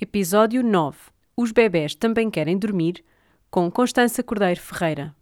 [0.00, 0.96] Episódio 9.
[1.36, 3.04] Os bebés também querem dormir,
[3.50, 5.12] com Constança Cordeiro Ferreira.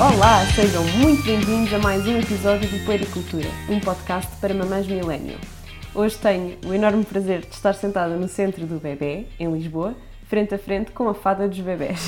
[0.00, 5.38] Olá, sejam muito bem-vindos a mais um episódio do Puericultura, um podcast para mamães millennial.
[5.94, 9.94] Hoje tenho o enorme prazer de estar sentada no centro do bebê, em Lisboa,
[10.28, 12.06] frente a frente com a fada dos bebés.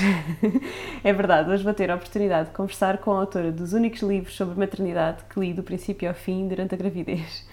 [1.03, 4.36] é verdade, hoje vou ter a oportunidade de conversar com a autora dos únicos livros
[4.36, 7.48] sobre maternidade que li do princípio ao fim durante a gravidez.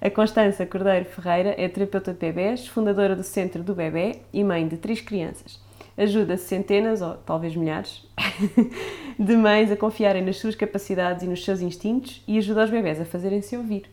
[0.00, 4.66] A Constança Cordeiro Ferreira é terapeuta de bebés, fundadora do Centro do Bebé e mãe
[4.68, 5.60] de três crianças.
[5.98, 8.06] Ajuda centenas, ou talvez milhares,
[9.18, 13.00] de mães a confiarem nas suas capacidades e nos seus instintos e ajuda os bebés
[13.00, 13.90] a fazerem-se ouvir.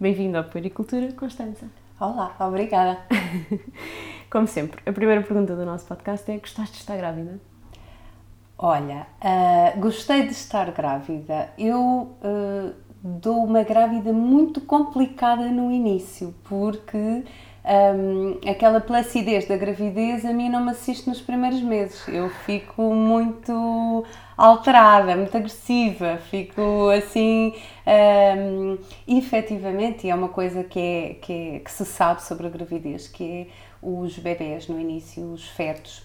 [0.00, 1.66] Bem-vindo ao Puericultura, Constança.
[2.00, 2.98] Olá, obrigada.
[4.30, 7.40] Como sempre, a primeira pergunta do nosso podcast é: gostaste de estar grávida?
[8.56, 11.50] Olha, uh, gostei de estar grávida.
[11.58, 11.80] Eu
[12.22, 17.24] uh, dou uma grávida muito complicada no início, porque
[17.64, 22.06] um, aquela placidez da gravidez a mim não me assiste nos primeiros meses.
[22.06, 24.04] Eu fico muito
[24.36, 27.52] alterada, muito agressiva, fico assim.
[27.84, 32.50] Um, efetivamente, e é uma coisa que, é, que, é, que se sabe sobre a
[32.50, 36.02] gravidez, que é os bebés no início, os fetos,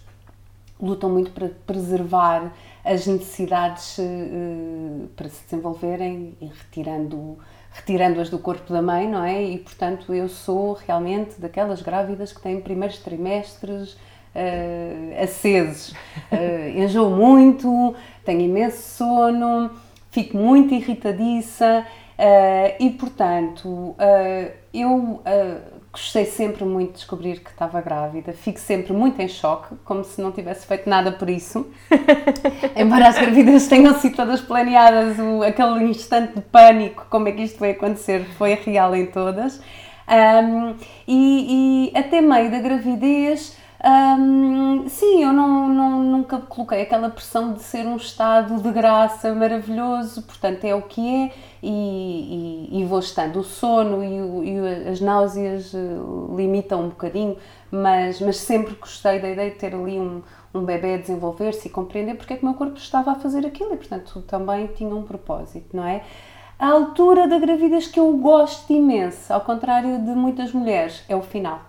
[0.79, 7.37] lutam muito para preservar as necessidades uh, para se desenvolverem e retirando
[7.75, 9.43] retirando-as do corpo da mãe, não é?
[9.43, 15.89] E portanto eu sou realmente daquelas grávidas que têm primeiros trimestres uh, acesos.
[16.31, 19.71] Uh, enjoo muito, tenho imenso sono,
[20.09, 21.85] fico muito irritadiça
[22.17, 23.93] uh, e portanto
[24.73, 25.21] eu
[25.95, 30.21] gostei sempre muito de descobrir que estava grávida, fico sempre muito em choque, como se
[30.21, 31.65] não tivesse feito nada por isso.
[32.75, 37.43] Embora as gravidezes tenham sido todas planeadas, o, aquele instante de pânico, como é que
[37.43, 39.61] isto vai acontecer, foi real em todas.
[40.07, 40.75] Um,
[41.07, 43.55] e, e até meio da gravidez
[43.85, 49.31] um, sim, eu não, não, nunca coloquei aquela pressão de ser um estado de graça
[49.35, 51.31] maravilhoso, portanto é o que é
[51.67, 53.39] e, e, e vou estando.
[53.39, 55.77] O sono e, e, as náuseas eh,
[56.35, 57.37] limitam um bocadinho,
[57.71, 60.21] mas, mas sempre gostei da ideia de ter ali um,
[60.53, 63.45] um bebê a desenvolver-se e compreender porque é que o meu corpo estava a fazer
[63.45, 66.03] aquilo e, portanto, também tinha um propósito, não é?
[66.59, 71.21] A altura da gravidez que eu gosto imenso, ao contrário de muitas mulheres, é o
[71.21, 71.61] final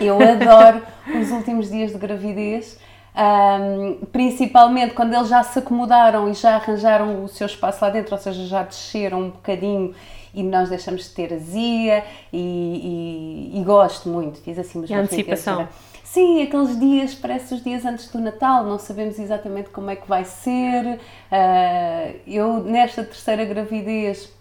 [0.00, 0.82] eu adoro
[1.20, 2.78] os últimos dias de gravidez,
[3.14, 8.14] um, principalmente quando eles já se acomodaram e já arranjaram o seu espaço lá dentro,
[8.14, 9.94] ou seja, já desceram um bocadinho
[10.34, 14.94] e nós deixamos de ter azia e, e, e gosto muito, fiz assim umas e
[14.94, 15.68] antecipação.
[16.02, 20.08] Sim, aqueles dias, parece os dias antes do Natal, não sabemos exatamente como é que
[20.08, 20.84] vai ser.
[20.94, 24.32] Uh, eu, nesta terceira gravidez,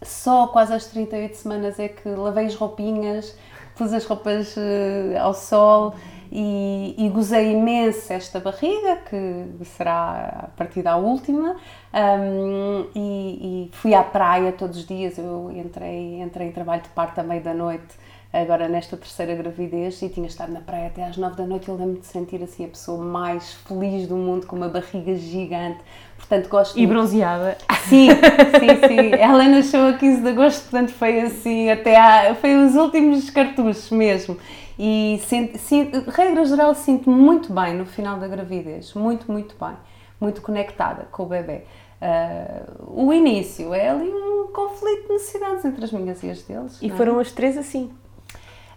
[0.00, 3.36] só quase às 38 semanas é que lavei as roupinhas,
[3.76, 5.94] pus as roupas uh, ao sol
[6.34, 11.56] e, e, gozei imenso esta barriga, que será a partir da última,
[11.92, 16.88] um, e, e, fui à praia todos os dias, eu entrei, entrei em trabalho de
[16.88, 18.00] parte à meia da noite,
[18.32, 21.74] agora nesta terceira gravidez, e tinha estado na praia até às nove da noite, eu
[21.76, 25.80] lembro-me de sentir assim a pessoa mais feliz do mundo, com uma barriga gigante,
[26.16, 26.94] portanto gosto E muito.
[26.94, 27.58] bronzeada.
[27.90, 29.14] Sim, sim, sim.
[29.20, 33.90] Ela nasceu a 15 de agosto, portanto foi assim, até há, foi os últimos cartuchos
[33.90, 34.38] mesmo.
[34.78, 39.76] E, sinto, sinto, regra geral, sinto-me muito bem no final da gravidez, muito, muito bem,
[40.20, 41.62] muito conectada com o bebê.
[42.00, 46.78] Uh, o início é ali um conflito de necessidades entre as minhas e as deles.
[46.82, 46.90] E é?
[46.90, 47.90] foram as três assim.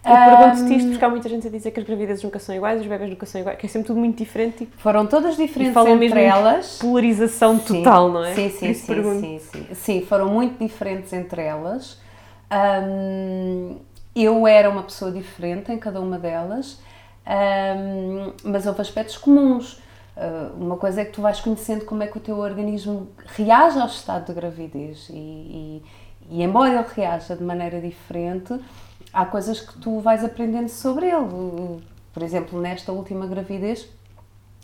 [0.05, 2.79] Eu pergunto-te isto porque há muita gente a dizer que as gravidezes nunca são iguais,
[2.79, 4.69] os bebés nunca são iguais, que é sempre tudo muito diferente.
[4.77, 6.77] Foram todas diferentes falam entre mesmo elas.
[6.77, 8.35] polarização sim, total, não é?
[8.35, 10.01] Sim, sim, sim, sim, sim, sim.
[10.05, 11.99] foram muito diferentes entre elas.
[12.51, 13.77] Um,
[14.15, 16.79] eu era uma pessoa diferente em cada uma delas,
[17.27, 19.81] um, mas houve aspectos comuns.
[20.15, 23.77] Uh, uma coisa é que tu vais conhecendo como é que o teu organismo reage
[23.77, 25.83] ao estado de gravidez e, e,
[26.29, 28.57] e embora ele reaja de maneira diferente,
[29.11, 31.81] há coisas que tu vais aprendendo sobre ele.
[32.13, 33.89] Por exemplo, nesta última gravidez,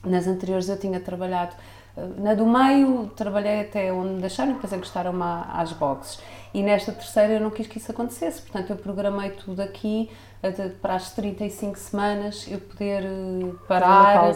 [0.05, 1.55] nas anteriores eu tinha trabalhado
[1.97, 5.23] eh, na do meio, trabalhei até onde deixaram, depois encostaram-me
[5.53, 6.21] às boxes.
[6.53, 10.09] E nesta terceira eu não quis que isso acontecesse, portanto eu programei tudo aqui
[10.81, 14.33] para as 35 semanas eu poder eh, parar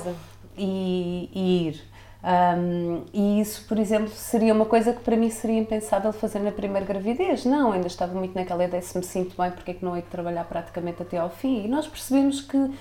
[0.57, 1.95] e, e ir.
[2.25, 6.51] Um, e isso, por exemplo, seria uma coisa que para mim seria impensável fazer na
[6.51, 7.45] primeira gravidez.
[7.45, 10.01] Não, ainda estava muito naquela ideia, se me sinto bem, porque é que não hei
[10.01, 11.63] de trabalhar praticamente até ao fim?
[11.65, 12.71] E nós percebemos que,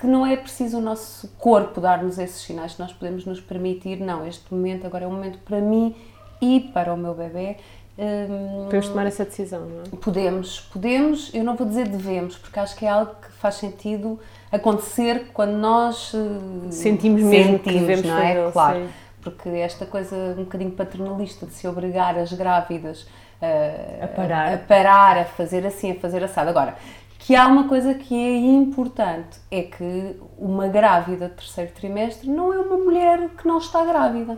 [0.00, 4.26] que não é preciso o nosso corpo dar-nos esses sinais, nós podemos nos permitir, não,
[4.26, 5.94] este momento agora é um momento para mim
[6.40, 7.58] e para o meu bebê.
[7.96, 9.96] Hum, podemos tomar essa decisão, não é?
[10.00, 14.18] Podemos, podemos, eu não vou dizer devemos, porque acho que é algo que faz sentido
[14.50, 18.50] acontecer quando nós eh, sentimos mesmo sentimos, que devemos não é?
[18.50, 18.88] Claro, sim.
[19.22, 23.06] porque esta coisa um bocadinho paternalista de se obrigar as grávidas
[23.40, 24.54] a, a, parar.
[24.54, 26.50] a parar, a fazer assim, a fazer assado.
[26.50, 26.76] Agora,
[27.18, 32.52] que há uma coisa que é importante, é que uma grávida de terceiro trimestre não
[32.52, 34.36] é uma mulher que não está grávida.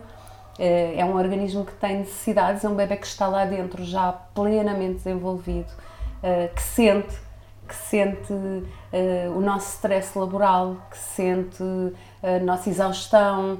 [0.59, 4.13] Eh, é um organismo que tem necessidades, é um bebê que está lá dentro já
[4.13, 5.71] plenamente desenvolvido,
[6.23, 7.15] eh, que sente,
[7.69, 8.33] que sente
[8.93, 11.63] eh, o nosso stress laboral, que sente
[12.23, 13.59] a nossa exaustão,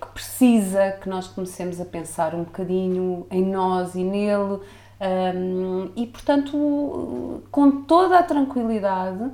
[0.00, 4.60] que precisa que nós comecemos a pensar um bocadinho em nós e nele,
[4.98, 9.30] um, e portanto, com toda a tranquilidade,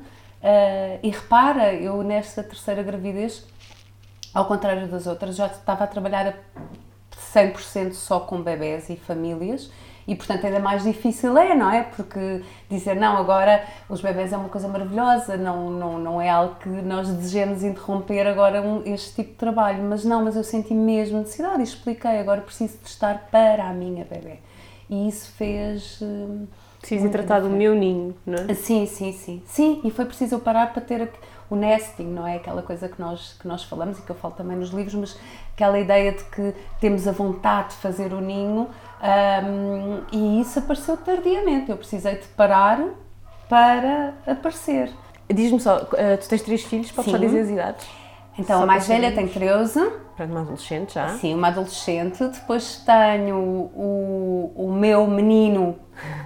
[1.02, 3.46] e repara, eu nesta terceira gravidez,
[4.34, 6.34] ao contrário das outras, já estava a trabalhar a
[7.34, 9.70] 100% só com bebés e famílias,
[10.06, 11.82] e portanto ainda mais difícil é, não é?
[11.84, 16.56] Porque dizer não, agora os bebés é uma coisa maravilhosa, não, não, não é algo
[16.56, 20.74] que nós desejemos interromper agora um, este tipo de trabalho, mas não, mas eu senti
[20.74, 24.38] mesmo necessidade e expliquei, agora preciso de estar para a minha bebê
[24.92, 26.00] e isso fez.
[26.00, 26.46] Uh,
[26.82, 28.54] preciso tratar do meu ninho, não é?
[28.54, 29.42] Sim, sim, sim.
[29.46, 31.10] Sim, e foi preciso eu parar para ter
[31.48, 32.36] o nesting, não é?
[32.36, 35.18] Aquela coisa que nós, que nós falamos e que eu falo também nos livros, mas
[35.54, 38.68] aquela ideia de que temos a vontade de fazer o ninho
[39.02, 41.70] um, e isso apareceu tardiamente.
[41.70, 42.84] Eu precisei de parar
[43.48, 44.90] para aparecer.
[45.32, 47.86] Diz-me só, eh, tu tens três filhos, podes só dizer as idades?
[48.38, 51.08] Então, só a mais velha tem 13, Portanto, uma adolescente já?
[51.16, 52.24] Sim, uma adolescente.
[52.24, 55.76] Depois tenho o, o meu menino,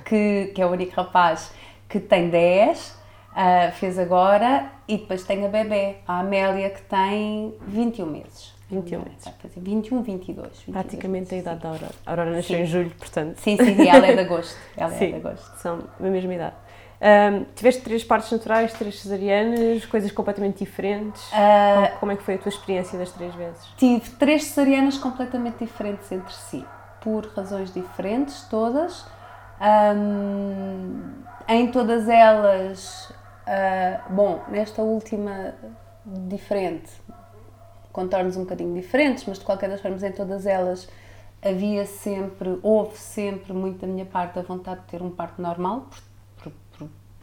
[0.04, 1.52] que, que é o único rapaz,
[1.88, 2.94] que tem 10, uh,
[3.34, 4.70] ah, fez agora.
[4.88, 8.54] E depois tenho a bebê, a Amélia, que tem 21 meses.
[8.68, 9.24] 21 meses.
[9.24, 10.48] Vai fazer 21, 22.
[10.48, 11.92] 22 Praticamente a idade da Aurora.
[12.04, 12.62] A Aurora nasceu sim.
[12.62, 13.36] em julho, portanto.
[13.38, 14.56] Sim, sim, ela é de agosto.
[14.76, 15.56] Ela sim, é de agosto.
[15.58, 16.54] São da mesma idade.
[17.00, 21.22] Um, tiveste três partes naturais, três cesarianas, coisas completamente diferentes.
[21.28, 23.62] Uh, como, como, é que foi a tua experiência das três vezes?
[23.76, 26.64] Tive três cesarianas completamente diferentes entre si,
[27.02, 29.04] por razões diferentes, todas.
[29.60, 33.10] Um, em todas elas,
[33.46, 35.54] uh, bom, nesta última
[36.04, 36.90] diferente,
[37.92, 40.88] contornos um bocadinho diferentes, mas de qualquer das formas, em todas elas
[41.42, 45.86] havia sempre, houve sempre muito da minha parte a vontade de ter um parto normal,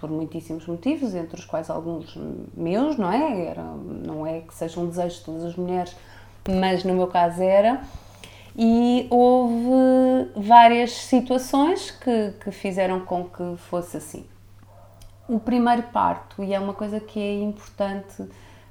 [0.03, 2.13] por muitíssimos motivos, entre os quais alguns
[2.53, 3.45] meus, não é?
[3.45, 5.95] Era, não é que seja um desejo de todas as mulheres,
[6.45, 7.81] mas no meu caso era.
[8.53, 14.25] E houve várias situações que, que fizeram com que fosse assim.
[15.25, 18.25] O primeiro parto, e é uma coisa que é importante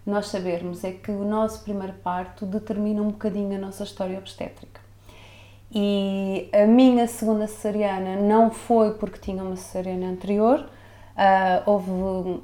[0.04, 4.82] nós sabermos, é que o nosso primeiro parto determina um bocadinho a nossa história obstétrica.
[5.74, 10.68] E a minha segunda cesariana não foi porque tinha uma cesariana anterior,
[11.12, 11.90] Uh, houve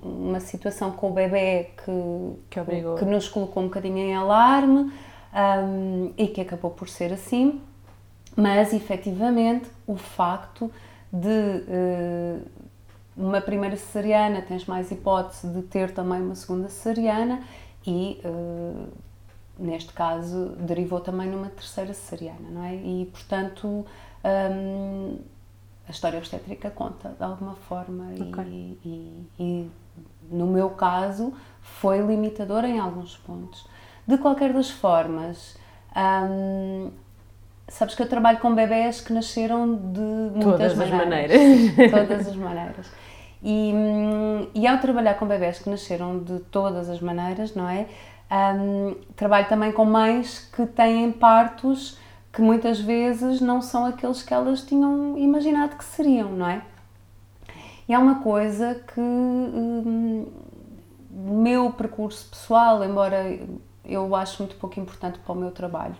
[0.02, 2.96] uma situação com o bebê que, que, obrigou.
[2.96, 4.92] que nos colocou um bocadinho em alarme
[5.32, 7.62] um, e que acabou por ser assim,
[8.36, 10.70] mas efetivamente o facto
[11.10, 12.42] de uh,
[13.16, 17.42] uma primeira cesariana tens mais hipótese de ter também uma segunda cesariana
[17.86, 18.86] e uh,
[19.58, 22.74] neste caso derivou também numa terceira cesariana, não é?
[22.74, 23.86] E portanto
[24.24, 25.18] um,
[25.88, 28.44] a história obstétrica conta de alguma forma okay.
[28.44, 29.70] e, e, e,
[30.30, 33.66] no meu caso foi limitador em alguns pontos.
[34.06, 35.56] De qualquer das formas,
[35.96, 36.90] hum,
[37.68, 41.40] sabes que eu trabalho com bebés que nasceram de muitas todas maneiras.
[41.40, 41.90] As maneiras.
[42.08, 42.90] todas as maneiras.
[43.42, 47.86] E, hum, e ao trabalhar com bebés que nasceram de todas as maneiras, não é?
[48.30, 51.98] Um, trabalho também com mães que têm partos
[52.32, 56.62] que muitas vezes não são aqueles que elas tinham imaginado que seriam, não é?
[57.88, 60.26] E há uma coisa que hum,
[61.10, 63.38] o meu percurso pessoal, embora
[63.84, 65.96] eu acho muito pouco importante para o meu trabalho,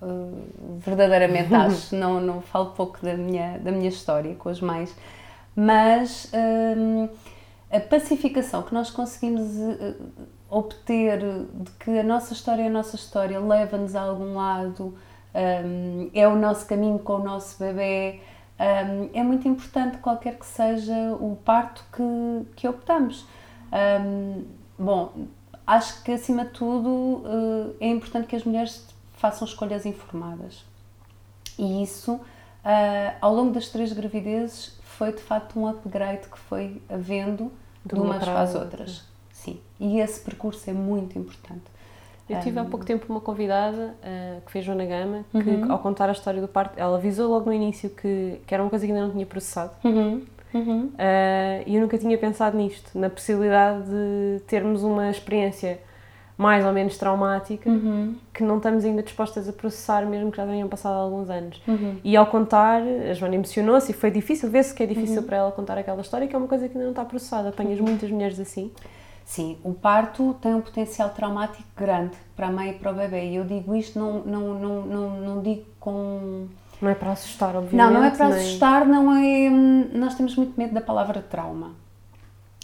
[0.00, 4.94] uh, verdadeiramente acho, não, não falo pouco da minha, da minha história com as mães,
[5.56, 6.30] mas
[6.76, 7.08] hum,
[7.70, 9.96] a pacificação que nós conseguimos uh,
[10.48, 14.94] obter de que a nossa história, a nossa história leva-nos a algum lado,
[15.34, 18.20] um, é o nosso caminho com o nosso bebê.
[18.58, 23.26] Um, é muito importante, qualquer que seja o parto que, que optamos.
[23.72, 24.44] Um,
[24.78, 25.12] bom,
[25.66, 30.64] acho que acima de tudo uh, é importante que as mulheres façam escolhas informadas.
[31.58, 32.20] E isso, uh,
[33.20, 37.50] ao longo das três gravidezes, foi de facto um upgrade que foi havendo
[37.84, 39.04] de, de umas para as outras.
[39.32, 41.64] Sim, E esse percurso é muito importante.
[42.28, 45.70] Eu tive há pouco tempo uma convidada uh, que fez Joana Gama, que uhum.
[45.72, 48.70] ao contar a história do parto, ela avisou logo no início que, que era uma
[48.70, 49.72] coisa que ainda não tinha processado.
[49.84, 50.22] Uhum.
[50.54, 50.84] Uhum.
[50.86, 55.78] Uh, e eu nunca tinha pensado nisto, na possibilidade de termos uma experiência
[56.36, 58.14] mais ou menos traumática uhum.
[58.32, 61.62] que não estamos ainda dispostas a processar, mesmo que já tenham passado alguns anos.
[61.68, 61.96] Uhum.
[62.02, 65.26] E ao contar, a Joana emocionou-se e foi difícil, vê-se que é difícil uhum.
[65.26, 67.50] para ela contar aquela história, que é uma coisa que ainda não está processada.
[67.50, 67.86] Apanhas uhum.
[67.86, 68.70] muitas mulheres assim.
[69.32, 73.30] Sim, o parto tem um potencial traumático grande para a mãe e para o bebê.
[73.30, 76.48] E eu digo isto, não, não, não, não, não digo com.
[76.82, 77.74] Não é para assustar, obviamente.
[77.74, 78.38] Não, não é para nem...
[78.38, 79.48] assustar, não é.
[79.96, 81.70] Nós temos muito medo da palavra trauma.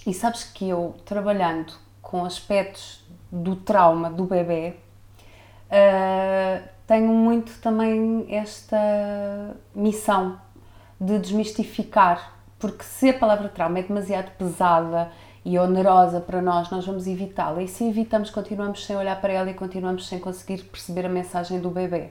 [0.07, 1.73] E sabes que eu, trabalhando
[2.03, 4.75] com aspectos do trauma do bebê,
[5.71, 10.39] uh, tenho muito também esta missão
[11.01, 15.11] de desmistificar, porque se a palavra trauma é demasiado pesada
[15.45, 17.63] e onerosa para nós, nós vamos evitá-la.
[17.63, 21.61] E se evitamos, continuamos sem olhar para ela e continuamos sem conseguir perceber a mensagem
[21.61, 22.11] do bebê.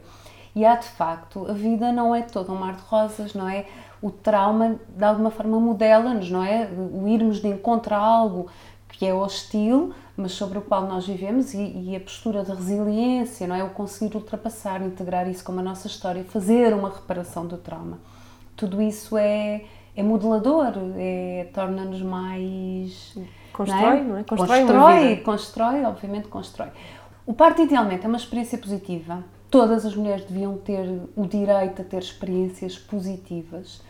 [0.56, 3.66] E há de facto, a vida não é todo um mar de rosas, não é?
[4.02, 6.68] O trauma de alguma forma modela-nos, não é?
[6.68, 8.48] O irmos de encontro a algo
[8.90, 13.46] que é hostil, mas sobre o qual nós vivemos e, e, a postura de resiliência,
[13.46, 13.64] não é?
[13.64, 18.00] O conseguir ultrapassar, integrar isso como a nossa história, fazer uma reparação do trauma.
[18.56, 19.66] Tudo isso é,
[19.98, 23.18] é modelador, é, torna-nos mais.
[23.52, 24.04] Constrói, não é?
[24.04, 24.24] Não é?
[24.24, 26.70] Constrói, constrói, constrói, obviamente constrói.
[27.26, 29.24] O parto idealmente é uma experiência positiva.
[29.50, 33.82] Todas as mulheres deviam ter o direito a ter experiências positivas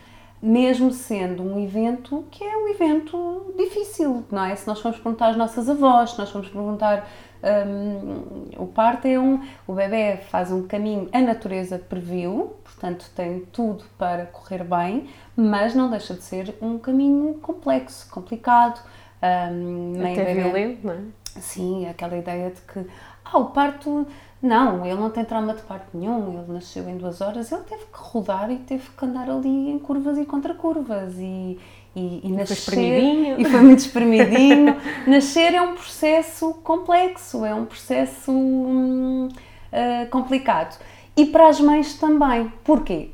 [0.41, 4.55] mesmo sendo um evento que é um evento difícil, não é?
[4.55, 7.09] Se nós formos perguntar às nossas avós, se nós formos perguntar
[7.43, 13.41] um, o parto é um, o bebê faz um caminho, a natureza previu, portanto tem
[13.51, 15.07] tudo para correr bem,
[15.37, 18.81] mas não deixa de ser um caminho complexo, complicado,
[19.21, 20.99] um, até bebê, violento, não é?
[21.39, 22.89] Sim, aquela ideia de que
[23.23, 24.07] ah, o parto
[24.41, 27.85] não, ele não tem trauma de parto nenhum, ele nasceu em duas horas, ele teve
[27.85, 31.59] que rodar e teve que andar ali em curvas e contra curvas e,
[31.95, 32.55] e, e nascer.
[32.55, 34.75] Foi e foi muito espremidinho.
[35.05, 40.79] nascer é um processo complexo, é um processo hum, uh, complicado.
[41.15, 42.51] E para as mães também.
[42.63, 43.11] Porquê?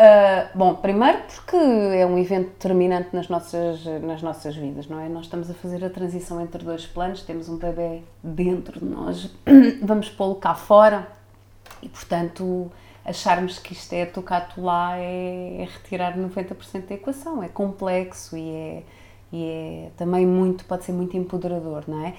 [0.00, 5.10] Uh, bom, primeiro porque é um evento determinante nas nossas, nas nossas vidas, não é?
[5.10, 9.30] Nós estamos a fazer a transição entre dois planos, temos um bebê dentro de nós,
[9.82, 11.06] vamos pô-lo cá fora
[11.82, 12.72] e, portanto,
[13.04, 18.50] acharmos que isto é tocar-te lá é, é, retirar 90% da equação, é complexo e
[18.50, 18.82] é,
[19.30, 22.14] e é também muito, pode ser muito empoderador, não é?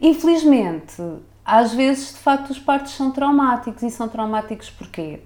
[0.00, 1.02] Infelizmente,
[1.44, 5.20] às vezes, de facto, os partos são traumáticos e são traumáticos porquê?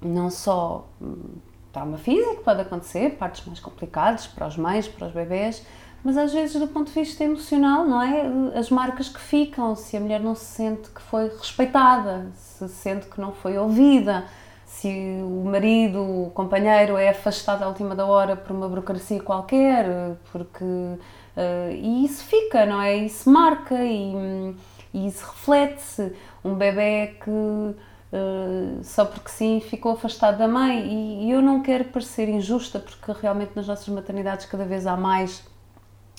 [0.00, 1.36] Não só hum,
[1.72, 5.64] trauma físico pode acontecer, partes mais complicadas para os mães, para os bebés,
[6.02, 8.58] mas às vezes do ponto de vista emocional, não é?
[8.58, 13.06] As marcas que ficam, se a mulher não se sente que foi respeitada, se sente
[13.06, 14.24] que não foi ouvida,
[14.64, 14.88] se
[15.22, 19.86] o marido, o companheiro é afastado à última da hora por uma burocracia qualquer,
[20.30, 22.96] porque uh, e isso fica, não é?
[22.96, 24.54] Isso marca e, hum,
[24.92, 26.12] e isso reflete-se.
[26.44, 27.74] Um bebê que
[28.12, 30.86] Uh, só porque sim ficou afastado da mãe.
[30.86, 34.96] E, e, eu não quero parecer injusta porque realmente nas nossas maternidades cada vez há
[34.96, 35.42] mais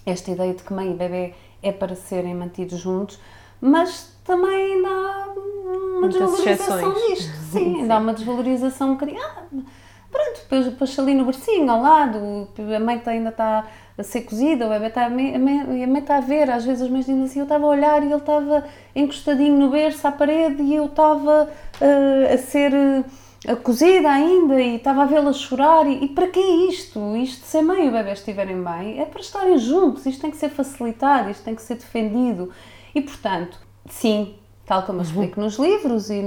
[0.05, 3.19] esta ideia de que mãe e bebê é para serem mantidos juntos,
[3.59, 9.19] mas também ainda há uma Muitas desvalorização disto, sim, ainda há uma desvalorização um bocadinho,
[9.21, 9.43] ah,
[10.11, 14.67] pronto, depois, depois ali no bercinho ao lado, a mãe ainda está a ser cozida,
[14.67, 17.43] o bebê está a, a está a ver, às vezes as mães dizem assim, eu
[17.43, 18.63] estava a olhar e ele estava
[18.95, 24.75] encostadinho no berço à parede e eu estava uh, a ser uh, cozida ainda e
[24.75, 27.15] estava a vê-la chorar e, e, para que isto?
[27.17, 30.29] Isto de ser mãe e o bebê estiverem bem é para estarem juntos, isto tem
[30.29, 32.51] que ser facilitado, isto tem que ser defendido
[32.93, 36.21] e portanto, sim, tal como eu explico nos livros e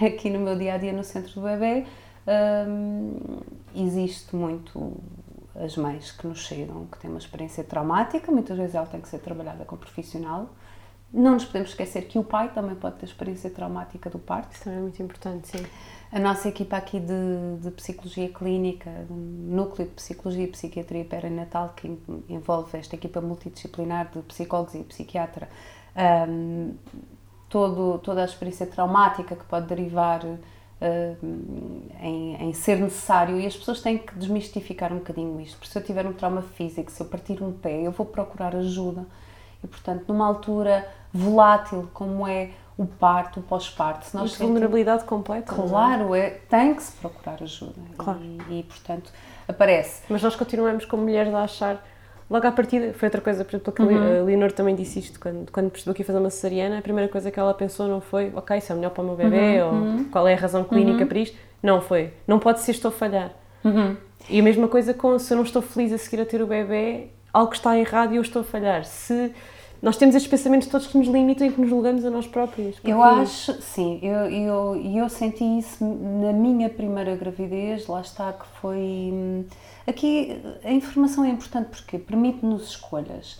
[0.00, 1.86] aqui no meu dia-a-dia -dia no centro do bebê,
[2.68, 3.40] um,
[3.74, 4.92] existe muito
[5.64, 9.08] as mães que nos chegam, que têm uma experiência traumática, muitas vezes ela tem que
[9.08, 10.50] ser trabalhada com um profissional.
[11.12, 14.52] Não nos podemos esquecer que o pai também pode ter experiência traumática do parto.
[14.52, 15.64] Isso também é muito importante, sim.
[16.12, 21.98] A nossa equipa aqui de, de psicologia clínica, núcleo de psicologia e psiquiatria perinatal, que
[22.28, 25.48] envolve esta equipa multidisciplinar de psicólogos e psiquiatra,
[26.28, 26.74] um,
[27.48, 30.20] todo, toda a experiência traumática que pode derivar
[32.00, 35.78] em, em, ser necessário e as pessoas têm que desmistificar um bocadinho isto, porque se
[35.78, 39.06] eu tiver um trauma físico, se eu partir um pé, eu vou procurar ajuda
[39.62, 45.52] e portanto numa altura volátil como é o parto, o pós-parto, se nós vulnerabilidade completa.
[45.52, 45.54] É?
[45.54, 46.30] Claro, é?
[46.30, 48.20] tem que se procurar ajuda claro.
[48.22, 49.10] e, e, portanto
[49.48, 50.02] aparece.
[50.08, 51.82] Mas nós continuamos como mulheres a achar
[52.30, 54.20] logo à partida, foi outra coisa, por exemplo, que Uhum.
[54.20, 57.10] a Leonor também disse isto, quando, quando percebeu que ia fazer uma cesariana, a primeira
[57.10, 59.98] coisa que ela pensou não foi, ok, isso é melhor para o meu bebê, Uhum.
[59.98, 61.36] ou qual é a razão clínica para isto.
[61.62, 63.32] Não foi, não pode ser estou a falhar.
[64.28, 66.46] E a mesma coisa com se eu não estou feliz a seguir a ter o
[66.46, 68.84] bebê, algo está errado e eu estou a falhar.
[68.84, 69.32] Se
[69.82, 72.76] nós temos estes pensamentos todos que nos limitam e que nos julgamos a nós próprios.
[72.84, 78.32] Eu Porque- acho, sim, eu, eu, eu senti isso na minha primeira gravidez, lá está
[78.32, 79.44] que foi.
[79.86, 83.38] Aqui a informação é importante porque permite-nos escolhas.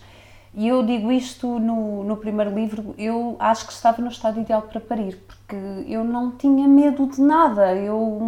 [0.53, 4.63] E eu digo isto no, no primeiro livro, eu acho que estava no estado ideal
[4.63, 5.55] para parir, porque
[5.87, 8.19] eu não tinha medo de nada, eu.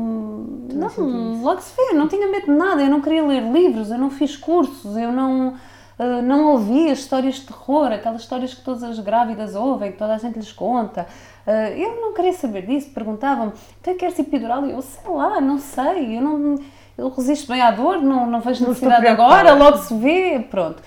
[0.71, 3.97] Não, logo se vê, não tinha medo de nada, eu não queria ler livros, eu
[3.97, 5.55] não fiz cursos, eu não.
[5.97, 10.13] Uh, não ouvia histórias de terror, aquelas histórias que todas as grávidas ouvem, que toda
[10.13, 11.07] a gente lhes conta.
[11.47, 14.65] Uh, eu não queria saber disso, perguntavam-me, então queres epidural?
[14.65, 16.55] E eu, sei lá, não sei, eu não
[17.00, 19.51] eu resisto bem à dor, não, não vejo Não necessidade preocupada.
[19.51, 20.82] agora, logo se vê, pronto.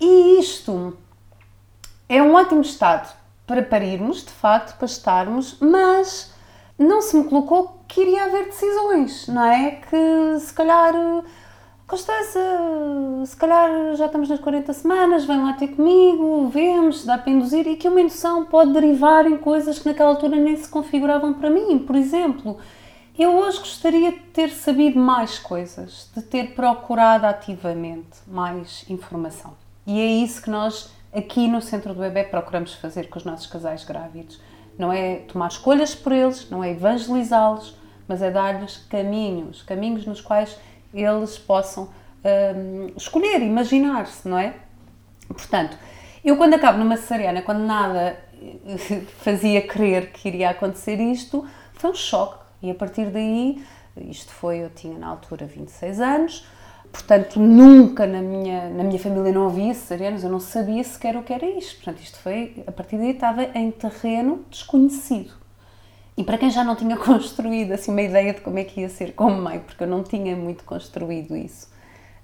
[0.00, 0.96] E isto
[2.08, 3.14] é um ótimo estado
[3.46, 6.32] para parirmos, de facto, para estarmos, mas
[6.78, 9.70] não se me colocou que iria haver decisões, não é?
[9.72, 10.92] Que se calhar,
[11.86, 12.40] Constança,
[13.26, 17.66] se calhar já estamos nas 40 semanas, vem lá ter comigo, vemos, dá para induzir,
[17.66, 21.50] e que uma indução pode derivar em coisas que naquela altura nem se configuravam para
[21.50, 21.78] mim.
[21.78, 22.56] Por exemplo,
[23.22, 29.54] eu hoje gostaria de ter sabido mais coisas, de ter procurado ativamente mais informação.
[29.86, 33.46] E é isso que nós aqui no Centro do Bebé procuramos fazer com os nossos
[33.46, 34.40] casais grávidos.
[34.76, 37.76] Não é tomar escolhas por eles, não é evangelizá-los,
[38.08, 40.58] mas é dar-lhes caminhos, caminhos nos quais
[40.92, 41.88] eles possam
[42.24, 44.56] hum, escolher, imaginar-se, não é?
[45.28, 45.78] Portanto,
[46.24, 51.90] eu quando acabo numa cesariana, quando nada eh, fazia crer que iria acontecer isto, foi
[51.90, 52.43] um choque.
[52.62, 53.62] E a partir daí,
[53.96, 56.46] isto foi, eu tinha na altura 26 anos,
[56.92, 61.22] portanto nunca na minha, na minha família não havia cesarianas, eu não sabia sequer o
[61.22, 61.76] que era isto.
[61.76, 65.32] Portanto, isto foi, a partir daí estava em terreno desconhecido.
[66.16, 68.88] E para quem já não tinha construído assim uma ideia de como é que ia
[68.88, 71.68] ser como mãe, porque eu não tinha muito construído isso,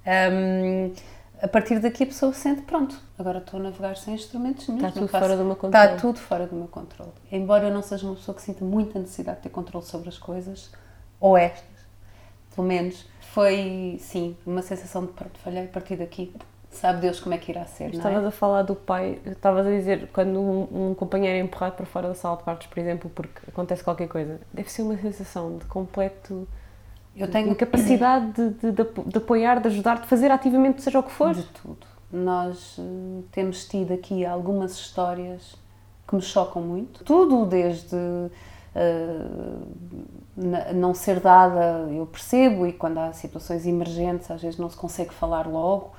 [0.07, 0.93] hum,
[1.42, 4.87] a partir daqui a pessoa sente, pronto, agora estou a navegar sem instrumentos nenhum.
[4.87, 5.87] Está tudo fora do meu controle.
[5.87, 7.12] Está tudo fora do meu controle.
[7.33, 10.18] Embora eu não seja uma pessoa que sinta muita necessidade de ter controle sobre as
[10.18, 10.70] coisas,
[11.18, 11.64] ou estas,
[12.55, 16.35] pelo menos, foi, sim, uma sensação de, pronto, falhei a partir daqui,
[16.70, 18.26] sabe Deus como é que irá ser, não Estavas é?
[18.26, 22.09] a falar do pai, estavas a dizer quando um, um companheiro é empurrado para fora
[22.09, 25.64] da sala de partos, por exemplo, porque acontece qualquer coisa, deve ser uma sensação de
[25.64, 26.46] completo
[27.16, 30.99] Eu tenho incapacidade de, de, de, apo- de apoiar, de ajudar, de fazer ativamente seja
[30.99, 31.35] o que for.
[31.35, 31.87] De tudo.
[32.12, 35.55] Nós eh, temos tido aqui algumas histórias
[36.09, 37.05] que me chocam muito.
[37.05, 37.96] Tudo desde
[40.37, 44.77] na- não ser dada, eu percebo, e quando há situações emergentes, às vezes não se
[44.77, 45.90] consegue falar logo,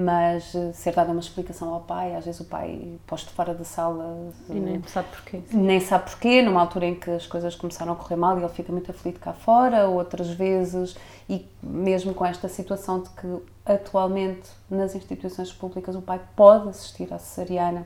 [0.00, 3.64] mas eh, ser dada uma explicação ao pai, às vezes o pai posto fora da
[3.64, 5.42] sala E nem sabe porquê.
[5.50, 8.48] nem sabe porquê, numa altura em que as coisas começaram a correr mal e ele
[8.52, 10.96] fica muito aflito cá fora, outras vezes,
[11.28, 17.12] e mesmo com esta situação de que atualmente nas instituições públicas o pai pode assistir
[17.12, 17.84] à cesariana,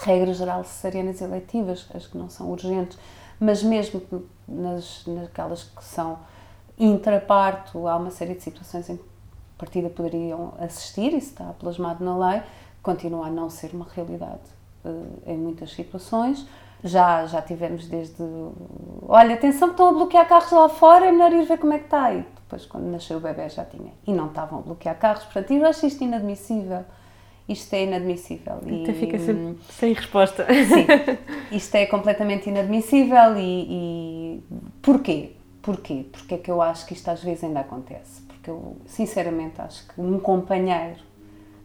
[0.00, 2.98] regra geral, cesarianas eletivas, as que não são urgentes,
[3.38, 4.00] mas mesmo
[4.48, 6.20] nas, naquelas que são
[6.78, 9.04] intraparto, há uma série de situações em que
[9.58, 12.42] partida poderiam assistir, isso está plasmado na lei,
[12.82, 14.40] continua a não ser uma realidade
[14.84, 16.46] eh, em muitas situações.
[16.82, 18.22] Já, já tivemos desde,
[19.08, 21.78] olha, atenção que estão a bloquear carros lá fora, é melhor ir ver como é
[21.78, 22.14] que está.
[22.14, 23.92] E depois, quando nasceu o bebê, já tinha.
[24.06, 26.84] E não estavam a bloquear carros, portanto, eu acho isto inadmissível.
[27.48, 28.56] Isto é inadmissível.
[28.56, 30.46] Até E, fica sempre sem resposta.
[30.46, 30.86] Sim,
[31.56, 34.42] isto é completamente inadmissível e, e
[34.80, 35.32] porquê?
[35.62, 36.06] Porquê?
[36.12, 38.27] Porque é que eu acho que isto às vezes ainda acontece?
[38.38, 41.00] Porque eu, sinceramente, acho que um companheiro,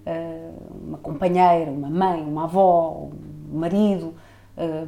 [0.05, 3.09] eh, uma companheira, uma mãe, uma avó,
[3.51, 4.13] um marido,
[4.57, 4.85] eh,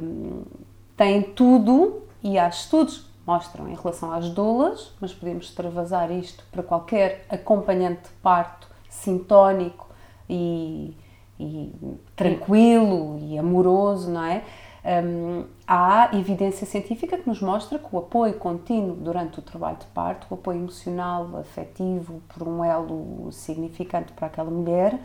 [0.96, 6.62] tem tudo e há estudos mostram em relação às doulas, mas podemos extravasar isto para
[6.62, 9.88] qualquer acompanhante de parto sintónico
[10.30, 10.96] e,
[11.38, 11.72] e
[12.14, 14.44] tranquilo e amoroso, não é?
[14.86, 19.86] Hum, há evidência científica que nos mostra que o apoio contínuo durante o trabalho de
[19.86, 24.96] parto, o apoio emocional, afetivo, por um elo significante para aquela mulher,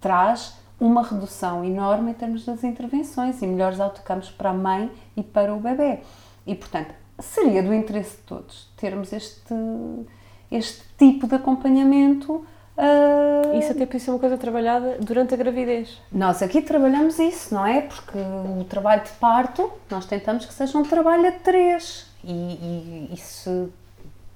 [0.00, 5.22] traz uma redução enorme em termos das intervenções e melhores outcomes para a mãe e
[5.22, 6.00] para o bebê.
[6.46, 9.54] E, portanto, seria do interesse de todos termos este,
[10.50, 12.42] este tipo de acompanhamento.
[12.76, 16.00] Ah, Isso até podia ser uma coisa trabalhada durante a gravidez.
[16.12, 17.80] nós aqui trabalhamos isso, não é?
[17.80, 22.06] Porque o trabalho de parto, nós tentamos que seja um trabalho a três.
[22.22, 23.68] E, e, e se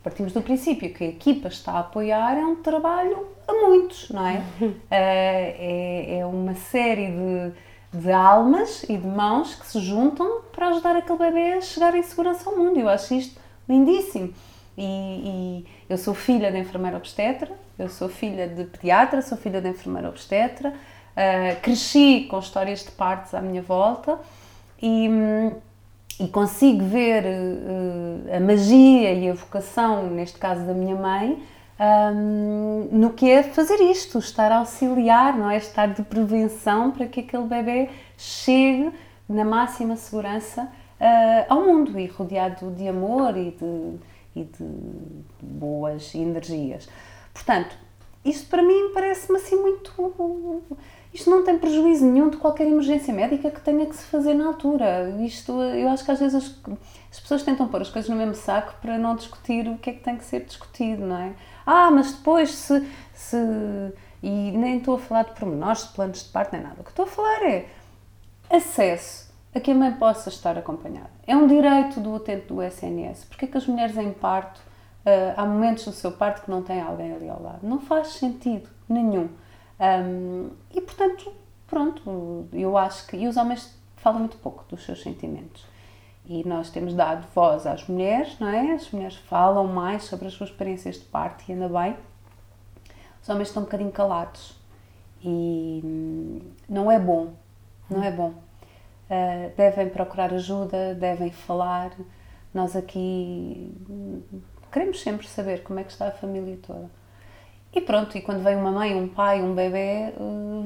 [0.02, 4.26] partimos do princípio que a equipa está a apoiar é um trabalho a muitos, não
[4.26, 4.42] é?
[4.60, 10.68] Uh, é, é, uma série de, de almas e de mãos que se juntam para
[10.68, 12.78] ajudar aquele bebê a chegar em segurança ao mundo.
[12.78, 14.32] Eu acho isto lindíssimo.
[14.78, 17.50] E, e eu sou filha de enfermeira obstetra,
[17.80, 22.90] eu sou filha de pediatra, sou filha de enfermeira obstetra, uh, cresci com histórias de
[22.92, 24.18] partos à minha volta
[24.82, 25.08] e.
[26.18, 31.42] E consigo ver uh, a magia e a vocação, neste caso da minha mãe,
[31.80, 35.56] um, no que é fazer isto, estar a auxiliar, não é?
[35.56, 37.88] Estar de prevenção para que aquele bebê
[38.18, 38.92] chegue
[39.26, 43.96] na máxima segurança uh, ao mundo e rodeado de amor e de,
[44.36, 44.64] e de
[45.40, 46.86] boas energias.
[47.40, 47.74] Portanto,
[48.22, 49.90] isto para mim parece-me assim muito
[51.12, 54.46] isto não tem prejuízo nenhum de qualquer emergência médica que tenha que se fazer na
[54.46, 55.10] altura.
[55.20, 56.54] Isto, eu acho que às vezes as,
[57.10, 59.92] as, pessoas tentam pôr as coisas no mesmo saco para não discutir o que é
[59.94, 61.32] que tem que ser discutido, não é?
[61.66, 62.86] Ah, mas depois se.
[63.12, 63.36] se
[64.22, 66.76] e nem estou a falar de pormenores, de planos de parto, nem nada.
[66.80, 67.66] O que estou a falar é
[68.50, 71.10] acesso a que a mãe possa estar acompanhada.
[71.26, 73.24] É um direito do utente do SNS.
[73.24, 74.60] Porque é que as mulheres em parto,
[75.06, 77.60] uh, há momentos do seu parto que não têm alguém ali ao lado?
[77.62, 79.28] Não faz sentido nenhum.
[79.80, 81.32] Um, e portanto,
[81.66, 83.16] pronto, eu acho que.
[83.16, 85.64] E os homens falam muito pouco dos seus sentimentos.
[86.26, 88.72] E nós temos dado voz às mulheres, não é?
[88.72, 91.96] As mulheres falam mais sobre as suas experiências de parto e ainda bem.
[93.22, 94.56] Os homens estão um bocadinho calados.
[95.22, 97.34] E hum, não é bom,
[97.88, 98.30] não é bom.
[98.30, 101.90] Uh, devem procurar ajuda, devem falar.
[102.54, 104.22] Nós aqui hum,
[104.70, 106.90] queremos sempre saber como é que está a família toda.
[107.72, 110.14] E pronto, e quando vem uma mãe, um pai, um bebê, eh,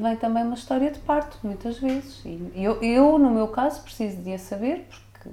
[0.01, 2.25] vem também uma história de parto, muitas vezes.
[2.25, 5.29] E eu, eu no meu caso, preciso de a saber, porque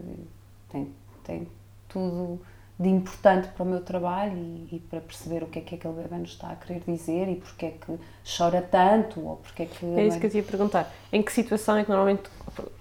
[0.69, 1.47] tem, tem
[1.87, 2.41] tudo
[2.81, 5.93] de importante para o meu trabalho e, e, para perceber o que é que aquele
[5.93, 7.99] bebê nos está a querer dizer e porque é que
[8.37, 9.85] chora tanto ou porque é que...
[9.85, 10.91] É isso que eu te ia perguntar.
[11.13, 12.23] Em que situação é que normalmente...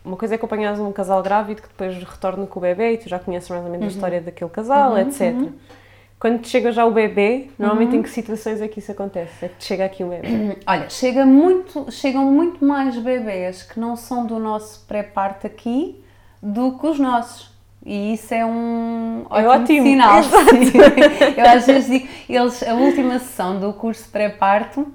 [0.03, 3.11] Uma coisa é acompanhares um casal grávido que depois retorna com o bebê e tu
[3.11, 3.91] já conheces mais ou menos uhum.
[3.91, 5.35] a história daquele casal, uhum, etc.
[5.35, 5.53] Uhum.
[6.19, 8.01] Quando chega já o bebê, normalmente uhum.
[8.01, 9.45] em que situações é que isso acontece?
[9.45, 10.59] É que chega aqui o bebê?
[10.67, 16.03] Olha, chega muito, chegam muito mais bebês que não são do nosso pré-parto aqui
[16.43, 17.51] do que os nossos.
[17.85, 20.21] E isso é um é ótimo sinal.
[21.37, 24.87] Eu às vezes digo, eles, a última sessão do curso pré-parto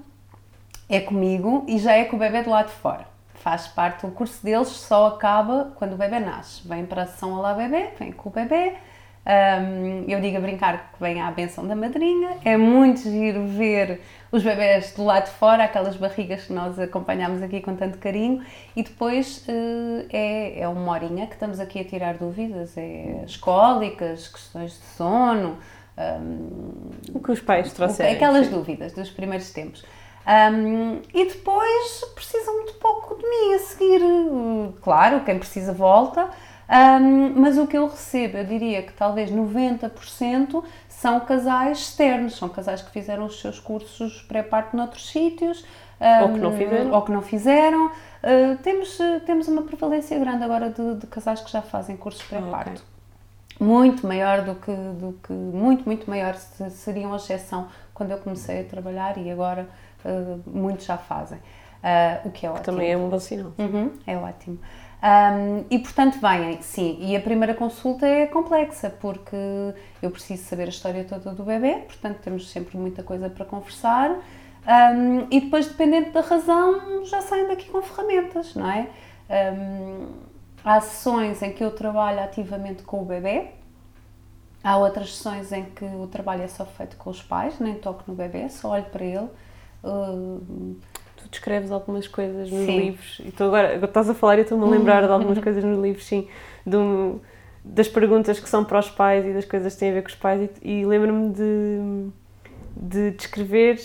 [0.88, 3.06] é comigo e já é com o bebê do lado de fora.
[3.34, 6.66] Faz parte, o curso deles só acaba quando o bebê nasce.
[6.66, 8.74] Vem para a sessão Olá Bebê, vem com o bebê,
[9.26, 12.36] um, eu digo a brincar que vem à benção da madrinha.
[12.44, 17.42] É muito giro ver os bebés do lado de fora, aquelas barrigas que nós acompanhamos
[17.42, 18.44] aqui com tanto carinho.
[18.76, 22.76] E depois uh, é, é uma horinha que estamos aqui a tirar dúvidas.
[22.76, 25.58] É as cólicas, questões de sono.
[25.98, 28.12] Um, o que os pais trouxeram.
[28.12, 28.52] Aquelas sim.
[28.52, 29.84] dúvidas dos primeiros tempos.
[30.26, 34.00] Um, e depois precisam muito pouco de mim a seguir.
[34.82, 36.28] Claro, quem precisa volta.
[36.68, 42.48] Um, mas o que eu recebo, eu diria que talvez 90% são casais externos, são
[42.48, 45.64] casais que fizeram os seus cursos pré-parto noutros sítios.
[46.00, 46.92] Um, ou que não fizeram.
[46.92, 47.86] Ou que não fizeram.
[47.86, 52.70] Uh, temos, temos uma prevalência grande agora de, de casais que já fazem cursos pré-parto.
[52.70, 53.66] Okay.
[53.66, 58.60] Muito maior do que, do que, muito, muito maior, seria uma exceção quando eu comecei
[58.60, 59.66] a trabalhar e agora
[60.04, 61.38] uh, muitos já fazem.
[61.38, 62.64] Uh, o que é ótimo.
[62.64, 63.52] Também é um bom sinal.
[63.58, 64.58] Uhum, é ótimo.
[65.06, 69.36] Um, e portanto vêm, sim, e a primeira consulta é complexa porque
[70.02, 74.18] eu preciso saber a história toda do bebê, portanto temos sempre muita coisa para conversar
[74.66, 78.88] um, e depois, dependendo da razão, já saem daqui com ferramentas, não é?
[79.30, 80.08] Um,
[80.64, 83.50] há sessões em que eu trabalho ativamente com o bebê,
[84.64, 88.02] há outras sessões em que o trabalho é só feito com os pais, nem toco
[88.08, 89.28] no bebê, só olho para ele.
[89.84, 90.76] Uh,
[91.36, 92.78] descreves algumas coisas nos sim.
[92.78, 95.62] livros e tu agora, agora estás a falar e estou-me a lembrar de algumas coisas
[95.62, 96.28] nos livros, sim,
[96.64, 97.20] do,
[97.64, 100.08] das perguntas que são para os pais e das coisas que têm a ver com
[100.08, 102.10] os pais e, e lembro-me de,
[102.76, 103.78] de descrever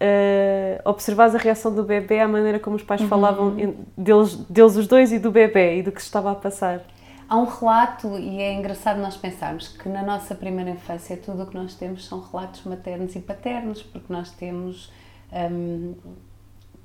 [0.00, 3.08] uh, observares a reação do bebê à maneira como os pais uhum.
[3.08, 3.56] falavam
[3.96, 6.82] deles, deles os dois e do bebê e do que se estava a passar.
[7.28, 11.46] Há um relato, e é engraçado nós pensarmos que na nossa primeira infância tudo o
[11.46, 14.90] que nós temos são relatos maternos e paternos, porque nós temos
[15.32, 15.94] um,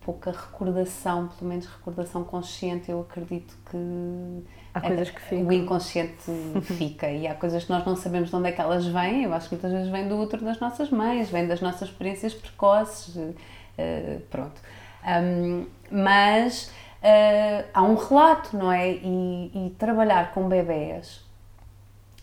[0.05, 5.47] pouca recordação, pelo menos recordação consciente, eu acredito que há coisas que ficam.
[5.47, 8.85] o inconsciente fica e há coisas que nós não sabemos de onde é que elas
[8.85, 11.89] vêm, eu acho que muitas vezes vêm do útero das nossas mães, vêm das nossas
[11.89, 14.61] experiências precoces, uh, pronto.
[15.03, 18.91] Um, mas uh, há um relato, não é?
[18.91, 21.24] E, e trabalhar com bebés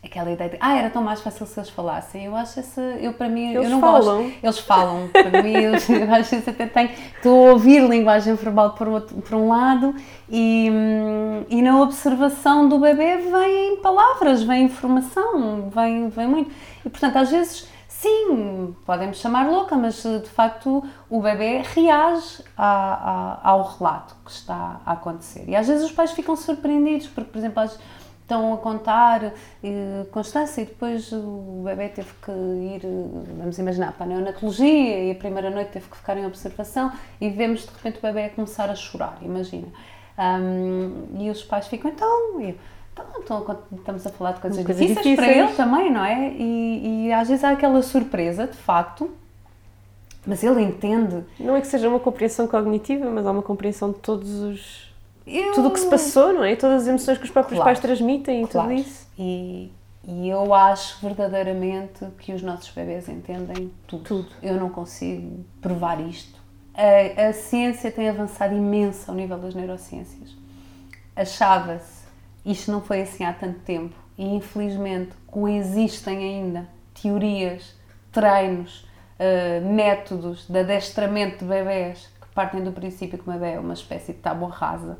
[0.05, 2.25] aquela ideia de ah, era tão mais fácil se eles falassem.
[2.25, 4.23] Eu acho essa, eu para mim, Eles eu não falam.
[4.25, 4.39] gosto.
[4.43, 5.09] Eles falam.
[5.09, 6.91] Para mim, eu, eu acho isso até tem.
[7.17, 9.95] Estou a ouvir linguagem verbal por, outro, por um lado
[10.29, 10.69] e,
[11.49, 16.51] e na observação do bebê vem palavras, vem informação, vem, vem muito.
[16.85, 17.71] E portanto, às vezes.
[17.89, 24.31] Sim, podem-me chamar louca, mas de facto o bebê reage a- a- ao relato que
[24.33, 25.45] está a acontecer.
[25.47, 27.79] E às vezes os pais ficam surpreendidos, porque, por exemplo, às-
[28.33, 33.93] estão a contar eh, Constância e depois o bebê teve que ir, eh, vamos imaginar,
[33.93, 36.91] para a neonatologia e a primeira noite teve que ficar em observação
[37.21, 39.69] e vemos de repente o bebê a começar a chorar, imagina.
[40.17, 42.55] Ahm, e os pais ficam, então, eu,
[42.93, 45.49] então, então, estamos a falar de coisas, Coisas difíceis, para difíceis.
[45.49, 46.31] ele também, não é?
[46.33, 49.11] E, e às vezes há aquela surpresa, de facto,
[50.27, 51.25] mas ele entende.
[51.39, 54.82] Não é que seja uma compreensão cognitiva, mas há uma compreensão de todos os.
[55.27, 56.57] Eu- Tudo o que se passou, não é?
[56.57, 57.69] Todas as emoções que os próprios Claro.
[57.69, 58.69] pais transmitem e Claro.
[58.71, 59.07] tudo isso.
[59.19, 59.71] E,
[60.05, 64.03] e eu acho verdadeiramente que os nossos bebês entendem tudo.
[64.05, 64.29] Tudo.
[64.43, 66.41] Eu não consigo provar isto.
[66.75, 70.35] A, a ciência tem avançado imenso ao nível das neurociências.
[71.15, 72.03] Achava-se,
[72.45, 76.67] isto não foi assim há tanto tempo, e infelizmente coexistem ainda
[77.01, 77.75] teorias,
[78.11, 78.87] treinos,
[79.19, 83.75] eh, métodos de adestramento de bebés que partem do princípio que o bebê é uma
[83.75, 84.99] espécie de tábua rasa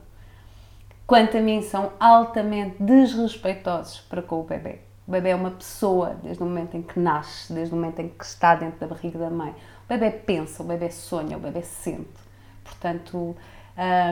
[1.07, 4.81] quanto a mim, são altamente desrespeitosos para com o bebê.
[5.07, 8.09] O bebê é uma pessoa desde o momento em que nasce, desde o momento em
[8.09, 9.51] que está dentro da barriga da mãe.
[9.85, 12.09] O bebê pensa, o bebê sonha, o bebê sente.
[12.65, 13.37] Portanto,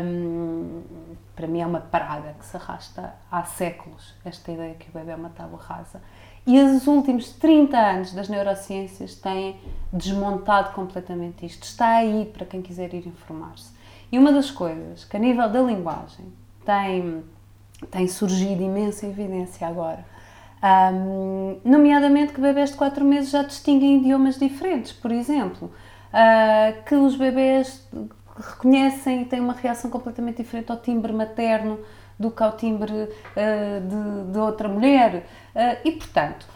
[0.04, 0.82] hum,
[1.36, 5.12] para mim é uma praga que se arrasta há séculos, esta ideia que o bebê
[5.12, 6.02] é uma tábua rasa.
[6.46, 9.60] E os últimos 30 anos das neurociências têm
[9.92, 11.62] desmontado completamente isto.
[11.62, 13.72] Está aí para quem quiser ir informar-se.
[14.10, 16.26] E uma das coisas que, a nível da linguagem,
[16.64, 17.22] tem,
[17.90, 20.04] tem surgido imensa evidência agora,
[20.92, 25.70] hum, nomeadamente que bebés de 4 meses já distinguem idiomas diferentes, por exemplo,
[26.12, 27.88] ah, que os bebés
[28.36, 31.78] reconhecem e têm uma reação completamente diferente ao timbre materno
[32.18, 35.26] do que ao timbre ah, de, de outra mulher.
[35.54, 36.46] Ah, e, portanto,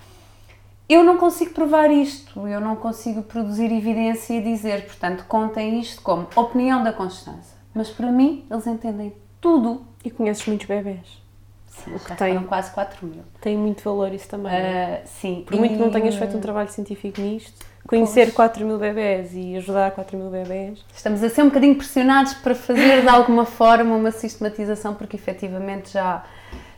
[0.88, 6.02] eu não consigo provar isto, eu não consigo produzir evidência e dizer, portanto, contem isto
[6.02, 7.56] como opinião da Constância.
[7.72, 9.86] Mas para mim, eles entendem tudo.
[10.04, 11.22] E conheces muitos bebés.
[11.68, 12.34] Sim, O que já tem.
[12.34, 13.22] foram quase 4 mil.
[13.40, 14.52] Tem muito valor isso também.
[14.52, 15.02] é?
[15.02, 15.42] Ah, sim.
[15.46, 18.34] Por muito que não e- tenhas feito um trabalho científico nisto, conhecer Pois.
[18.34, 20.84] 4 mil bebés e ajudar 4 mil bebés.
[20.94, 25.92] Estamos a ser um bocadinho pressionados para fazer de alguma forma uma sistematização, porque efetivamente
[25.92, 26.24] já,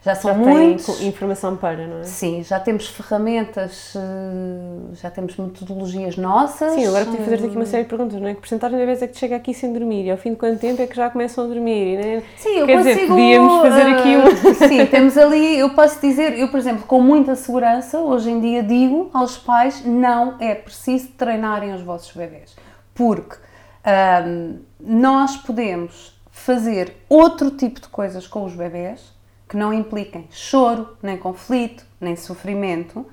[0.06, 1.00] já são já muitos.
[1.02, 2.04] informação para, não é?
[2.04, 6.74] Sim, já temos ferramentas, eh, já temos metodologias nossas.
[6.74, 8.34] Sim, agora podia fazer-te aqui uma eh, série de perguntas, não é?
[8.34, 10.04] Que porcentagem de bebés é que chega aqui sem dormir?
[10.06, 11.94] E ao fim de quanto tempo é que já começam a dormir?
[11.94, 12.22] E, né?
[12.36, 13.14] Sim, eu Quer dizer, consigo.
[13.14, 15.58] podíamos fazer aqui um- eh, Sim, temos ali.
[15.58, 19.84] Eu posso dizer, eu, por exemplo, com muita segurança, hoje em dia digo aos pais:
[19.84, 22.54] não é preciso treinarem os vossos bebés.
[22.94, 23.36] Porque
[23.84, 29.15] ahm, nós podemos fazer outro tipo de coisas com os bebés
[29.48, 33.06] que não impliquem choro, nem conflito, nem sofrimento,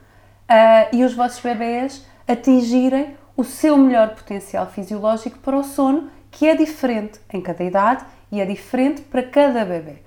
[0.48, 6.48] ah, e os vossos bebés atingirem o seu melhor potencial fisiológico para o sono, que
[6.48, 10.02] é diferente em cada idade e é diferente para cada bebê.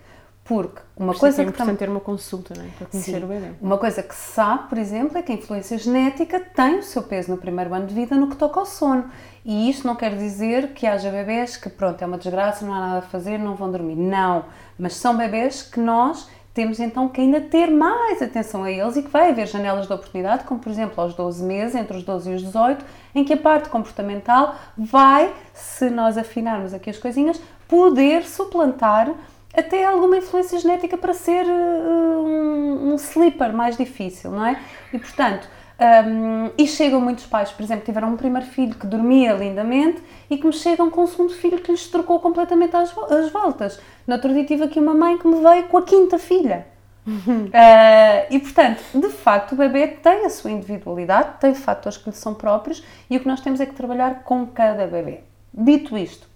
[0.46, 2.68] Porque uma Por é coisa que é que importante ter uma consulta, não é?
[2.78, 3.24] Para conhecer Sim.
[3.24, 3.50] o bebê.
[3.60, 7.02] uma coisa que se sabe, por exemplo, é que a influência genética tem o seu
[7.02, 9.10] peso no primeiro ano de vida no que toca ao sono.
[9.44, 12.80] E isto não quer dizer que haja bebés que, pronto, é uma desgraça, não há
[12.80, 13.96] nada a fazer, não vão dormir.
[13.96, 14.44] Não.
[14.78, 19.02] Mas são bebés que nós temos então que ainda ter mais atenção a eles e
[19.02, 22.30] que vai haver janelas de oportunidade, como por exemplo aos 12 meses, entre os 12
[22.30, 27.38] e os 18, em que a parte comportamental vai, se nós afinarmos aqui as coisinhas,
[27.68, 29.12] poder suplantar
[29.56, 34.60] até alguma influência genética para ser uh, um, um sleeper mais difícil, não é?
[34.92, 39.34] E portanto, um, e chegam muitos pais, por exemplo, tiveram um primeiro filho que dormia
[39.34, 43.30] lindamente e que me chegam com um segundo filho que lhes trocou completamente as, as
[43.30, 43.78] voltas.
[44.06, 46.66] No outro dia tive aqui uma mãe que me veio com a quinta filha.
[47.06, 52.16] Uh, e portanto, de facto, o bebê tem a sua individualidade, tem fatores que lhe
[52.16, 55.20] são próprios e o que nós temos é que trabalhar com cada bebê.
[55.52, 56.26] Dito isto,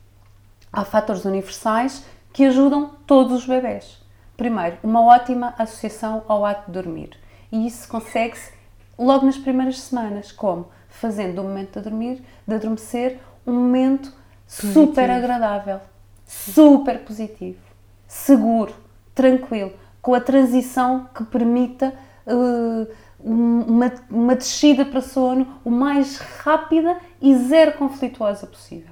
[0.70, 4.00] há fatores universais que ajudam todos os bebés.
[4.36, 7.10] Primeiro, uma ótima associação ao ato de dormir.
[7.52, 8.52] E isso consegue-se
[8.98, 10.32] logo nas primeiras semanas.
[10.32, 10.68] Como?
[10.88, 14.12] Fazendo do momento de dormir, de adormecer, um momento
[14.46, 15.80] super agradável,
[16.26, 17.58] super positivo,
[18.06, 18.74] seguro,
[19.14, 21.92] tranquilo, com a transição que permita
[23.22, 28.89] um- uma, uma descida para sono o mais rápida e zero conflituosa possível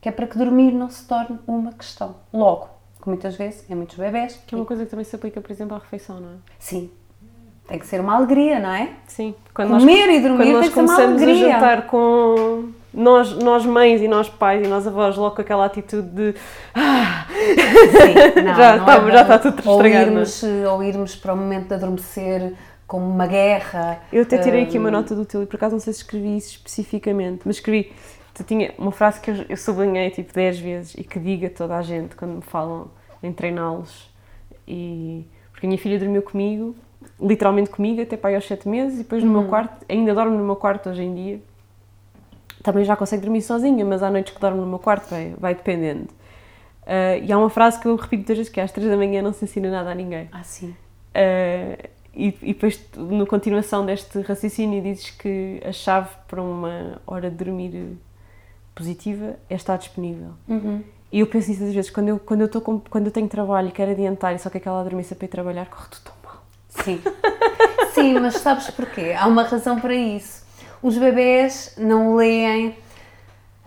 [0.00, 2.16] que é para que dormir não se torne uma questão.
[2.32, 2.68] Logo,
[3.02, 5.50] que muitas vezes, em muitos bebés, Que é uma coisa que também se aplica, por
[5.50, 6.36] exemplo, à refeição, não é?
[6.58, 6.90] sim,
[7.68, 8.88] tem que ser uma alegria, não é?
[9.06, 9.34] Sim.
[9.52, 11.26] Quando Comer nós, e dormir quando nós tem que ser uma alegria.
[11.26, 15.42] começamos a jantar com nós, nós mães e nós pais e nós avós logo com
[15.42, 16.34] aquela atitude de
[16.74, 19.78] ah, Sim, não, já, não está, é já está tudo estragado.
[19.78, 20.00] Ou é?
[20.00, 22.54] irmos, ou irmos para o momento de adormecer
[22.86, 24.00] como uma guerra.
[24.10, 24.92] Eu até tirei aqui uma hum.
[24.92, 27.92] nota do teu e por acaso não sei se escrevi isso especificamente, mas escrevi,
[28.38, 31.76] tu tinha uma frase que eu, eu sublinhei tipo 10 vezes e que diga toda
[31.76, 32.90] a gente quando me falam
[33.22, 34.10] em treiná-los
[34.66, 36.74] e porque a minha filha dormiu comigo,
[37.20, 39.48] literalmente comigo até para aí aos 7 meses e depois no meu hum.
[39.48, 41.40] quarto, ainda dorme no meu quarto hoje em dia
[42.62, 45.54] também já consegue dormir sozinha, mas há noites que dorme no meu quarto, vai, vai
[45.54, 46.08] dependendo.
[46.82, 48.96] Uh, e há uma frase que eu repito muitas vezes, que é às três da
[48.96, 50.28] manhã não se ensina nada a ninguém.
[50.32, 50.74] Ah, sim.
[51.14, 57.30] Uh, e, e, depois, na continuação deste raciocínio, dizes que a chave para uma hora
[57.30, 57.96] de dormir
[58.78, 60.30] positiva é estar disponível.
[60.48, 60.82] Uhum.
[61.10, 63.28] E eu penso nisso às vezes, quando eu, quando, eu tô com, quando eu tenho
[63.28, 66.14] trabalho e quero adiantar e só que aquela adormeça para ir trabalhar, corre tudo tão
[66.24, 66.42] mal.
[66.68, 67.00] Sim.
[67.94, 69.14] Sim, mas sabes porquê?
[69.18, 70.46] Há uma razão para isso
[70.82, 72.76] os bebés não leem.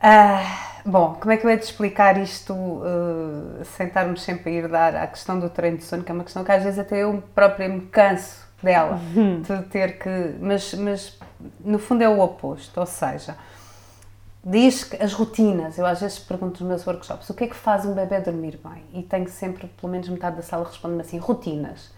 [0.04, 4.54] Uh, bom, como é que eu ia te explicar isto uh, sem estarmos sempre a
[4.54, 6.80] ir dar à questão do treino de sono, que é uma questão que às vezes
[6.80, 9.42] até eu própria me canso dela, uhum.
[9.42, 10.36] de ter que.
[10.40, 11.20] Mas, mas
[11.60, 13.36] no fundo é o oposto, ou seja,
[14.44, 17.56] diz que as rotinas, eu às vezes pergunto nos meus workshops o que é que
[17.56, 18.84] faz um bebê dormir bem?
[18.94, 21.92] E tenho sempre, pelo menos metade da sala responde-me assim: rotinas.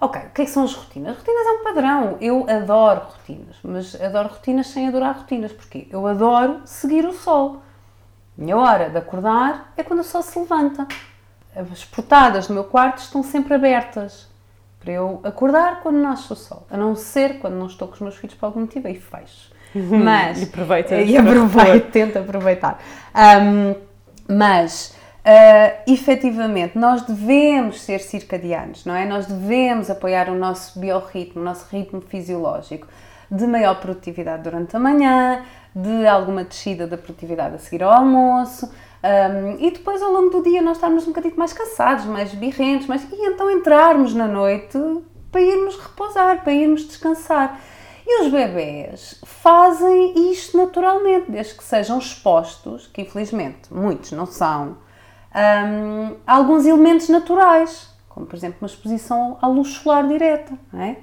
[0.00, 1.16] Ok, o que, é que são as rotinas?
[1.16, 2.16] Rotinas é um padrão.
[2.20, 5.52] Eu adoro rotinas, mas adoro rotinas sem adorar rotinas.
[5.52, 5.86] Porquê?
[5.90, 7.62] Eu adoro seguir o sol.
[8.36, 10.88] Minha hora de acordar é quando o sol se levanta.
[11.54, 14.28] As portadas do meu quarto estão sempre abertas
[14.80, 16.66] para eu acordar quando nasce o sol.
[16.68, 19.51] A não ser quando não estou com os meus filhos por algum motivo, aí fecho.
[19.74, 20.94] Mas, e aproveita.
[20.96, 22.78] E aproveito, tento aproveitar.
[23.14, 23.74] Um,
[24.28, 29.06] mas Uh, efetivamente, nós devemos ser circadianos, não é?
[29.06, 32.88] Nós devemos apoiar o nosso biorritmo, o nosso ritmo fisiológico
[33.30, 38.68] de maior produtividade durante a manhã, de alguma descida da produtividade a seguir ao almoço
[39.02, 42.86] um, e depois ao longo do dia nós estarmos um bocadinho mais cansados, mais birrentos,
[42.86, 43.02] mais...
[43.10, 44.78] e então entrarmos na noite
[45.30, 47.60] para irmos repousar, para irmos descansar.
[48.06, 54.76] E os bebés fazem isto naturalmente, desde que sejam expostos, que infelizmente muitos não são,
[55.34, 60.96] um, alguns elementos naturais, como por exemplo uma exposição à luz solar direta, é?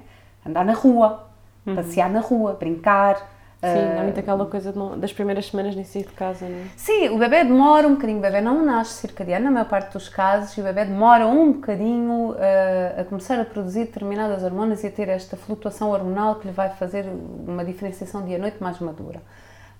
[0.46, 1.26] andar na rua,
[1.66, 1.74] uhum.
[1.74, 3.39] passear na rua, brincar.
[3.60, 6.64] Sim, uh, muito aquela coisa das primeiras semanas nem sair de casa, não é?
[6.76, 10.08] Sim, o bebê demora um bocadinho, o bebê não nasce circadiano na maior parte dos
[10.08, 14.86] casos e o bebê demora um bocadinho uh, a começar a produzir determinadas hormonas e
[14.86, 17.04] a ter esta flutuação hormonal que lhe vai fazer
[17.46, 19.20] uma diferenciação dia-noite mais madura.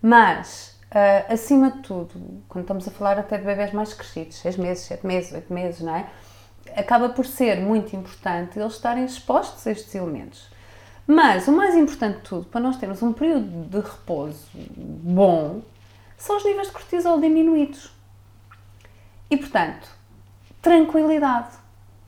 [0.02, 4.56] Mas Uh, acima de tudo, quando estamos a falar até de bebés mais crescidos, 6
[4.56, 6.06] meses, 7 meses, 8 meses, não é?
[6.74, 10.50] Acaba por ser muito importante eles estarem expostos a estes elementos.
[11.12, 14.46] Mas o mais importante de tudo, para nós termos um período de repouso
[14.76, 15.60] bom,
[16.16, 17.90] são os níveis de cortisol diminuídos.
[19.28, 19.88] E portanto,
[20.62, 21.48] tranquilidade,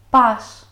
[0.08, 0.68] paz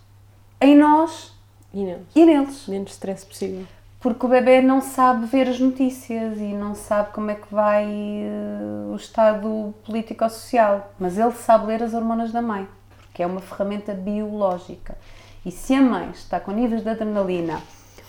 [0.61, 1.35] em nós
[1.75, 2.07] e neles.
[2.15, 2.69] E neles.
[2.69, 3.67] Menos stress possível
[3.99, 7.85] porque o bebê não sabe ver as notícias e não sabe como é que vai
[7.85, 12.67] uh, o estado político-social, mas ele sabe ler as hormonas da mãe,
[12.97, 14.97] porque é uma ferramenta biológica.
[15.45, 17.61] E se a mãe está com níveis de adrenalina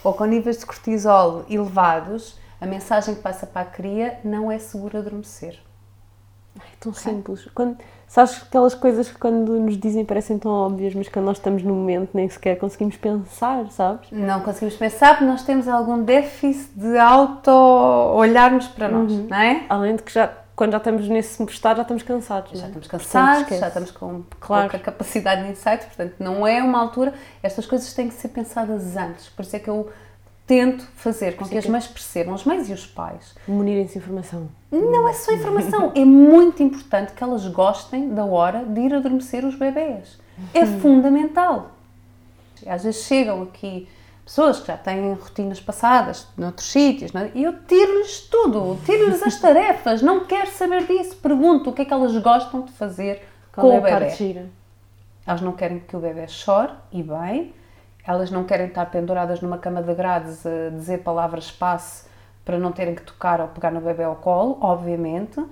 [0.04, 4.60] ou com níveis de cortisol elevados, a mensagem que passa para a cria não é
[4.60, 5.60] seguro adormecer.
[6.58, 7.48] É tão simples.
[7.56, 11.64] Quando, sabes aquelas coisas que quando nos dizem parecem tão óbvias, mas quando nós estamos
[11.64, 14.12] no momento nem sequer conseguimos pensar, sabes?
[14.12, 19.28] Não conseguimos pensar porque nós temos algum déficit de auto-olharmos para nós, uhum.
[19.30, 19.66] não é?
[19.70, 22.52] Além de que já, quando já estamos nesse estado já estamos cansados.
[22.52, 22.68] Já é?
[22.68, 24.70] estamos cansados, já estamos com claro.
[24.70, 28.96] pouca capacidade de insight, portanto não é uma altura, estas coisas têm que ser pensadas
[28.96, 29.92] antes, por isso é que eu
[30.46, 33.34] tento fazer com que as mães percebam, as mães e os pais.
[33.48, 34.50] Munirem-se informação.
[34.70, 39.46] Não é só informação, é muito importante que elas gostem da hora de ir adormecer
[39.46, 40.20] os bebés.
[40.54, 40.80] É uhum.
[40.82, 41.72] fundamental.
[42.68, 43.88] Às vezes chegam aqui
[44.26, 47.32] pessoas que já têm rotinas passadas noutros sítios, é?
[47.34, 51.86] e eu tiro-lhes tudo, tiro-lhes as tarefas, não quero saber disso, pergunto o que é
[51.86, 54.46] que elas gostam de fazer Qual com é o bebê.
[55.26, 57.54] Elas não querem que o bebê chore, e bem,
[58.06, 62.10] elas não querem estar penduradas numa cama de grades a dizer palavras passe
[62.44, 65.44] para não terem que tocar ou pegar no bebê ao colo, obviamente.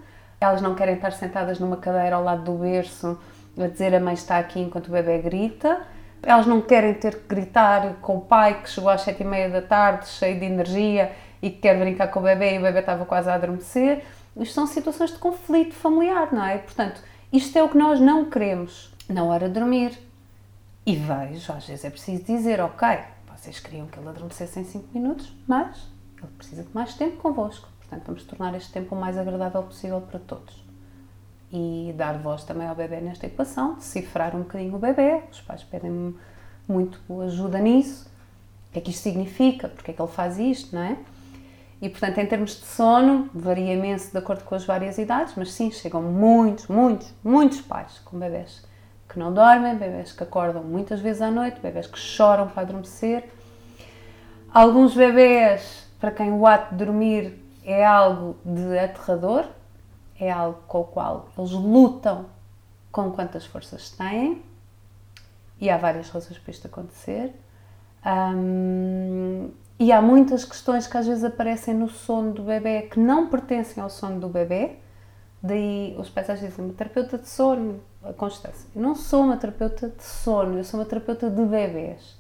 [0.42, 3.18] Elas não querem estar sentadas numa cadeira ao lado do berço
[3.58, 5.82] a dizer a mãe está aqui enquanto o bebê grita.
[6.22, 9.50] Elas não querem ter que gritar com o pai que chegou às sete e meia
[9.50, 11.12] da tarde, cheio de energia
[11.42, 14.04] e que quer brincar com o bebê e o bebê estava quase a adormecer.
[14.36, 16.58] Isto são situações de conflito familiar, não é?
[16.58, 17.02] Portanto,
[17.32, 19.98] isto é o que nós não queremos na hora de dormir.
[20.86, 22.88] E vejo, às vezes é preciso dizer, ok,
[23.32, 27.68] vocês queriam que ele adormecesse em 5 minutos, mas ele precisa de mais tempo convosco.
[27.80, 30.69] Portanto, vamos tornar este tempo o mais agradável possível para todos.
[31.52, 35.24] E dar voz também ao bebê nesta equação, decifrar um bocadinho o bebê.
[35.32, 36.16] Os pais pedem
[36.68, 38.08] muito ajuda nisso.
[38.70, 39.68] O que é que isto significa?
[39.68, 40.98] Porque é que ele faz isto, não é?
[41.82, 45.54] E, portanto, em termos de sono, varia imenso de acordo com as várias idades, mas
[45.54, 48.68] sim, chegam muitos, muitos, muitos pais com bebés
[49.08, 53.30] que não dormem, bebés que acordam muitas vezes à noite, bebés que choram para adormecer.
[54.54, 59.46] Alguns bebés, para quem o ato de dormir é algo de aterrador,
[60.20, 62.26] é algo com o qual eles lutam
[62.92, 64.44] com quantas forças têm,
[65.60, 67.34] e há várias razões para isto acontecer.
[68.06, 73.30] Um, e há muitas questões que às vezes aparecem no sono do bebê que não
[73.30, 74.78] pertencem ao sono do bebê.
[75.42, 78.68] Daí os pais às vezes dizem, uma terapeuta de sono, a constância.
[78.76, 82.18] Eu não sou uma terapeuta de sono, eu sou uma terapeuta de bebês.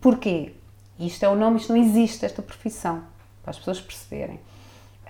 [0.00, 0.54] Porquê?
[0.98, 3.02] Isto é o nome, isto não existe, esta profissão,
[3.42, 4.40] para as pessoas perceberem.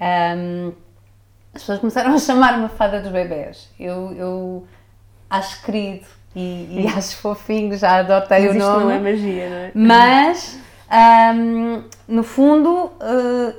[0.00, 0.72] Um,
[1.54, 3.70] as pessoas começaram a chamar-me fada dos bebés.
[3.78, 4.66] Eu, eu
[5.30, 8.84] acho querido e, e acho fofinho, já adotei Mas o isto nome.
[8.84, 9.72] não é magia, não é?
[9.74, 10.58] Mas,
[11.36, 13.54] um, no fundo, uh,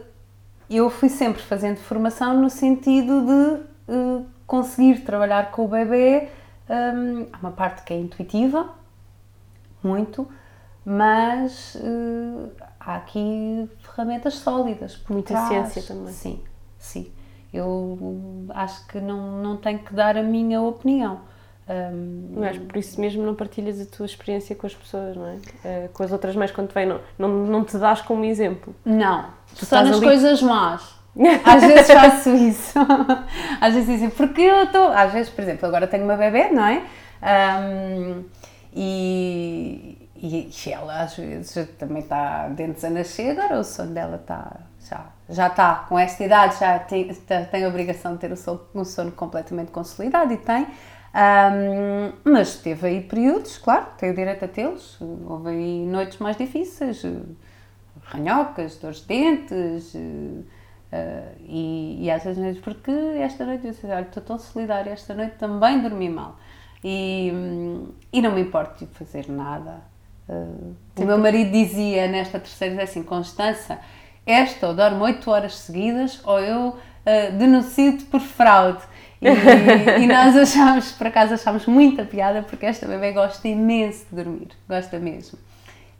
[0.69, 6.27] eu fui sempre fazendo formação no sentido de uh, conseguir trabalhar com o bebê.
[6.69, 8.69] Um, há uma parte que é intuitiva,
[9.83, 10.27] muito,
[10.83, 14.97] mas uh, há aqui ferramentas sólidas.
[14.97, 15.47] Por Muita trás.
[15.47, 16.11] ciência também.
[16.11, 16.41] Sim,
[16.77, 17.11] sim.
[17.55, 21.19] Eu acho que não, não tenho que dar a minha opinião.
[21.67, 25.37] Um, Mas por isso mesmo não partilhas a tua experiência com as pessoas, não é?
[25.63, 28.75] Eh, com as outras mães quando te vêm, não, não, não te dás como exemplo.
[28.85, 29.25] Não,
[29.57, 30.93] Tu só nas ali- coisas más.
[31.43, 32.77] Às vezes faço isso.
[33.59, 34.89] Às vezes dizem, porque eu estou.
[34.89, 36.83] Às vezes, por exemplo, agora tenho uma bebê, não é?
[38.73, 44.17] E, e e ela às vezes também está dentes a nascer, agora o sono dela
[44.17, 44.51] está.
[44.87, 48.61] Já, já está com esta idade, já tem, tem a obrigação de ter o sono,
[48.73, 50.67] o sono completamente consolidado e tem.
[51.13, 54.97] Ahm, mas teve aí períodos, claro, tem o direito a tê-los.
[55.01, 57.13] Houve aí noites mais difíceis, eh,
[58.05, 59.95] ranhocas, dores de dentes.
[60.91, 65.13] eh, e, e às vezes, porque esta noite eu disse, olha, estou tão solidária, esta
[65.13, 66.37] noite também dormi mal.
[66.83, 67.31] E,
[68.13, 69.81] e não me importo de fazer nada.
[70.29, 73.79] Eh, o meu marido dizia nesta terceira, dizia assim, Constança,
[74.25, 78.81] esta ou dorme 8 horas seguidas ou eu eh, denuncio-te por fraude.
[79.21, 79.27] E,
[80.01, 84.49] e nós achámos, por acaso achámos muita piada porque esta bebê gosta imenso de dormir,
[84.67, 85.37] gosta mesmo.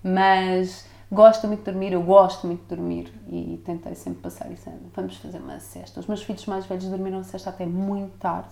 [0.04, 4.70] Mas gosta muito de dormir, eu gosto muito de dormir e tentei sempre passar isso.
[4.96, 6.00] Vamos fazer uma cesta.
[6.00, 8.50] Os meus filhos mais velhos dormiram cesta até muito tarde,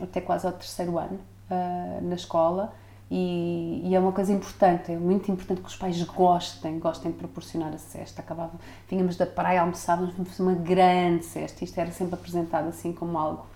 [0.00, 1.18] até quase ao terceiro ano,
[1.50, 2.72] ah, na escola.
[3.10, 7.18] E, e é uma coisa importante, é muito importante que os pais gostem, gostem de
[7.18, 8.22] proporcionar a cesta.
[8.22, 8.52] Acabava,
[8.88, 11.64] vinhamos da praia, almoçávamos, vamos uma grande cesta.
[11.64, 13.46] Isto era sempre apresentado assim como algo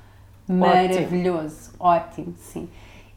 [0.48, 2.68] maravilhoso, ótimo, sim.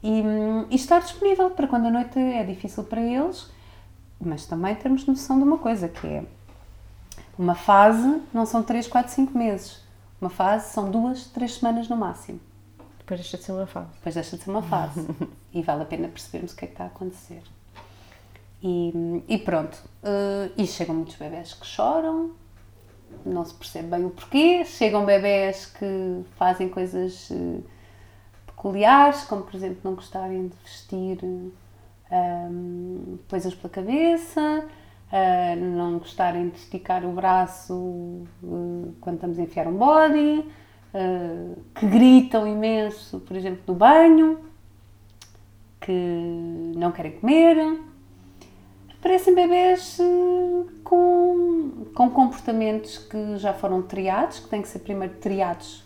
[0.04, 0.24] E,
[0.70, 3.50] e estar disponível para quando a noite é difícil para eles,
[4.20, 6.24] mas também termos noção de uma coisa, que é
[7.38, 9.80] uma fase não são 3, 4, 5 meses.
[10.20, 12.40] Uma fase são duas, três semanas no máximo.
[13.12, 13.90] Depois deixa de ser uma fase.
[13.96, 15.06] Depois deixa de ser uma fase.
[15.52, 17.44] e vale a pena percebermos o que é que está a acontecer.
[18.64, 19.78] E, e pronto.
[20.02, 22.32] eh, e chegam muitos bebés que choram,
[23.26, 24.64] não se percebe bem o porquê.
[24.64, 27.60] Chegam bebés que fazem coisas eh,
[28.46, 31.20] peculiares, como por exemplo não gostarem de vestir
[32.10, 34.66] ehm, coisas pela cabeça,
[35.12, 40.50] eh, não gostarem de esticar o braço eh, quando estamos a enfiar um body,
[40.94, 44.40] eh, que gritam imenso, por exemplo, no banho,
[45.80, 45.92] que
[46.76, 47.80] não querem comer.
[49.02, 55.16] Parecem bebês eh, com, com comportamentos que já foram triados, que têm que ser primeiro
[55.16, 55.84] triados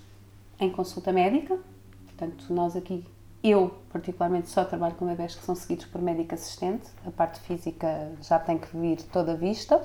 [0.60, 1.58] em consulta médica.
[2.06, 3.06] Portanto, nós aqui,
[3.44, 6.90] eu particularmente, só trabalho com bebés que são seguidos por médico assistente.
[7.06, 9.82] A parte física já tem que vir toda vista.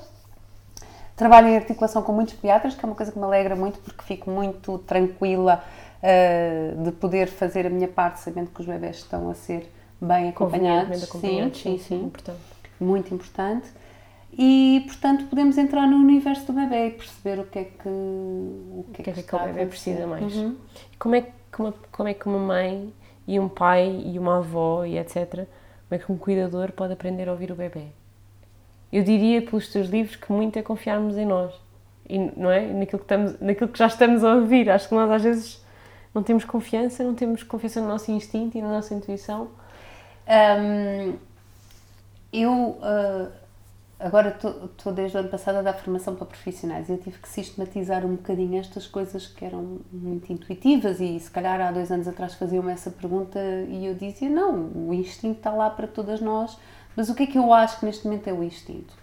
[1.15, 4.03] Trabalho em articulação com muitos pediatras, que é uma coisa que me alegra muito, porque
[4.03, 5.63] fico muito tranquila
[6.01, 10.29] eh, de poder fazer a minha parte, sabendo que os bebés estão a ser bem
[10.29, 10.99] acompanhados.
[10.99, 12.39] Sim, sim, sim, sim importante.
[12.79, 13.67] muito importante
[14.37, 18.85] e portanto podemos entrar no universo do bebê e perceber o que é que o
[18.87, 20.35] O que, que é que a aquele bebê precisa mais?
[20.35, 20.55] Uhum.
[20.97, 22.93] Como, é que uma, como é que uma mãe
[23.27, 25.31] e um pai e uma avó e etc.
[25.35, 25.47] Como
[25.91, 27.87] é que um cuidador pode aprender a ouvir o bebê?
[28.91, 31.53] Eu diria pelos teus livros que muito é confiarmos em nós
[32.09, 34.69] e não é naquilo que estamos, naquilo que já estamos a ouvir.
[34.69, 35.65] Acho que nós às vezes
[36.13, 39.49] não temos confiança, não temos confiança no nosso instinto e na nossa intuição.
[40.27, 41.13] Hum,
[42.33, 43.31] eu uh,
[43.99, 47.29] agora estou desde o ano passado a dar formação para profissionais e eu tive que
[47.29, 52.07] sistematizar um bocadinho estas coisas que eram muito intuitivas e se calhar há dois anos
[52.07, 53.39] atrás faziam-me essa pergunta
[53.69, 56.57] e eu dizia não, o instinto está lá para todas nós,
[56.95, 58.93] mas o que é que eu acho que neste momento é o instinto?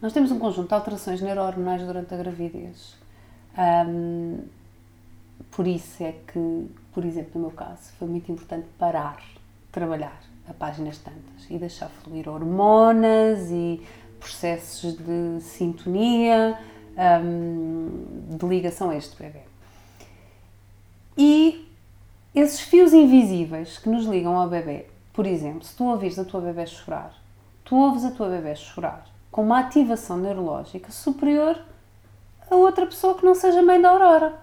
[0.00, 2.94] Nós temos um conjunto de alterações neurohormonais durante a gravidez.
[3.56, 4.40] Um,
[5.50, 9.22] por isso é que, por exemplo, no meu caso, foi muito importante parar,
[9.72, 13.82] trabalhar a páginas tantas e deixar fluir hormonas e
[14.20, 16.58] processos de sintonia,
[17.22, 19.40] um, de ligação a este bebê.
[21.16, 21.68] E
[22.34, 26.40] esses fios invisíveis que nos ligam ao bebê, por exemplo, se tu ouvires a tua
[26.40, 27.14] bebê chorar,
[27.64, 31.58] tu ouves a tua bebê chorar com uma ativação neurológica superior
[32.50, 34.34] a outra pessoa que não seja mãe da Aurora.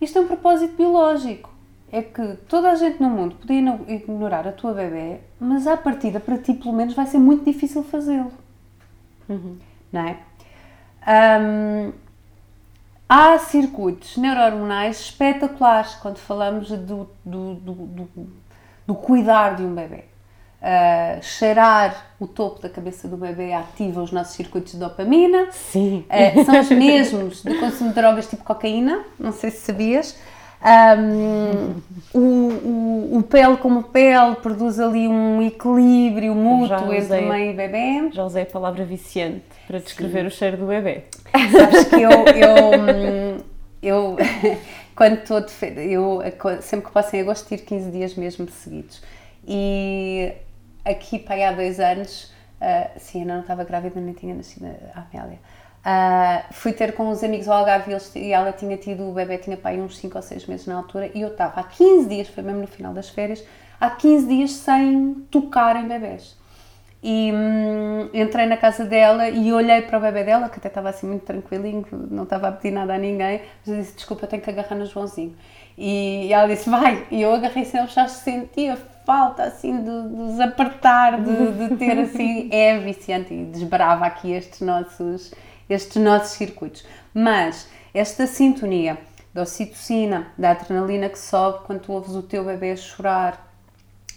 [0.00, 1.50] Isto é um propósito biológico.
[1.90, 6.18] É que toda a gente no mundo podia ignorar a tua bebê, mas à partida,
[6.18, 8.32] para ti, pelo menos, vai ser muito difícil fazê-lo.
[9.28, 9.58] Uhum.
[9.92, 10.18] Não é?
[11.06, 11.92] Um,
[13.06, 18.32] há circuitos neurohormonais espetaculares quando falamos do, do, do, do,
[18.92, 20.04] do cuidar de um bebê.
[20.60, 25.48] Uh, cheirar o topo da cabeça do bebê ativa os nossos circuitos de dopamina.
[25.50, 26.04] Sim.
[26.08, 30.16] Uh, são os mesmos do consumo de drogas tipo cocaína, não sei se sabias.
[30.64, 31.74] Um,
[32.14, 38.10] o, o, o, pele como pele produz ali um equilíbrio mútuo entre mãe e bebê.
[38.12, 40.26] Já usei a palavra viciante para descrever Sim.
[40.26, 41.06] o cheiro do bebê.
[41.50, 43.44] Sabes que eu, eu,
[43.82, 44.16] eu
[44.94, 45.44] quando estou
[45.76, 46.20] eu
[46.60, 49.02] sempre que passo em agosto tiro 15 dias mesmo seguidos
[49.46, 50.32] e
[50.84, 55.04] aqui pai, há dois anos, uh, sim, ainda não estava grávida, nem tinha nascido a
[55.10, 55.38] Amélia.
[55.84, 59.56] Uh, fui ter com os amigos ao Algarve e ela tinha tido, o bebê tinha
[59.56, 62.42] pai uns 5 ou 6 meses na altura e eu estava há 15 dias, foi
[62.44, 63.44] mesmo no final das férias,
[63.80, 66.36] há 15 dias sem tocar em bebés.
[67.02, 70.88] E hum, entrei na casa dela e olhei para o bebê dela, que até estava
[70.88, 74.28] assim muito tranquilinho, não estava a pedir nada a ninguém, mas eu disse: Desculpa, eu
[74.28, 75.34] tenho que agarrar no Joãozinho.
[75.76, 77.06] E ela disse: Vai!
[77.10, 82.48] E eu agarrei-se nele, já sentia falta assim de, de desapertar, de, de ter assim,
[82.52, 85.32] é viciante e desbrava aqui estes nossos,
[85.68, 86.84] estes nossos circuitos.
[87.12, 88.96] Mas esta sintonia
[89.34, 93.51] da ocitocina, da adrenalina que sobe quando tu ouves o teu bebê chorar,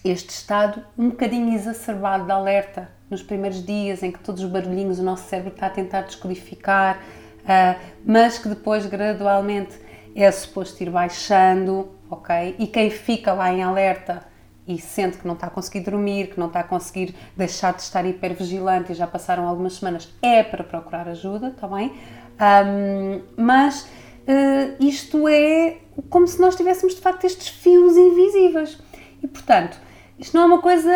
[0.06, 5.00] este estado um bocadinho exacerbado de alerta nos primeiros dias em que todos os barulhinhos
[5.00, 7.02] o nosso cérebro está a tentar descodificar,
[7.42, 9.80] uh, mas que depois gradualmente
[10.16, 12.56] é suposto ir baixando, ok?
[12.60, 14.24] E quem fica lá em alerta
[14.68, 17.82] e sente que não está a conseguir dormir, que não está a conseguir deixar de
[17.82, 21.94] estar hipervigilante e já passaram algumas semanas, é para procurar ajuda, está bem?
[22.40, 25.78] Um, mas uh, isto é
[26.10, 28.78] como se nós tivéssemos de facto estes fios invisíveis.
[29.22, 29.80] E portanto,
[30.18, 30.92] isto não é uma coisa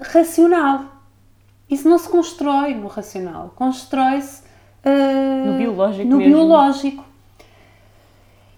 [0.00, 0.84] racional.
[1.68, 4.42] Isso não se constrói no racional, constrói-se
[4.84, 6.08] uh, no biológico.
[6.08, 6.34] No mesmo.
[6.34, 7.04] biológico.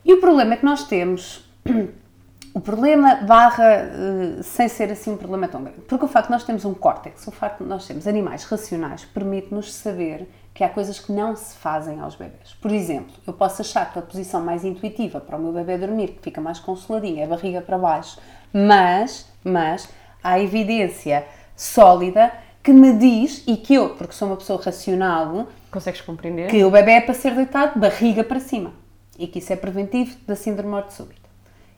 [0.04, 1.44] E o problema é que nós temos
[2.52, 5.82] o problema barra uh, sem ser assim um problema tão grande.
[5.82, 9.04] Porque o facto de nós termos um córtex, o facto de nós termos animais racionais,
[9.04, 12.54] permite-nos saber que há coisas que não se fazem aos bebés.
[12.60, 16.08] Por exemplo, eu posso achar que a posição mais intuitiva para o meu bebê dormir,
[16.08, 18.18] que fica mais consoladinho, é a barriga para baixo,
[18.54, 19.88] mas, mas
[20.22, 21.26] há evidência
[21.56, 22.32] sólida
[22.62, 26.70] que me diz, e que eu, porque sou uma pessoa racional, consegues compreender que o
[26.70, 28.72] bebê é para ser deitado barriga para cima
[29.18, 31.28] e que isso é preventivo da síndrome de morte súbita.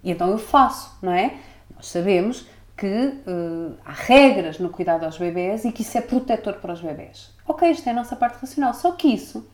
[0.05, 1.35] E então eu faço, não é?
[1.75, 2.47] Nós sabemos
[2.77, 6.81] que uh, há regras no cuidado aos bebés e que isso é protetor para os
[6.81, 7.35] bebés.
[7.49, 9.45] Ok, isto é a nossa parte racional, só que isso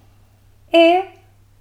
[0.73, 1.07] é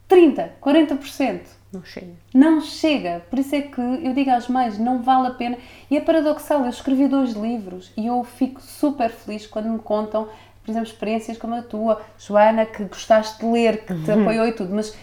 [0.07, 1.60] 30, 40%.
[1.71, 2.13] Não chega.
[2.33, 3.23] Não chega.
[3.29, 5.57] Por isso é que eu digo às mães, não vale a pena.
[5.89, 10.27] E é paradoxal, eu escrevi dois livros e eu fico super feliz quando me contam,
[10.63, 14.21] por exemplo, experiências como a tua, Joana, que gostaste de ler, que te uhum.
[14.21, 14.95] apoiou e tudo, mas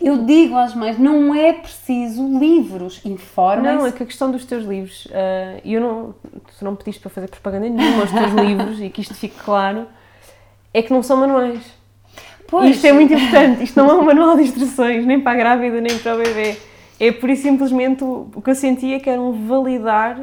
[0.00, 4.44] eu digo às mães, não é preciso livros, informem Não, é que a questão dos
[4.44, 6.14] teus livros, uh, eu não,
[6.58, 9.86] tu não pediste para fazer propaganda nenhuma aos teus livros e que isto fique claro,
[10.74, 11.62] é que não são manuais.
[12.48, 12.76] Pois.
[12.76, 15.80] Isto é muito importante, isto não é um manual de instruções, nem para a grávida,
[15.80, 16.56] nem para o bebê.
[16.98, 20.18] É por isso simplesmente o, o que eu sentia que era um validar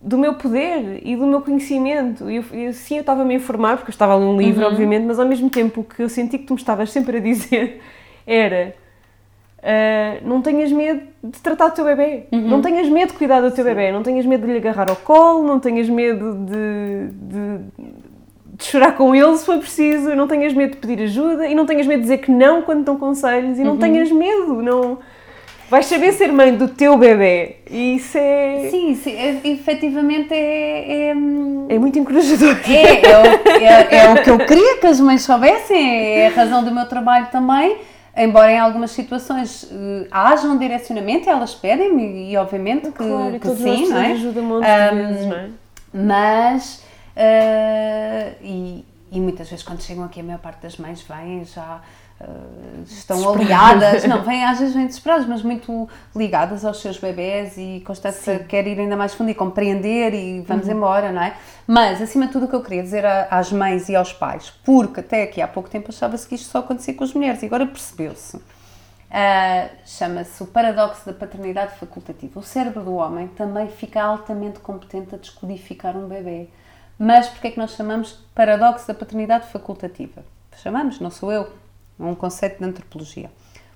[0.00, 2.30] do meu poder e do meu conhecimento.
[2.30, 4.36] E eu, eu, sim, eu estava a me informar, porque eu estava a ler um
[4.36, 4.70] livro, uhum.
[4.70, 7.20] obviamente, mas ao mesmo tempo o que eu senti que tu me estavas sempre a
[7.20, 7.80] dizer
[8.26, 8.74] era
[9.58, 12.48] uh, não tenhas medo de tratar do teu bebê, uhum.
[12.48, 13.70] não tenhas medo de cuidar do teu Sim.
[13.70, 17.58] bebê, não tenhas medo de lhe agarrar ao colo, não tenhas medo de, de,
[18.58, 21.64] de, chorar com ele se for preciso, não tenhas medo de pedir ajuda e não
[21.64, 23.78] tenhas medo de dizer que não quando dão conselhos e não uhum.
[23.78, 24.98] tenhas medo, não...
[25.70, 27.56] Vais saber ser mãe do teu bebê.
[27.70, 28.68] E isso é.
[28.70, 31.10] Sim, sim é, efetivamente é, é.
[31.10, 32.56] É muito encorajador.
[32.66, 36.30] É, é, o, é, é o que eu queria que as mães soubessem, é a
[36.30, 37.76] razão do meu trabalho também.
[38.16, 43.48] Embora em algumas situações uh, haja um direcionamento, elas pedem-me e obviamente que, claro, que
[43.56, 44.12] sim, não é?
[44.12, 45.48] ajuda um monte de um, vezes, não é?
[45.94, 46.84] Mas,
[47.18, 51.82] uh, e, e muitas vezes quando chegam aqui a maior parte das mães vêm já
[52.20, 57.56] Uh, estão aliadas, não, vêm às vezes vêm desesperadas, mas muito ligadas aos seus bebés
[57.56, 60.72] e Constança quer ir ainda mais fundo e compreender e vamos uhum.
[60.72, 61.36] embora, não é?
[61.64, 64.98] Mas, acima de tudo, o que eu queria dizer às mães e aos pais, porque
[64.98, 67.64] até aqui há pouco tempo achava-se que isto só acontecia com as mulheres e agora
[67.64, 68.36] percebeu-se.
[68.36, 72.40] Uh, Chama-se o paradoxo da paternidade facultativa.
[72.40, 76.48] O cérebro do homem também fica altamente competente a descodificar um bebê.
[76.98, 80.24] Mas porquê é que nós chamamos paradoxo da paternidade facultativa?
[80.56, 81.48] Chamamos, não sou eu,
[82.00, 83.30] é um conceito de antropologia.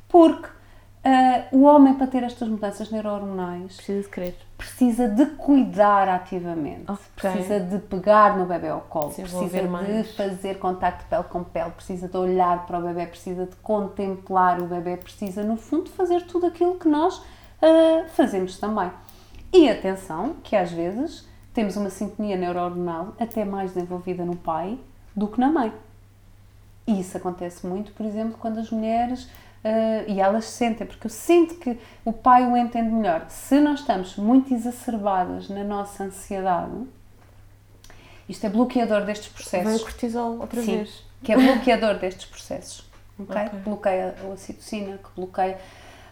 [0.09, 4.37] Porque uh, o homem, para ter estas mudanças neurohormonais, precisa de querer.
[4.59, 7.05] Precisa de cuidar ativamente, okay.
[7.17, 9.89] precisa de pegar no bebê ao colo, precisa mais.
[9.89, 14.61] de fazer contacto pele com pele, precisa de olhar para o bebê, precisa de contemplar
[14.61, 18.91] o bebê, precisa, no fundo, fazer tudo aquilo que nós uh, fazemos também.
[19.53, 24.79] E atenção, que às vezes temos uma sintonia neurohormonal até mais desenvolvida no pai
[25.15, 25.73] do que na mãe.
[26.87, 29.25] E isso acontece muito, por exemplo, quando as mulheres.
[29.65, 33.27] Uh, e elas sentem, porque eu sinto que o pai o entende melhor.
[33.29, 36.73] Se nós estamos muito exacerbadas na nossa ansiedade,
[38.29, 39.69] isto é bloqueador destes processos.
[39.69, 41.05] Vem o cortisol outra Sim, vez.
[41.23, 42.91] Que é bloqueador destes processos.
[43.19, 43.45] Okay?
[43.47, 43.61] okay?
[43.61, 45.59] Bloqueia a ocitocina, que bloqueia.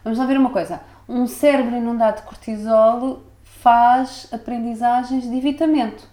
[0.03, 0.79] Vamos lá ver uma coisa.
[1.09, 3.23] Um cérebro inundado de cortisol
[3.61, 6.07] faz aprendizagens de evitamento.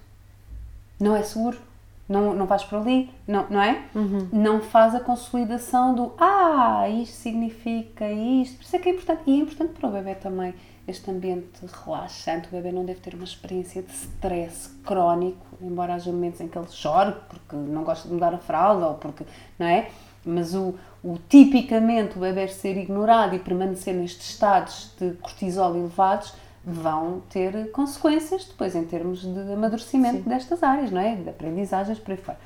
[0.99, 1.69] Não é seguro
[2.09, 3.83] não, não vais por ali, não, não é?
[3.93, 4.27] Uhum.
[4.33, 8.57] Não faz a consolidação do ah, isto significa isto.
[8.57, 9.21] Por isso é que é importante.
[9.27, 10.55] E é importante para o bebê também
[10.87, 12.47] este ambiente relaxante.
[12.47, 16.57] O bebê não deve ter uma experiência de stress crónico, embora haja momentos em que
[16.57, 19.23] ele chore porque não gosta de mudar a fralda ou porque,
[19.59, 19.91] não é?
[20.25, 20.73] Mas o,
[21.03, 26.33] o tipicamente o bebê ser ignorado e permanecer nestes estados de cortisol elevados
[26.71, 30.29] vão ter consequências depois em termos de amadurecimento Sim.
[30.29, 31.15] destas áreas, não é?
[31.15, 32.39] De aprendizagens por aí fora.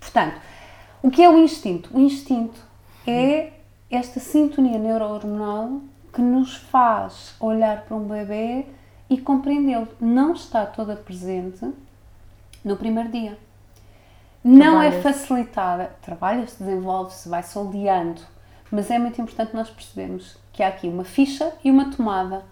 [0.00, 0.36] Portanto,
[1.02, 1.90] o que é o instinto?
[1.94, 2.60] O instinto
[3.06, 3.52] é
[3.90, 5.80] esta sintonia neurohormonal
[6.12, 8.66] que nos faz olhar para um bebê
[9.10, 9.88] e compreendê-lo.
[10.00, 11.68] Não está toda presente
[12.64, 13.38] no primeiro dia.
[14.42, 15.94] Não é facilitada.
[16.02, 18.20] Trabalha-se, desenvolve-se, vai-se oleando.
[18.70, 22.44] Mas é muito importante nós percebermos que há aqui uma ficha e uma tomada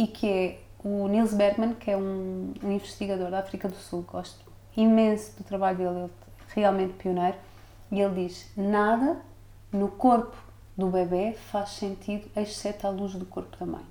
[0.00, 4.02] e que é o Niels Bergman, que é um, um, investigador da África do Sul,
[4.10, 7.36] gosto imenso do trabalho dele, ele é realmente pioneiro,
[7.92, 9.20] e ele diz: nada
[9.70, 10.34] no corpo
[10.74, 13.84] do bebê faz sentido exceto à luz do corpo da mãe.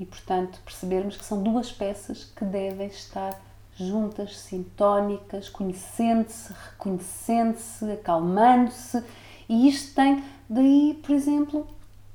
[0.00, 3.38] E portanto, percebermos que são duas peças que devem estar
[3.76, 9.04] juntas, sintónicas, conhecendo-se, reconhecendo-se, acalmando-se,
[9.50, 11.66] e isto tem, daí, por exemplo,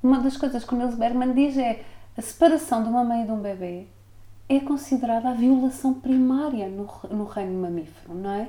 [0.02, 1.84] uma das coisas que o Niels Bergman diz é
[2.16, 3.86] a separação de uma mãe e de um bebê
[4.48, 8.48] é considerada a violação primária no, no reino mamífero, não é?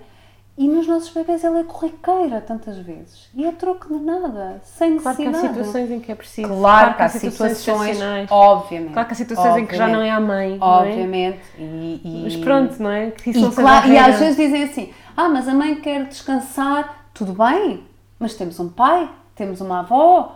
[0.55, 3.27] E nos nossos bebés ela é corriqueira tantas vezes.
[3.33, 5.17] E é troco de nada, sem necessidade.
[5.17, 6.47] Claro que há situações em que é preciso.
[6.47, 8.93] Claro, claro que há situações, situações obviamente.
[8.93, 10.57] Claro que há situações obviamente, em que já não é a mãe.
[10.61, 11.39] Obviamente.
[11.57, 11.61] É?
[11.61, 13.09] E, e, mas pronto, não é?
[13.09, 16.05] Que isso e, não claro, e às vezes dizem assim: ah, mas a mãe quer
[16.05, 17.83] descansar, tudo bem,
[18.19, 20.35] mas temos um pai, temos uma avó,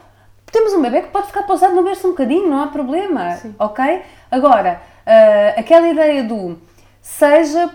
[0.52, 3.56] temos um bebê que pode ficar pausado no berço um bocadinho, não há problema, Sim.
[3.60, 4.02] ok?
[4.32, 6.58] Agora, uh, aquela ideia do
[7.02, 7.70] seja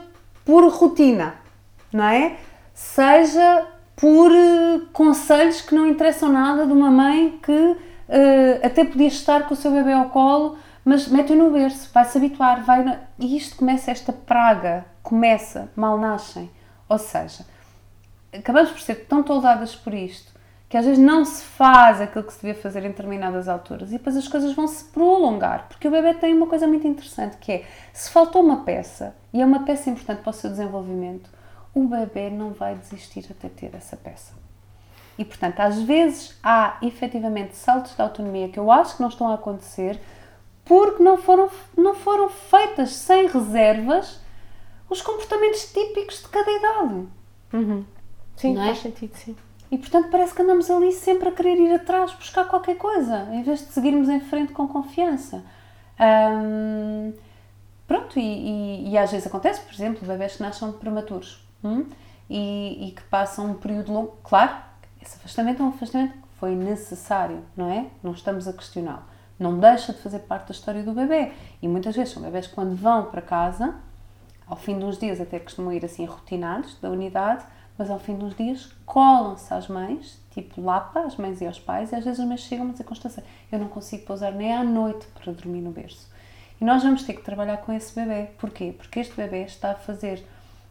[0.44, 1.34] por rotina,
[1.92, 2.36] não é?
[2.74, 7.76] Seja por uh, conselhos que não interessam nada de uma mãe que uh,
[8.62, 12.16] até podia estar com o seu bebê ao colo, mas mete-o no berço, vai se
[12.16, 16.50] habituar, vai e isto começa esta praga, começa, mal nascem.
[16.88, 17.46] Ou seja,
[18.32, 20.31] acabamos por ser tão toldadas por isto
[20.72, 23.98] que às vezes não se faz aquilo que se devia fazer em determinadas alturas e
[23.98, 27.52] depois as coisas vão se prolongar, porque o bebê tem uma coisa muito interessante que
[27.52, 31.28] é, se faltou uma peça, e é uma peça importante para o seu desenvolvimento,
[31.74, 34.32] o bebê não vai desistir até ter essa peça.
[35.18, 39.28] E portanto, às vezes há efetivamente saltos de autonomia que eu acho que não estão
[39.28, 40.00] a acontecer
[40.64, 44.20] porque não foram, não foram feitas sem reservas
[44.88, 47.08] os comportamentos típicos de cada idade.
[47.52, 47.84] Uhum.
[48.36, 48.64] Sim, é?
[48.68, 49.36] faz sentido, sim.
[49.72, 53.42] E portanto parece que andamos ali sempre a querer ir atrás, buscar qualquer coisa, em
[53.42, 55.42] vez de seguirmos em frente com confiança.
[57.86, 61.86] Pronto, e, e, e, às vezes acontece, por exemplo, bebés que nascem prematuros hum,
[62.28, 64.16] e, e, que passam um período longo.
[64.22, 64.54] Claro,
[65.00, 67.86] esse afastamento é um afastamento que foi necessário, não é?
[68.02, 69.04] Não estamos a questioná-lo.
[69.38, 71.32] Não deixa de fazer parte da história do bebê.
[71.62, 73.74] E muitas vezes são bebés que quando vão para casa,
[74.46, 77.44] ao fim de uns dias até costumam ir assim rotinados da unidade,
[77.78, 81.92] mas ao fim uns dias colam-se às mães, tipo lapa, às mães e aos pais,
[81.92, 84.62] e às vezes as mães chegam a dizer Constança, eu não consigo pousar nem à
[84.62, 86.10] noite para dormir no berço.
[86.60, 88.28] E nós vamos ter que trabalhar com esse bebê.
[88.38, 88.72] Porquê?
[88.76, 90.24] Porque este bebê está a fazer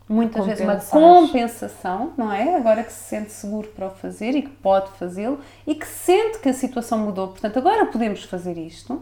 [0.08, 2.56] muitas vezes uma compensação, não é?
[2.56, 6.40] Agora que se sente seguro para o fazer e que pode fazê-lo e que sente
[6.40, 7.30] que a situação mudou.
[7.30, 9.02] Portanto, agora podemos fazer isto.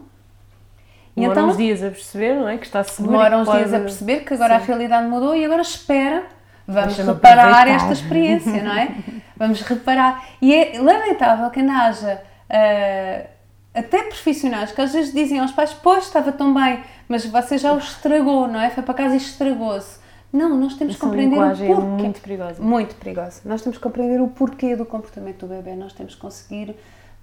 [1.16, 2.56] E demora então, uns dias a perceber, não é?
[2.56, 3.12] Que está seguro.
[3.12, 3.58] Demora uns pode...
[3.58, 4.62] dias a perceber que agora Sim.
[4.62, 6.26] a realidade mudou e agora espera.
[6.72, 8.94] Vamos reparar esta experiência, não é?
[9.36, 10.24] Vamos reparar.
[10.40, 13.28] E é lamentável que haja uh,
[13.74, 17.72] até profissionais que às vezes dizem aos pais: Pois, estava tão bem, mas você já
[17.72, 18.70] o estragou, não é?
[18.70, 19.98] Foi para casa e estragou-se.
[20.32, 21.64] Não, nós temos que compreender o porquê.
[21.64, 22.62] É muito perigosa.
[22.62, 23.40] Muito perigosa.
[23.44, 25.74] Nós temos que compreender o porquê do comportamento do bebê.
[25.74, 26.76] Nós temos que conseguir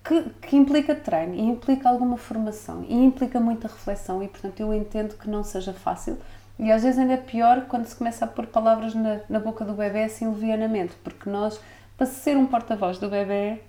[0.04, 4.74] que, que, implica treino e implica alguma formação e implica muita reflexão e portanto eu
[4.74, 6.18] entendo que não seja fácil
[6.60, 9.64] e às vezes ainda é pior quando se começa a pôr palavras na, na boca
[9.64, 11.60] do bebê assim levianamente porque nós
[11.96, 13.60] para ser um porta-voz do bebê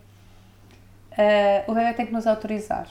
[1.13, 2.89] uh, o bebê tem que nos autorizar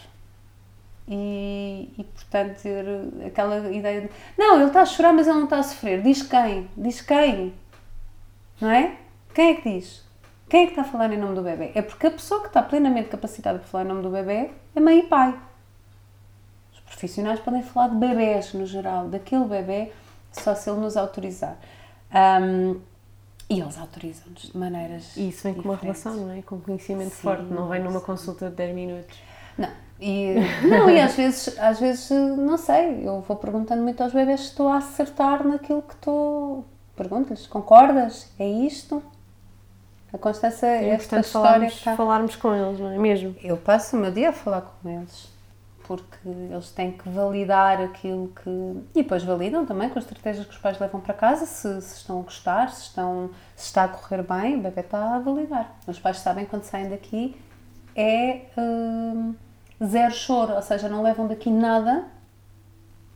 [1.07, 2.85] e, e portanto ter
[3.25, 6.21] aquela ideia de não, ele está a chorar mas ele não está a sofrer diz
[6.21, 6.69] quem?
[6.77, 7.53] diz quem?
[8.61, 8.97] não é?
[9.33, 10.07] quem é que diz?
[10.49, 11.71] Quem é que está a falar em nome do bebê?
[11.75, 14.79] É porque a pessoa que está plenamente capacitada para falar em nome do bebê é
[14.79, 15.37] mãe e pai.
[16.97, 19.91] Profissionais podem falar de bebés no geral, daquele bebê,
[20.31, 21.55] só se ele nos autorizar.
[22.41, 22.79] Um,
[23.47, 25.15] e eles autorizam-nos de maneiras.
[25.15, 26.41] E isso vem com uma relação, não é?
[26.41, 29.17] Com conhecimento sim, forte, não vem numa consulta de 10 minutos.
[29.55, 29.69] Não,
[29.99, 30.35] e,
[30.67, 34.45] não, e às vezes, às vezes, não sei, eu vou perguntando muito aos bebés se
[34.47, 36.65] estou a acertar naquilo que estou.
[36.95, 38.31] Pergunto-lhes, concordas?
[38.39, 39.03] É isto?
[40.11, 43.35] A Constância é esta história que falarmos com eles, não é mesmo?
[43.43, 45.29] Eu passo o meu dia a falar com eles,
[45.87, 48.49] porque eles têm que validar aquilo que...
[48.93, 51.97] E depois validam também com as estratégias que os pais levam para casa, se, se
[51.97, 55.75] estão a gostar, se, estão, se está a correr bem, o bebê está a validar.
[55.87, 57.39] Os pais sabem quando saem daqui
[57.95, 59.33] é hum,
[59.83, 62.05] zero choro, ou seja, não levam daqui nada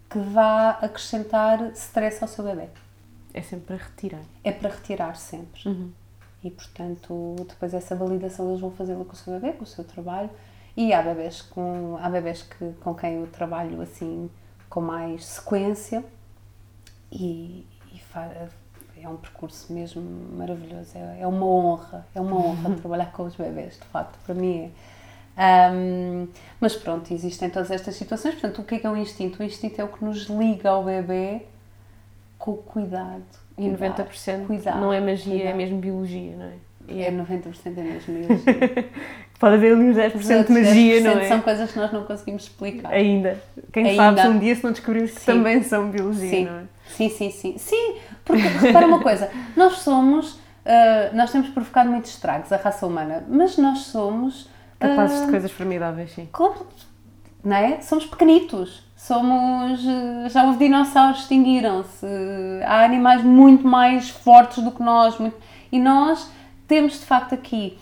[0.09, 2.69] que vá acrescentar stress ao seu bebê.
[3.33, 4.21] É sempre para retirar.
[4.43, 5.67] É para retirar sempre.
[5.67, 5.91] Uhum
[6.43, 9.83] e portanto depois essa validação eles vão fazê-la com o seu bebê, com o seu
[9.83, 10.29] trabalho
[10.75, 14.29] e há bebés com há bebés que com quem eu trabalho assim
[14.69, 16.03] com mais sequência.
[17.11, 18.01] E, e
[19.03, 20.01] é um percurso mesmo
[20.37, 20.91] maravilhoso.
[20.95, 24.71] É, é uma honra é uma honra trabalhar com os bebés de facto para mim
[25.37, 25.71] é.
[25.73, 26.27] Um,
[26.59, 28.35] mas pronto existem todas estas situações.
[28.35, 29.41] Portanto o que é que é o instinto?
[29.41, 31.45] O instinto é o que nos liga ao bebê
[32.37, 33.23] com cuidado.
[33.57, 35.49] E 90% cuidar, não é magia, cuidar.
[35.49, 36.70] é mesmo biologia, não é?
[36.87, 38.89] E é 90% é mesmo biologia.
[39.39, 41.27] Pode haver ali uns 10% de magia, não é?
[41.27, 42.91] São coisas que nós não conseguimos explicar.
[42.91, 43.41] Ainda.
[43.73, 44.03] Quem Ainda.
[44.03, 45.25] sabe se um dia se não descobrimos que sim.
[45.25, 46.45] também são biologia, sim.
[46.45, 46.63] não é?
[46.87, 47.57] Sim, sim, sim.
[47.57, 52.85] Sim, porque repara uma coisa, nós somos, uh, nós temos provocado muitos estragos, a raça
[52.85, 54.47] humana, mas nós somos...
[54.79, 56.29] Capazes uh, de coisas formidáveis, sim.
[56.31, 56.67] Como,
[57.43, 57.81] não é?
[57.81, 59.83] Somos pequenitos somos.
[59.83, 62.05] Eh, já os dinossauros extinguiram-se.
[62.65, 65.17] Há animais muito mais fortes do que nós.
[65.17, 65.35] Muito,
[65.71, 66.31] e nós
[66.71, 67.77] temos de facto aqui.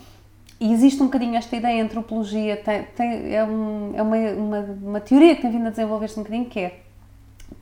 [0.60, 4.60] E existe um bocadinho esta ideia, a antropologia tem, tem, é, um, é uma, uma,
[4.60, 6.80] uma, teoria que tem vindo a desenvolver-se um bocadinho, que é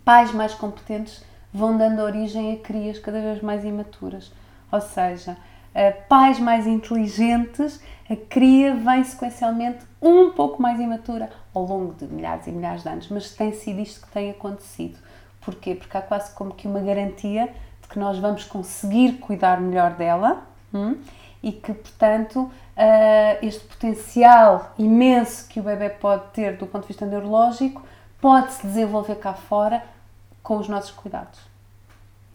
[0.05, 1.21] pais mais competentes
[1.53, 4.32] vão dando origem a crias cada vez mais imaturas.
[4.71, 5.36] Ou seja,
[6.07, 12.47] pais mais inteligentes, a cria vem sequencialmente um pouco mais imatura ao longo de milhares
[12.47, 14.97] e milhares de anos, mas tem sido isto que tem acontecido.
[15.41, 15.75] Porquê?
[15.75, 20.47] Porque há quase como que uma garantia de que nós vamos conseguir cuidar melhor dela
[20.73, 20.95] hum?
[21.41, 22.51] E que, portanto, uh,
[23.41, 27.83] este potencial imenso que o bebê pode ter do ponto de vista neurológico
[28.19, 29.83] pode se desenvolver cá fora
[30.41, 31.39] com os nossos cuidados.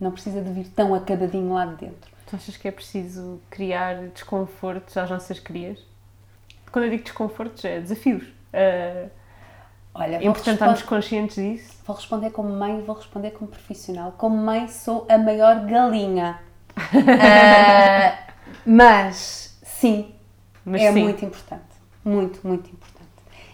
[0.01, 2.11] Não precisa de vir tão acabadinho lá de dentro.
[2.27, 5.79] Tu achas que é preciso criar desconfortos às nossas crias?
[6.71, 8.25] Quando eu digo desconfortos, é desafios.
[8.25, 9.11] Uh,
[9.95, 11.75] Olha, é importante estarmos conscientes disso.
[11.87, 14.13] Vou responder como mãe e vou responder como profissional.
[14.17, 16.41] Como mãe, sou a maior galinha.
[16.77, 18.32] uh,
[18.65, 20.13] mas, sim,
[20.65, 21.03] mas é sim.
[21.03, 21.63] muito importante.
[22.05, 23.09] Muito, muito importante.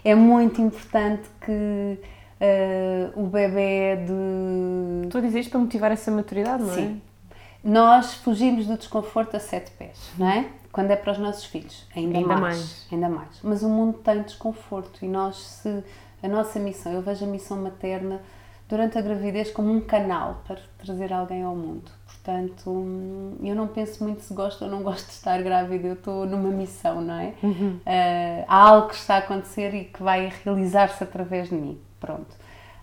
[0.05, 1.99] É muito importante que
[2.41, 5.09] uh, o bebê de.
[5.09, 7.01] Tu isto para motivar essa maturidade, não sim.
[7.05, 7.09] é?
[7.63, 10.49] nós fugimos do desconforto a sete pés, não é?
[10.71, 13.41] Quando é para os nossos filhos, ainda, ainda mais, mais, Ainda mais.
[13.43, 15.83] Mas o mundo tem desconforto e nós, se
[16.23, 18.21] a nossa missão, eu vejo a missão materna
[18.69, 21.91] durante a gravidez como um canal para trazer alguém ao mundo.
[22.29, 26.27] Portanto, eu não penso muito se gosto ou não gosto de estar grávida, eu estou
[26.27, 27.33] numa missão, não é?
[27.43, 27.79] Uhum.
[27.79, 31.79] Uh, há algo que está a acontecer e que vai realizar-se através de mim.
[31.99, 32.37] Pronto.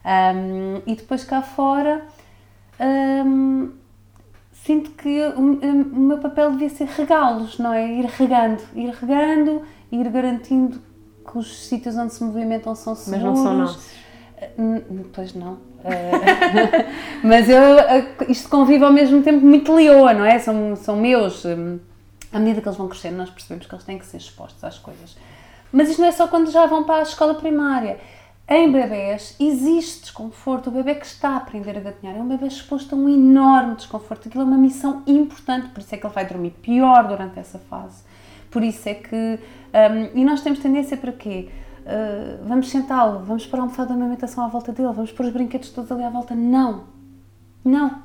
[0.04, 2.08] Um, e depois cá fora,
[3.24, 3.70] um,
[4.52, 7.88] sinto que o, o, meu papel devia ser regá-los, não é?
[7.88, 10.82] Ir regando, ir regando, ir garantindo
[11.24, 13.24] que os sítios onde se movimentam são seguros.
[13.24, 13.91] Mas não são nossos.
[15.14, 15.60] Pois não.
[15.86, 16.86] Eh,
[17.23, 20.39] mas eu, eh, isto convive ao mesmo tempo muito leoa, não é?
[20.39, 21.45] São, são meus.
[21.45, 21.79] Hum,
[22.33, 24.77] à medida que eles vão crescendo, nós percebemos que eles têm que ser expostos às
[24.77, 25.15] coisas.
[25.71, 27.99] Mas isto não é só quando já vão para a escola primária.
[28.47, 30.67] Em bebés existe desconforto.
[30.67, 33.75] O bebê que está a aprender a gatinhar é um bebê exposto a um enorme
[33.75, 34.27] desconforto.
[34.27, 37.57] Aquilo é uma missão importante, por isso é que ele vai dormir pior durante essa
[37.57, 38.03] fase.
[38.51, 39.15] Por isso é que.
[39.15, 41.49] Um, e nós temos tendência para quê?
[41.86, 45.31] Uh, vamos sentá-lo, vamos pôr a almofada de amamentação à volta dele, vamos pôr os
[45.31, 46.33] brinquedos todos ali à volta.
[46.33, 46.86] Não!
[47.63, 48.03] Não!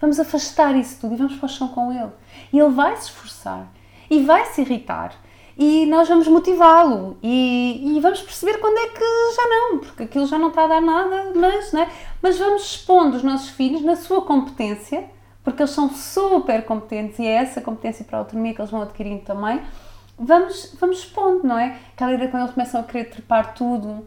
[0.00, 2.12] Vamos afastar isso tudo e vamos para o chão com ele.
[2.52, 3.66] E ele vai se esforçar
[4.10, 5.14] e vai se irritar
[5.56, 10.26] e nós vamos motivá-lo e, e, vamos perceber quando é que já não, porque aquilo
[10.26, 11.88] já não está a dar nada, mas, né?
[12.20, 15.08] mas vamos expondo os nossos filhos na sua competência,
[15.44, 18.82] porque eles são super competentes e é essa competência para a autonomia que eles vão
[18.82, 19.60] adquirindo também
[20.18, 21.76] vamos, vamos expondo, não é?
[21.92, 24.06] Aquela ideia quando eles começam a querer trepar tudo.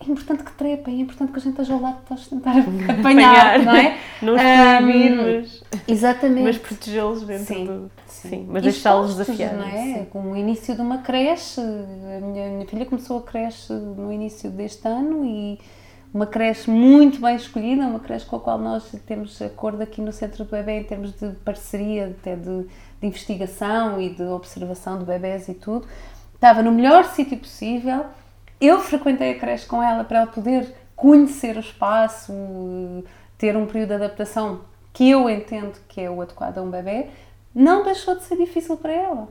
[0.00, 2.54] É importante que trepem, é importante que a gente esteja ao lado para tentar
[3.00, 3.98] apanhar, não é?
[4.22, 6.44] Não os proibir, um, mas, exatamente.
[6.44, 7.90] mas protegê-los dentro sim, do...
[8.06, 9.54] Sim, sim mas deixá-los desafiar.
[9.54, 9.94] não é?
[9.94, 10.04] Sim.
[10.04, 14.50] Com o início de uma creche, a minha, minha filha começou a creche no início
[14.50, 15.58] deste ano e
[16.14, 20.12] uma creche muito bem escolhida, uma creche com a qual nós temos acordo aqui no
[20.12, 22.66] Centro do Bebê em termos de parceria, até de
[23.00, 25.86] de investigação e de observação de bebés e tudo.
[26.34, 28.06] Estava no melhor sítio possível.
[28.60, 32.32] Eu frequentei a creche com ela para ela poder conhecer o espaço,
[33.36, 37.06] ter um período de adaptação que eu entendo que é o adequado a um bebê.
[37.54, 39.28] Não deixou de ser difícil para ela.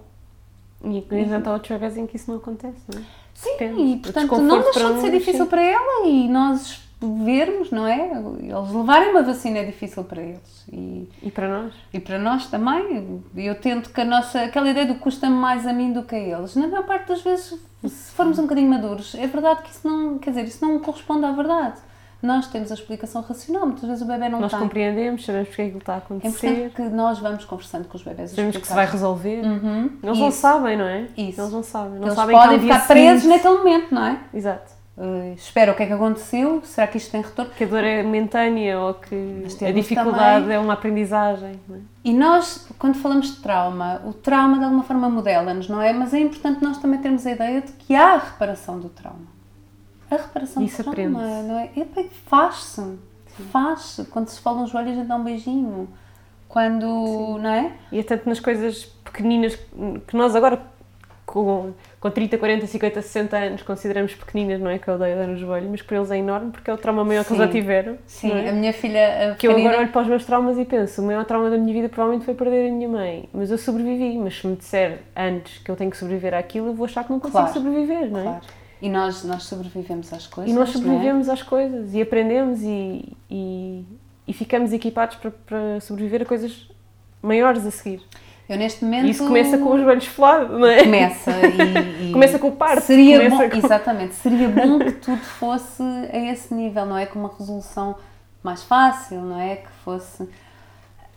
[0.84, 1.05] E
[1.47, 3.03] há outros bebés em que isso não acontece, não é?
[3.34, 3.82] Sim, Depende.
[3.82, 5.49] e portanto não deixou de ser difícil sim.
[5.49, 8.12] para ela e nós vermos, não é?
[8.39, 10.66] Eles levarem uma vacina é difícil para eles.
[10.72, 11.74] E, e para nós?
[11.93, 13.24] E para nós também.
[13.36, 14.41] Eu tento que a nossa.
[14.41, 16.56] aquela ideia do custa mais a mim do que a eles.
[16.56, 20.18] Na maior parte das vezes, se formos um bocadinho maduros, é verdade que isso não.
[20.18, 21.80] quer dizer, isso não corresponde à verdade.
[22.20, 24.60] Nós temos a explicação racional, muitas vezes o bebê não nós tem.
[24.60, 26.48] Nós compreendemos, sabemos porque é que está a acontecer.
[26.48, 28.32] É importante que nós vamos conversando com os bebés.
[28.32, 29.45] Sabemos que se vai resolver.
[29.45, 29.91] Uhum.
[30.02, 30.24] Eles Isso.
[30.24, 31.02] não sabem, não é?
[31.16, 31.39] Isso.
[31.39, 32.00] Eles não sabem.
[32.00, 34.20] Não Eles sabem podem ficar presos naquele momento, não é?
[34.34, 34.76] Exato.
[34.98, 37.52] Uh, espera o que é que aconteceu, será que isto tem retorno?
[37.52, 40.58] Que a dor é momentânea ou que a dificuldade também.
[40.58, 41.60] é uma aprendizagem.
[41.72, 41.78] É?
[42.04, 45.93] E nós, quando falamos de trauma, o trauma de alguma forma modela-nos, não é?
[45.93, 49.28] Mas é importante nós também termos a ideia de que há a reparação do trauma.
[50.10, 51.70] A reparação Isso do trauma, não é?
[52.26, 52.98] Faz-se,
[53.52, 54.06] faz-se.
[54.06, 55.88] Quando se fala nos joelhos, a gente dá um beijinho.
[56.50, 56.88] Quando,
[57.36, 57.39] Sim.
[57.41, 57.72] não é?
[57.91, 59.56] E é tanto nas coisas pequeninas
[60.08, 60.60] que nós agora
[61.24, 64.78] com, com 30, 40, 50, 60 anos consideramos pequeninas, não é?
[64.78, 67.04] Que eu odeio dar no joelho, mas para eles é enorme porque é o trauma
[67.04, 67.28] maior Sim.
[67.28, 67.98] que eles já tiveram.
[68.06, 68.50] Sim, é?
[68.50, 69.32] a minha filha.
[69.32, 71.58] A que eu agora olho para os meus traumas e penso: o maior trauma da
[71.58, 74.18] minha vida provavelmente foi perder a minha mãe, mas eu sobrevivi.
[74.18, 77.12] Mas se me disser antes que eu tenho que sobreviver àquilo, eu vou achar que
[77.12, 77.54] não consigo claro.
[77.54, 78.24] sobreviver, não é?
[78.24, 78.45] Claro.
[78.80, 80.54] E nós, nós sobrevivemos às coisas.
[80.54, 80.74] E nós é?
[80.74, 81.32] sobrevivemos é?
[81.32, 83.84] às coisas e aprendemos e, e,
[84.28, 86.70] e ficamos equipados para, para sobreviver a coisas
[87.22, 88.04] maiores a seguir.
[88.50, 89.08] Eu neste momento.
[89.08, 90.84] Isso começa com os joelhos folados, não é?
[90.84, 92.08] Começa e.
[92.10, 92.84] e começa com o parto.
[92.84, 93.58] Seria bom, com...
[93.58, 97.06] exatamente, seria bom que tudo fosse a esse nível, não é?
[97.06, 97.95] Com uma resolução
[98.41, 99.58] mais fácil, não é?
[99.58, 100.28] Que fosse.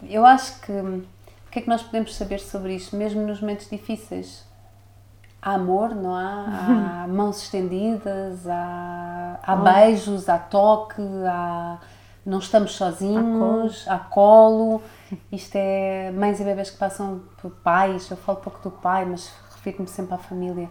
[0.09, 0.73] Eu acho que.
[0.73, 4.45] O que é que nós podemos saber sobre isto, mesmo nos momentos difíceis?
[5.43, 7.05] Há amor, não há?
[7.05, 11.79] Há mãos estendidas, há, há beijos, há toque, há
[12.25, 14.83] não estamos sozinhos, há colo.
[15.33, 19.33] Isto é mães e bebês que passam por pais, eu falo pouco do pai, mas
[19.55, 20.69] refiro-me sempre à família.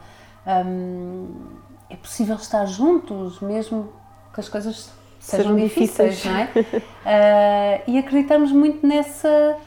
[0.48, 1.58] Hum,
[1.90, 3.92] é possível estar juntos, mesmo
[4.34, 7.82] que as coisas sejam, sejam difíceis, difíceis, não é?
[7.86, 9.58] uh, e acreditamos muito nessa.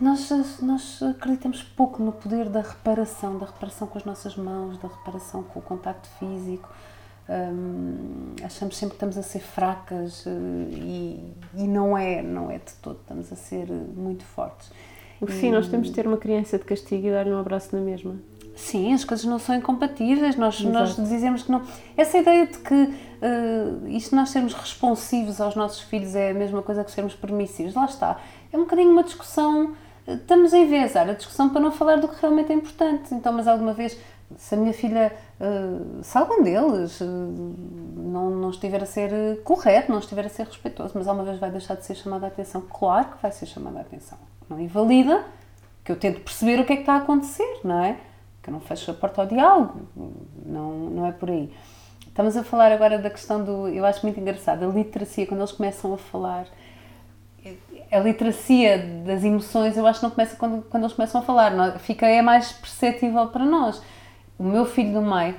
[0.00, 0.30] Nós,
[0.62, 5.42] nós acreditamos pouco no poder da reparação, da reparação com as nossas mãos, da reparação
[5.42, 6.68] com o contacto físico.
[7.28, 10.30] Hum, achamos sempre que estamos a ser fracas eh,
[10.72, 14.70] e, e, não é, não é de todo, estamos a ser muito fortes.
[15.28, 17.82] Sim, e, nós temos de ter uma criança de castigo e dar-lhe um abraço na
[17.82, 18.16] mesma.
[18.58, 21.62] Sim, as coisas não são incompatíveis, nós, nós dizemos que não.
[21.96, 26.60] Essa ideia de que uh, isto nós sermos responsivos aos nossos filhos é a mesma
[26.60, 28.20] coisa que sermos permissivos, lá está.
[28.52, 29.74] É um bocadinho uma discussão,
[30.06, 33.14] estamos a envezar a discussão para não falar do que realmente é importante.
[33.14, 33.96] Então, mas alguma vez
[34.36, 39.90] Se a minha filha, uh, se algum deles uh, não, não estiver a ser correto,
[39.90, 42.60] não estiver a ser respeitoso, mas alguma vez vai deixar de ser chamada a atenção,
[42.62, 44.18] claro que vai ser chamada a atenção.
[44.48, 45.24] Não invalida
[45.84, 47.98] que eu tento perceber o que é que está a acontecer, não é?
[48.42, 49.80] Que eu não fecho a porta ao diálogo,
[50.44, 51.52] não, não é por aí.
[52.18, 53.68] Estamos a falar agora da questão do.
[53.68, 56.46] Eu acho muito engraçado, a literacia, quando eles começam a falar.
[57.92, 58.76] A literacia
[59.06, 62.06] das emoções, eu acho que não começa quando, quando eles começam a falar, não, fica,
[62.06, 63.80] é mais perceptível para nós.
[64.38, 65.34] O meu filho do meio,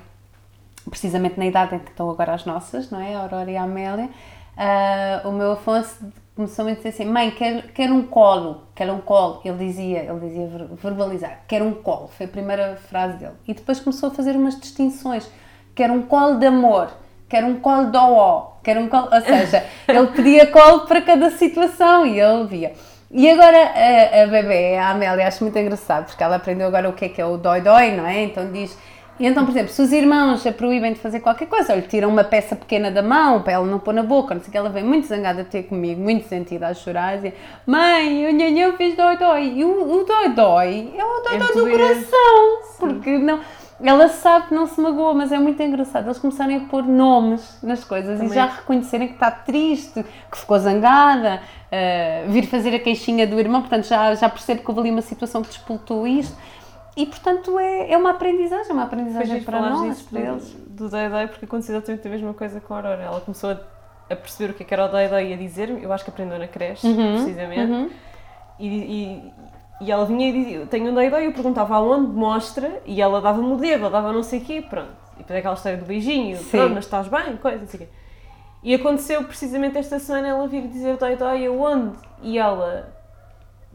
[0.89, 3.16] precisamente na idade em que estão agora as nossas, não é?
[3.16, 4.10] A Aurora e a Amélia,
[4.58, 9.02] uh, o meu Afonso começou a dizer assim: Mãe, quero, quero um colo, quero um
[9.02, 9.41] colo.
[9.43, 10.47] Ele dizia, ele dizia
[10.82, 12.10] verbalizar: Quero um colo.
[12.10, 13.34] Foi a primeira frase dele.
[13.47, 15.30] E depois começou a fazer umas distinções:
[15.76, 16.89] Quero um colo de amor,
[17.28, 19.10] quero um colo de ó, quero um colo.
[19.12, 22.74] Ou seja, ele pedia colo para cada situação e ele via.
[23.12, 26.93] E agora a, a bebê, a Amélia, acho muito engraçado, porque ela aprendeu agora o
[26.93, 28.24] que é que é o dói-dói, não é?
[28.24, 28.78] Então diz
[29.20, 31.86] e então, por exemplo, se os irmãos a proíbem de fazer qualquer coisa, ou lhe
[31.86, 34.51] tiram uma peça pequena da mão para ela não pôr na boca, não sei o
[34.51, 38.32] que, ela vem muito zangada ter comigo, muito sentida a chorar, e dizer, mãe, o
[38.32, 39.55] nhanhã fez dói-dói.
[39.57, 42.78] E o dói-dói é o dói-dói é do coração, Sim.
[42.80, 43.41] porque não...
[43.82, 47.57] Ela sabe que não se magoa, mas é muito engraçado eles começarem a pôr nomes
[47.63, 48.32] nas coisas Também.
[48.32, 51.41] e já reconhecerem que está triste, que ficou zangada,
[51.72, 55.01] uh, vir fazer a queixinha do irmão, portanto já, já percebe que houve ali uma
[55.01, 56.36] situação que despoltou isto
[57.00, 60.54] e portanto é, é uma aprendizagem, uma aprendizagem para nós, para eles.
[60.68, 63.02] Do Day Day, porque aconteceu exatamente a mesma coisa com a Aurora.
[63.02, 63.60] Ela começou a,
[64.10, 66.04] a perceber o que, é que era o Day Day e a dizer-me, eu acho
[66.04, 67.72] que aprendeu na creche, uhum, precisamente.
[67.72, 67.89] Uhum.
[68.60, 69.34] E, e,
[69.80, 73.22] e, ela vinha e dizia: Tenho um Day Day, eu perguntava aonde, mostra, e ela
[73.22, 74.91] dava-me o dedo, ela dava não sei o quê, pronto.
[75.16, 76.50] E depois é aquela história do beijinho, Sim.
[76.52, 77.89] pronto, mas estás bem, coisa, não sei o quê.
[78.62, 81.95] E aconteceu precisamente esta semana ela vir dizer Day Day aonde?
[82.22, 82.99] E ela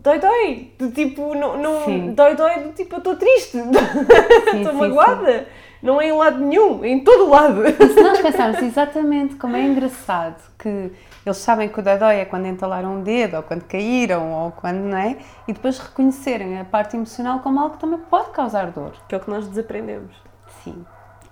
[0.04, 0.72] dói, dói.
[0.78, 3.58] De tipo, não, não dói, dói, de tipo, eu estou triste,
[4.54, 5.40] estou magoada.
[5.40, 5.46] Sim.
[5.82, 7.62] Não é em lado nenhum, é em todo lado.
[7.66, 10.90] E se nós pensarmos exatamente como é engraçado que
[11.26, 14.78] eles sabem que o dói é quando entalaram um dedo, ou quando caíram, ou quando,
[14.78, 15.18] não é?
[15.46, 18.92] E depois reconhecerem a parte emocional como algo que também pode causar dor.
[19.06, 20.14] Que é o que nós desaprendemos.
[20.62, 20.84] Sim.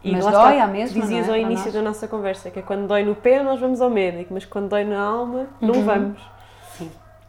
[0.05, 1.31] E mas dói à mesma, Dizias é?
[1.31, 4.35] ao início da nossa conversa, que é quando dói no pé nós vamos ao médico,
[4.35, 5.85] mas quando dói na alma não uhum.
[5.85, 6.32] vamos.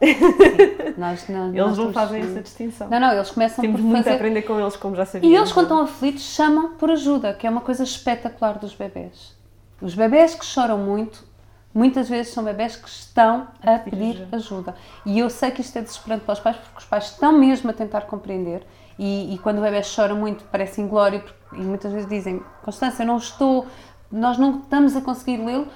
[0.98, 2.88] Nós, não, eles não fazem essa distinção.
[2.88, 4.10] Não, não, eles começam Temos por muito fazer...
[4.10, 5.36] a aprender com eles, como já sabíamos.
[5.36, 9.36] E eles, quando estão aflitos, chamam por ajuda, que é uma coisa espetacular dos bebés.
[9.80, 11.24] Os bebés que choram muito,
[11.72, 14.74] muitas vezes são bebés que estão a, pedir ajuda.
[15.04, 17.70] E eu sei que isto é desesperante para os pais, porque os pais estão mesmo
[17.70, 18.64] a tentar compreender.
[18.98, 21.22] E, e quando o bebê chora muito, parece inglório,
[21.52, 23.66] e muitas vezes dizem: Constância, não estou,
[24.10, 25.66] nós não estamos a conseguir lê-lo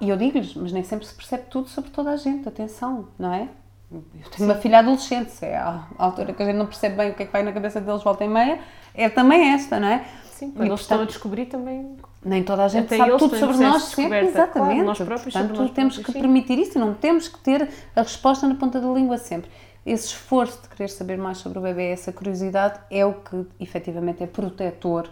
[0.00, 3.32] e eu digo-lhes, mas nem sempre se percebe tudo sobre toda a gente, atenção, não
[3.32, 3.48] é?
[3.92, 4.44] Eu tenho Sim.
[4.44, 7.26] uma filha adolescente, é a altura que a gente não percebe bem o que é
[7.26, 8.58] que vai na cabeça deles volta e meia,
[8.94, 10.04] é também esta, não é?
[10.24, 11.96] Sim, quando eles estão a descobrir também.
[12.24, 14.70] Nem toda a gente Até sabe tudo sobre nós sempre, exatamente.
[14.70, 16.20] Claro, nós próprios Portanto, nós temos próprios, que sim.
[16.20, 19.50] permitir isso e não temos que ter a resposta na ponta da língua sempre.
[19.86, 24.22] Esse esforço de querer saber mais sobre o bebê, essa curiosidade, é o que efetivamente
[24.22, 25.08] é protetor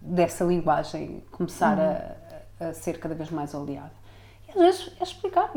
[0.00, 2.66] dessa linguagem começar uhum.
[2.66, 3.99] a, a ser cada vez mais oleada.
[4.50, 5.52] Às vezes é explicar,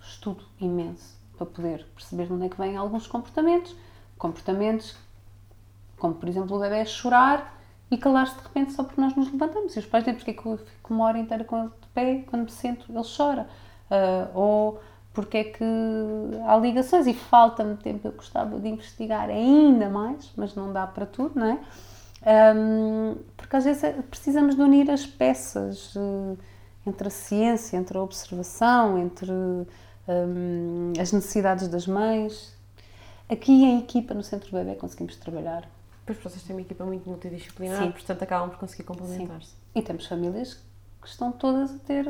[0.00, 3.74] estudo imenso para poder perceber de onde é que vêm alguns comportamentos.
[4.16, 4.96] Comportamentos
[5.98, 7.60] como, por exemplo, o bebê chorar
[7.90, 9.74] e calar-se de repente só porque nós nos levantamos.
[9.76, 11.88] E os pais dizem porque é que eu fico uma hora inteira com ele de
[11.94, 13.48] pé, quando me sento, ele chora.
[13.90, 14.80] Uh, ou
[15.12, 15.64] porque é que
[16.46, 18.06] há ligações e falta-me tempo.
[18.06, 21.60] Eu gostava de investigar ainda mais, mas não dá para tudo, não é?
[22.56, 25.94] Um, porque às vezes é, precisamos de unir as peças.
[25.94, 26.36] Uh,
[26.86, 32.54] entre a ciência, entre a observação, entre um, as necessidades das mães.
[33.28, 35.68] Aqui em equipa, no Centro do Bebê, conseguimos trabalhar.
[36.04, 37.90] Pois vocês têm uma equipa muito multidisciplinar, Sim.
[37.90, 39.54] portanto acabam por conseguir complementar-se.
[39.74, 40.60] E temos famílias
[41.00, 42.06] que estão todas a ter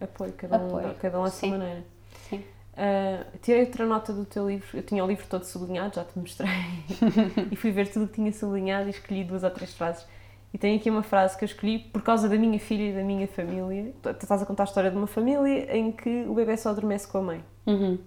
[0.00, 0.88] apoio, cada, apoio.
[0.88, 1.84] Um, cada um à sua maneira.
[2.28, 2.38] Sim.
[2.38, 6.18] Uh, tirei outra nota do teu livro, eu tinha o livro todo sublinhado, já te
[6.18, 6.48] mostrei,
[7.50, 10.06] e fui ver tudo o que tinha sublinhado e escolhi duas ou três frases
[10.52, 13.02] e tenho aqui uma frase que eu escolhi por causa da minha filha e da
[13.02, 13.92] minha família.
[14.02, 17.06] Tu estás a contar a história de uma família em que o bebê só adormece
[17.06, 17.44] com a mãe.
[17.66, 17.98] Uhum.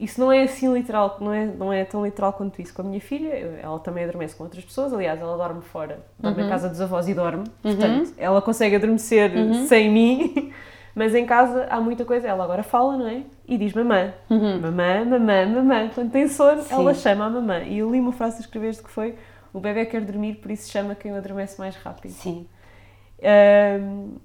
[0.00, 2.72] Isso não é assim literal, não é, não é tão literal quanto isso.
[2.72, 3.30] Com a minha filha,
[3.60, 4.92] ela também adormece com outras pessoas.
[4.92, 6.44] Aliás, ela dorme fora, dorme uhum.
[6.44, 7.44] na casa dos avós e dorme.
[7.64, 7.76] Uhum.
[7.76, 9.66] Portanto, ela consegue adormecer uhum.
[9.66, 10.52] sem mim.
[10.94, 12.26] Mas em casa há muita coisa.
[12.26, 13.22] Ela agora fala, não é?
[13.46, 14.12] E diz mamã.
[14.30, 14.60] Uhum.
[14.60, 15.90] Mamã, mamã, mamã.
[15.94, 16.74] Quando tem sono, Sim.
[16.74, 17.60] ela chama a mamã.
[17.60, 19.16] E eu li uma frase que escreveste que foi
[19.58, 22.12] o bebê quer dormir, por isso chama quem o adormece mais rápido.
[22.12, 22.46] Sim.
[23.20, 24.16] Um,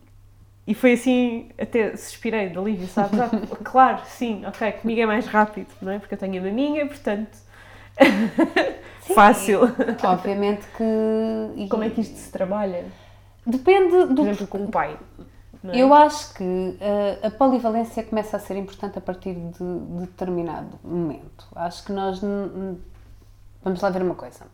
[0.65, 3.17] e foi assim, até suspirei de alívio, sabe?
[3.65, 5.99] claro, sim, ok, comigo é mais rápido, não é?
[5.99, 7.38] Porque eu tenho a maminha, portanto,
[9.13, 9.61] fácil.
[10.03, 11.67] Obviamente que.
[11.67, 12.86] Como é que isto se trabalha?
[13.45, 14.15] Depende do.
[14.15, 14.97] Por exemplo, com o pai.
[15.65, 15.81] é?
[15.81, 20.79] Eu acho que uh, a polivalência começa a ser importante a partir de, de determinado
[20.84, 21.45] momento.
[21.55, 22.21] Acho que nós.
[23.61, 24.45] Vamos lá ver uma coisa.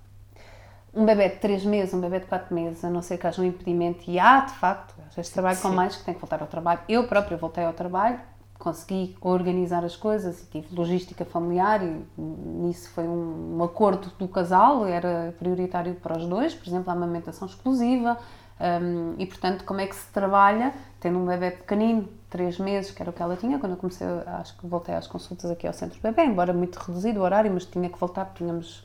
[0.93, 3.41] Um bebê de 3 meses, um bebê de 4 meses, a não ser que haja
[3.41, 6.41] um impedimento, e há, de facto, às vezes trabalho com mais que tem que voltar
[6.41, 6.79] ao trabalho.
[6.89, 8.19] Eu própria voltei ao trabalho,
[8.57, 14.27] consegui organizar as coisas e tive logística familiar, e nisso foi um, um acordo do
[14.27, 18.17] casal, era prioritário para os dois, por exemplo, a amamentação exclusiva.
[18.59, 23.01] hum, e portanto, como é que se trabalha tendo um bebê pequenino, 3 meses, que
[23.01, 25.73] era o que ela tinha, quando eu comecei, acho que voltei às consultas aqui ao
[25.73, 28.83] centro bebê, embora muito reduzido o horário, mas tinha que voltar, tínhamos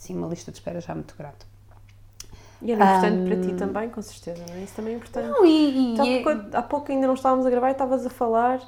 [0.00, 1.36] sim, uma lista de espera já muito grande.
[2.62, 4.62] E era importante para ti também, com certeza, não é?
[4.64, 5.28] Isso também é importante.
[5.28, 8.10] Não, e, e- e- quando- há pouco ainda não estávamos a gravar e estavas a
[8.10, 8.60] falar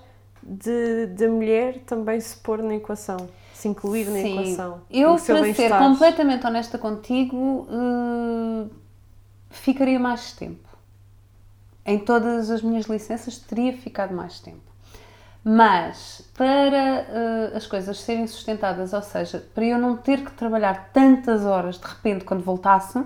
[0.43, 4.33] de, de mulher também se pôr na equação, se incluir na Sim.
[4.39, 4.81] equação.
[4.91, 8.71] Eu, para ser completamente honesta contigo, eh,
[9.51, 10.69] ficaria mais tempo.
[11.85, 14.72] Em todas as minhas licenças teria ficado mais tempo.
[15.45, 20.91] Mas para eh, as coisas serem sustentadas, ou seja, para eu não ter que trabalhar
[20.93, 23.03] tantas horas de repente quando voltasse,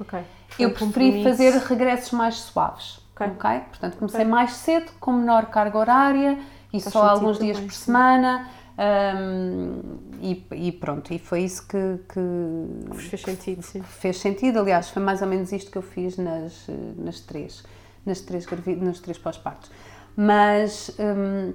[0.00, 0.18] Ok.
[0.58, 2.98] eu Um preferi fazer regressos mais suaves.
[3.14, 3.26] Ok.
[3.28, 3.60] ok?
[3.70, 4.30] Portanto, comecei Ok.
[4.30, 6.38] mais cedo, com menor carga horária
[6.72, 7.84] e Faz só alguns dias também, por sim.
[7.84, 8.48] semana.
[9.16, 9.80] hum,
[10.20, 13.82] e, e pronto, e foi isso que, que fez sentido, sim.
[13.82, 14.58] fez sentido.
[14.58, 17.62] Aliás, foi mais ou menos isto que eu fiz nas, eh, nas três,
[18.04, 18.46] nas três,
[18.78, 19.70] nos três pós-partos.
[20.16, 21.52] Mas hum,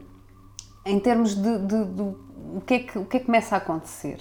[0.86, 3.58] em termos de, de- de o, que é que, o que é que começa a
[3.58, 4.20] acontecer?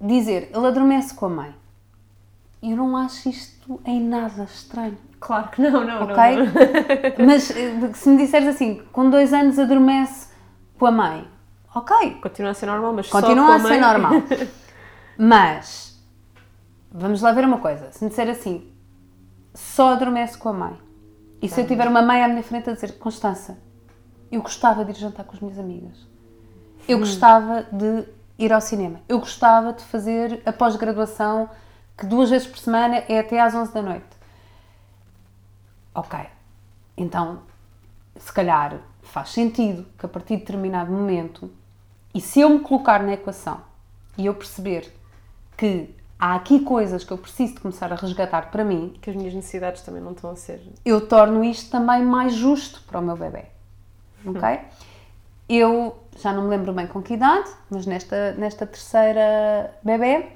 [0.00, 1.54] Dizer, ele adormece com a mãe.
[2.62, 4.96] Eu não acho isto em nada estranho.
[5.20, 6.14] Claro que não, não, Ok?
[6.16, 7.26] não.
[7.26, 10.28] Mas eh, se me disseres assim, com dois anos adormece
[10.78, 11.26] com a mãe,
[11.74, 13.80] ok, Continua a ser normal, mas continua só a com a ser mãe.
[13.80, 14.12] normal.
[15.18, 16.00] Mas,
[16.92, 18.70] vamos lá ver uma coisa, se me disser assim,
[19.52, 20.78] só adormece com a mãe,
[21.40, 23.58] e se eu tiver uma mãe à minha frente a dizer, Constança,
[24.30, 26.06] eu gostava de ir jantar com as minhas amigas,
[26.86, 28.04] eu gostava de
[28.38, 31.48] ir ao cinema, eu gostava de fazer a pós-graduação,
[31.96, 34.06] que duas vezes por semana é até às 11 da noite.
[35.94, 36.18] Ok,
[36.96, 37.42] então,
[38.16, 41.50] se calhar faz sentido que a partir de determinado momento,
[42.14, 43.60] e se eu me colocar na equação
[44.16, 44.92] e eu perceber
[45.56, 49.16] que há aqui coisas que eu preciso de começar a resgatar para mim, Que as
[49.16, 50.60] minhas necessidades também não estão a ser.
[50.84, 53.44] eu torno isto também mais justo para o meu bebê.
[54.26, 54.60] Ok?
[55.48, 60.26] Eu já não me lembro bem com que idade, mas nesta, nesta terceira bebê,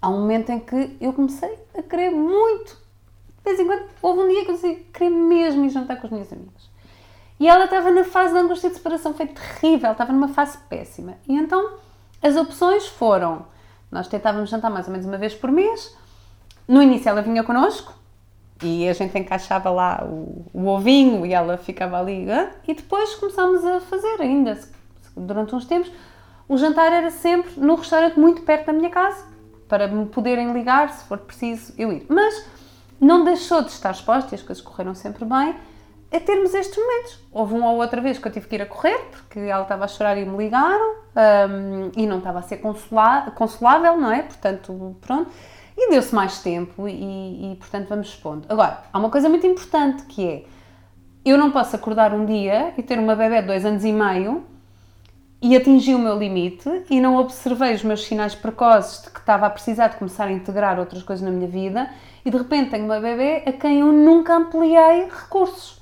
[0.00, 2.78] há um momento em que eu comecei a querer muito.
[3.38, 4.58] De vez em quando, houve um dia que eu
[4.92, 6.70] queria mesmo ir jantar com as minhas amigas.
[7.40, 11.14] E ela estava na fase de angústia de separação, foi terrível, estava numa fase péssima.
[11.26, 11.78] E então,
[12.22, 13.46] as opções foram,
[13.90, 15.96] nós tentávamos jantar mais ou menos uma vez por mês,
[16.66, 17.92] no início ela vinha connosco,
[18.62, 22.26] e a gente encaixava lá o, o ovinho e ela ficava ali.
[22.68, 24.58] E depois começámos a fazer ainda,
[25.16, 25.90] durante uns tempos.
[26.46, 29.24] O jantar era sempre no restaurante muito perto da minha casa,
[29.68, 32.04] para me poderem ligar, se for preciso, eu ir.
[32.08, 32.46] Mas
[33.00, 35.54] não deixou de estar exposta, e as coisas correram sempre bem,
[36.12, 37.18] a termos estes momentos.
[37.32, 39.84] Houve uma ou outra vez que eu tive que ir a correr, porque ela estava
[39.84, 40.94] a chorar e me ligaram,
[41.48, 44.22] hum, e não estava a ser consola- consolável, não é?
[44.22, 45.30] Portanto, pronto.
[45.76, 48.46] E deu-se mais tempo e, e, portanto, vamos expondo.
[48.48, 50.44] Agora, há uma coisa muito importante que é,
[51.24, 54.44] eu não posso acordar um dia e ter uma bebé de dois anos e meio
[55.40, 59.46] e atingi o meu limite e não observei os meus sinais precoces de que estava
[59.46, 61.88] a precisar de começar a integrar outras coisas na minha vida
[62.24, 65.79] e de repente tenho uma bebê a quem eu nunca ampliei recursos.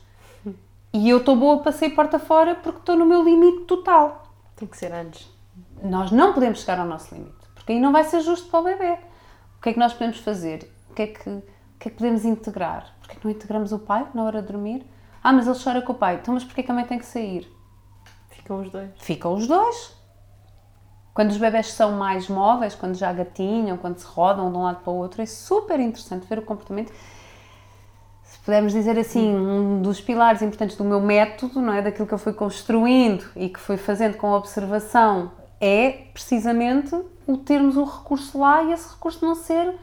[0.93, 4.23] E eu estou boa para sair porta fora porque estou no meu limite total.
[4.57, 5.31] Tem que ser antes.
[5.83, 8.65] Nós não podemos chegar ao nosso limite, porque aí não vai ser justo para o
[8.65, 8.99] bebê.
[9.59, 10.71] O que é que nós podemos fazer?
[10.91, 11.43] O que é que, o
[11.79, 12.95] que, é que podemos integrar?
[13.01, 14.85] Porquê que não integramos o pai na hora de dormir?
[15.23, 16.17] Ah, mas ele chora com o pai.
[16.17, 17.51] Então, mas porquê que a mãe tem que sair?
[18.31, 18.91] Ficam os dois.
[18.97, 19.99] Ficam os dois.
[21.13, 24.81] Quando os bebés são mais móveis, quando já gatinham, quando se rodam de um lado
[24.83, 26.93] para o outro, é super interessante ver o comportamento.
[28.49, 31.83] Se pudermos dizer assim, um dos pilares importantes do meu método, não é?
[31.83, 37.77] Daquilo que eu fui construindo e que fui fazendo com observação, é precisamente o termos
[37.77, 39.75] o recurso lá e esse recurso não ser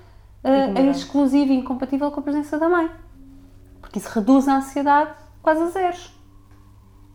[0.44, 0.90] Ignorado.
[0.90, 2.90] exclusivo e incompatível com a presença da mãe.
[3.80, 5.12] Porque isso reduz a ansiedade
[5.44, 6.20] quase a zeros.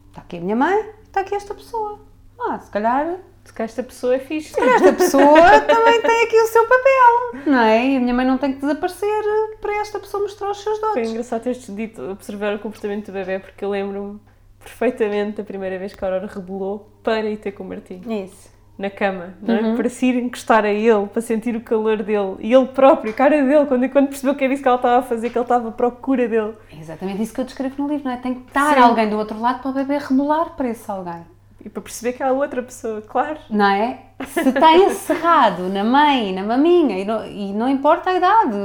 [0.06, 1.98] Está aqui a minha mãe, está aqui esta pessoa.
[2.38, 3.16] Ah, se calhar
[3.50, 4.54] Se calhar esta pessoa é fixe.
[4.60, 7.84] esta pessoa também tem aqui o seu papel, não é?
[7.84, 9.24] E a minha mãe não tem que desaparecer
[9.60, 11.10] para esta pessoa mostrar os seus Foi dotes.
[11.10, 14.20] engraçado teres dito observar o comportamento do bebê porque eu lembro-me
[14.62, 18.00] perfeitamente da primeira vez que a Aurora rebelou para ir ter com o Martim.
[18.24, 18.48] Isso.
[18.78, 19.74] na cama, não é?
[19.76, 23.14] para se ir encostar a ele, para sentir o calor dele e ele próprio, a
[23.14, 25.44] cara dele, quando, quando percebeu que era isso que ela estava a fazer, que ele
[25.44, 26.54] estava à procura dele.
[26.72, 28.16] É exatamente isso que eu descrevo no livro, não é?
[28.18, 28.80] Tem que estar Sim.
[28.80, 31.26] alguém do outro lado para o bebê rebolar para esse alguém.
[31.64, 33.38] E para perceber que há outra pessoa, claro.
[33.50, 33.98] Não é?
[34.26, 38.56] Se está encerrado na mãe, na maminha, e não, e não importa a idade,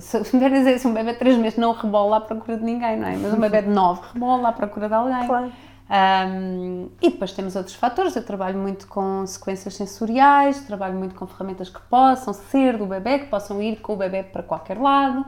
[0.00, 3.08] se, dizer, se um bebê de 3 meses não rebola à procura de ninguém, não
[3.08, 3.16] é?
[3.16, 5.26] Mas um bebê de 9 rebola à procura de alguém.
[5.26, 5.52] Claro.
[5.86, 8.16] Um, e depois temos outros fatores.
[8.16, 13.20] Eu trabalho muito com sequências sensoriais, trabalho muito com ferramentas que possam ser do bebê,
[13.20, 15.24] que possam ir com o bebê para qualquer lado.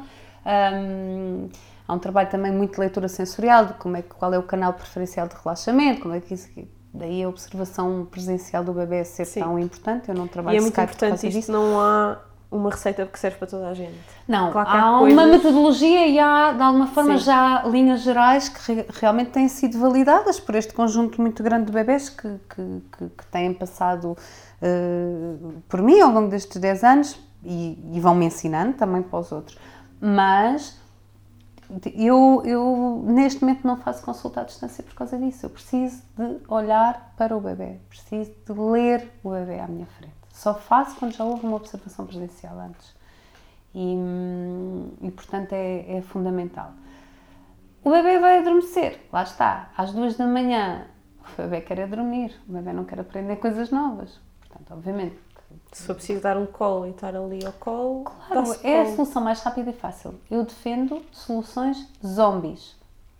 [0.46, 1.48] Um,
[1.86, 4.72] há um trabalho também muito de leitura sensorial, de como é, qual é o canal
[4.72, 6.48] preferencial de relaxamento, como é que isso.
[6.94, 9.40] Daí a observação presencial do bebê ser Sim.
[9.40, 10.08] tão importante.
[10.08, 11.52] Eu não trabalho E é muito importante isto, disso.
[11.52, 12.16] não há
[12.50, 13.92] uma receita que serve para toda a gente.
[14.26, 17.24] Não, Claro há, há uma coisas- metodologia e há, de alguma forma, Sim.
[17.24, 21.72] já linhas gerais que re- realmente têm sido validadas por este conjunto muito grande de
[21.72, 24.16] bebés que, que, que, que têm passado
[24.62, 25.34] eh,
[25.68, 29.58] por mim ao longo destes 10 anos e, e vão-me ensinando também para os outros.
[30.00, 30.78] Mas
[31.94, 35.46] eu, eu, neste momento, não faço consulta à distância por causa disso.
[35.46, 40.14] Eu preciso de olhar para o bebê, preciso de ler o bebê à minha frente.
[40.32, 42.94] Só faço quando já houve uma observação presencial antes.
[43.74, 43.96] E,
[45.02, 46.72] e, portanto, é, é fundamental.
[47.82, 50.86] O bebê vai adormecer, lá está, às duas da manhã.
[51.20, 54.20] O bebê quer é dormir, o bebê não quer aprender coisas novas.
[54.40, 55.16] Portanto, obviamente,
[55.72, 59.22] Se for preciso dar um colo e estar ali ao colo, Claro, é a solução
[59.22, 60.14] mais rápida e fácil.
[60.30, 62.76] Eu defendo soluções zombies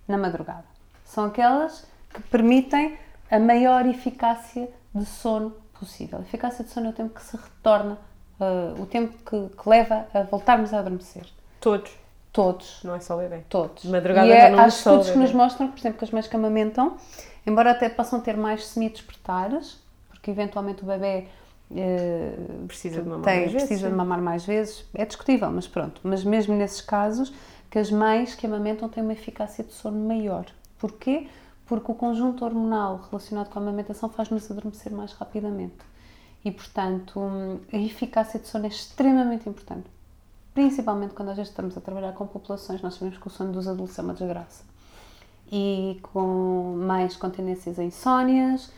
[0.08, 0.64] na madrugada.
[1.04, 2.98] São aquelas que permitem
[3.30, 6.18] a maior eficácia de sono possível.
[6.18, 7.98] A eficácia de sono é o tempo que se retorna,
[8.40, 11.26] eh, o tempo que, que leva a voltarmos a adormecer.
[11.60, 11.90] Todos,
[12.32, 12.80] Todos.
[12.84, 13.42] não é só o bebê.
[13.48, 13.84] Todos.
[13.84, 16.36] Madrugada e é, não há estudos que nos mostram por exemplo, que as mães que
[16.36, 16.96] amamentam,
[17.46, 19.78] embora até possam ter mais semi-despertares,
[20.08, 21.28] porque eventualmente o bebê
[21.74, 22.34] eh,
[22.66, 23.92] Precisa de mamar tem, mais vezes, precisa sim.
[23.92, 26.00] de mamar mais vezes, é discutível, mas pronto.
[26.04, 27.32] Mas mesmo nesses casos,
[27.70, 30.46] que as mães que amamentam têm uma eficácia de sono maior.
[30.78, 31.28] Porquê?
[31.66, 35.84] Porque o conjunto hormonal relacionado com a amamentação faz-nos adormecer mais rapidamente.
[36.44, 37.20] E, portanto,
[37.72, 39.88] a eficácia de sono é extremamente importante.
[40.54, 43.66] Principalmente quando às vezes estamos a trabalhar com populações, nós sabemos que o sono dos
[43.66, 44.64] adultos é uma desgraça.
[45.50, 48.70] E com mães com tendências a insónias,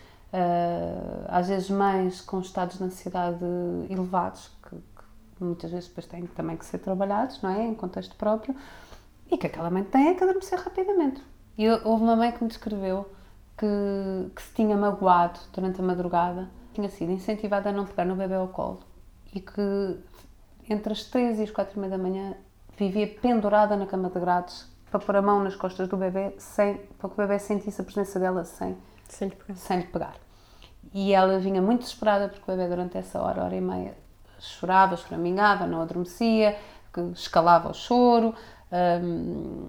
[1.28, 3.44] às vezes mães com estados de ansiedade
[3.88, 7.66] elevados, que, que muitas vezes depois têm também que ser trabalhados, não é?
[7.66, 8.54] Em contexto próprio,
[9.30, 11.22] e que aquela mãe tem é que adormecer rapidamente.
[11.56, 13.10] E houve uma mãe que me descreveu
[13.56, 13.66] que,
[14.34, 18.34] que se tinha magoado durante a madrugada, tinha sido incentivada a não pegar no bebê
[18.34, 18.80] ao colo
[19.34, 19.98] e que
[20.68, 22.34] entre as 3 e as 4 e meia da manhã
[22.76, 26.76] vivia pendurada na cama de grades para pôr a mão nas costas do bebê sem,
[26.98, 28.76] para que o bebê sentisse a presença dela sem,
[29.08, 29.54] Sem lhe pegar.
[29.56, 30.14] sem lhe pegar.
[30.92, 33.94] E ela vinha muito desesperada porque o bebê durante essa hora, hora e meia,
[34.38, 36.56] chorava, esframingava, não adormecia,
[37.14, 38.34] escalava o choro.
[39.02, 39.68] hum,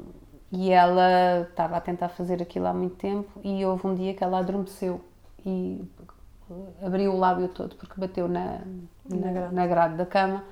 [0.51, 4.23] e ela estava a tentar fazer aquilo há muito tempo e houve um dia que
[4.23, 4.99] ela adormeceu
[5.45, 5.83] e
[6.81, 8.61] abriu o lábio todo porque bateu na,
[9.05, 9.55] Na na, grade.
[9.55, 10.43] na grade da cama.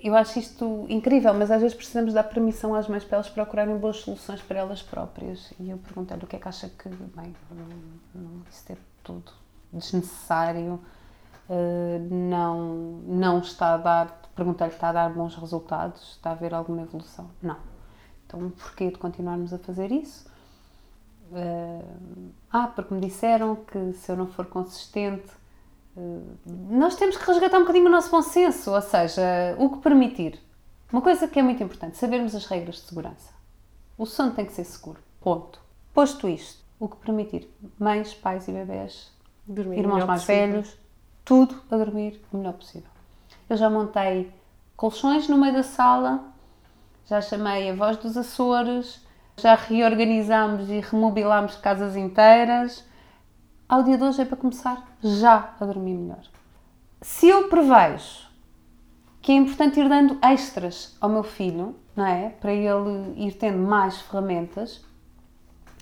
[0.00, 3.76] Eu acho isto incrível, mas às vezes precisamos dar permissão às mães para elas procurarem
[3.76, 5.52] boas soluções para elas próprias.
[5.58, 7.34] E eu perguntei-lhe o que é que acha que, bem,
[8.14, 9.32] não, isso é tudo
[9.72, 10.80] desnecessário,
[11.50, 16.54] eh, não, não está a dar, perguntei-lhe está a dar bons resultados, está a haver
[16.54, 17.28] alguma evolução?
[17.42, 17.56] Não.
[18.26, 20.30] Então, porquê de continuarmos a fazer isso?
[21.32, 21.84] Eh,
[22.52, 25.30] ah, porque me disseram que se eu não for consistente,
[26.46, 29.22] nós temos que resgatar um bocadinho o nosso bom senso, ou seja,
[29.58, 30.40] o que permitir.
[30.92, 33.32] Uma coisa que é muito importante, sabermos as regras de segurança.
[33.96, 35.60] O sono tem que ser seguro, ponto.
[35.92, 37.48] Posto isto, o que permitir,
[37.78, 39.12] mães, pais e bebés,
[39.46, 40.52] Dormir irmãos mais possível.
[40.52, 40.76] velhos,
[41.24, 42.90] tudo a dormir o melhor possível.
[43.50, 44.32] Eu já montei
[44.76, 46.24] colchões no meio da sala,
[47.06, 49.04] já chamei a voz dos Açores,
[49.36, 52.84] já reorganizámos e remobilámos casas inteiras.
[53.68, 56.24] Ao dia de hoje é para começar já a dormir melhor.
[57.02, 58.26] Se eu prevejo
[59.20, 62.30] que é importante ir dando extras ao meu filho, não é?
[62.30, 64.82] Para ele ir tendo mais ferramentas,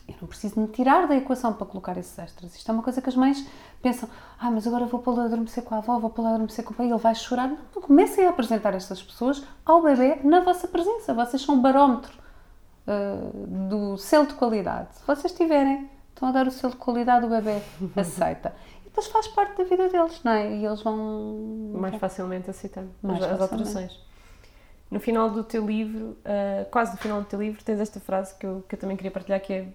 [0.08, 2.56] eu não preciso me tirar da equação para colocar esses extras.
[2.56, 3.46] Isto é uma coisa que as mães
[3.80, 6.64] pensam: ah, mas agora vou pô-lo a adormecer com a avó, vou pô-lo a adormecer
[6.64, 7.48] com o pai, ele vai chorar.
[7.48, 11.14] Não, comecem a apresentar estas pessoas ao bebê na vossa presença.
[11.14, 12.12] Vocês são o barómetro
[12.88, 14.88] uh, do selo de qualidade.
[14.96, 17.60] Se vocês tiverem, estão a dar o selo de qualidade, o bebê
[18.00, 18.54] aceita.
[18.82, 20.50] E depois faz parte da vida deles, não é?
[20.56, 21.72] E eles vão.
[21.74, 23.52] mais facilmente aceitando Mais as, facilmente.
[23.52, 24.06] alterações.
[24.90, 28.34] No final do teu livro, ah, quase no final do teu livro, tens esta frase
[28.36, 29.68] que eu, que eu também queria partilhar, que é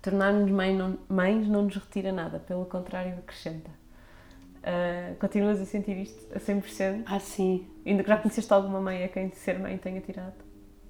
[0.00, 3.70] tornar-nos mãe não- mães não nos retira nada, pelo contrário, acrescenta.
[4.62, 7.02] Uh, continuas a sentir isto a 100%?
[7.06, 7.66] Ah, sim.
[7.84, 10.32] Ainda que já conheceste alguma mãe a quem ser mãe tenha tirado,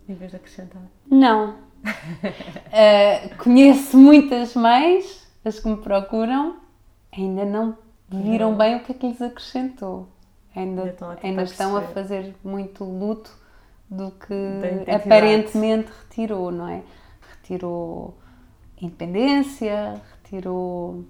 [0.08, 0.82] em vez de acrescentar?
[1.10, 1.56] Não.
[1.84, 6.56] Uh, conheço muitas mães, as que me procuram,
[7.16, 7.76] ainda não
[8.08, 10.08] viram bem o que é que lhes acrescentou.
[10.54, 13.36] Ainda, ainda estão, a, ainda estão a fazer muito luto
[13.90, 16.82] do que aparentemente retirou, não é?
[17.30, 18.16] Retirou
[18.80, 21.04] independência, retirou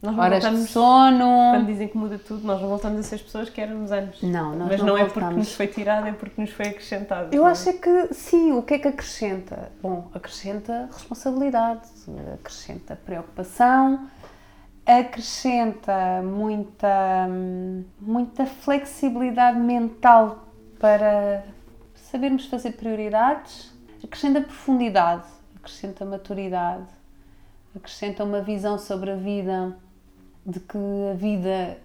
[0.00, 1.50] nós não horas voltamos, de sono.
[1.52, 4.22] Quando dizem que muda tudo, nós não voltamos a ser as pessoas que éramos antes.
[4.22, 7.34] Não, nós Mas não, não é porque nos foi tirado, é porque nos foi acrescentado.
[7.34, 7.48] Eu não?
[7.48, 9.72] acho é que sim, o que é que acrescenta?
[9.82, 11.88] Bom, acrescenta responsabilidade,
[12.34, 14.08] acrescenta preocupação,
[14.86, 17.28] acrescenta muita,
[18.00, 20.46] muita flexibilidade mental
[20.78, 21.44] para
[21.96, 25.26] sabermos fazer prioridades, acrescenta profundidade,
[25.56, 26.86] acrescenta maturidade,
[27.74, 29.76] acrescenta uma visão sobre a vida
[30.48, 30.78] de que
[31.12, 31.78] a vida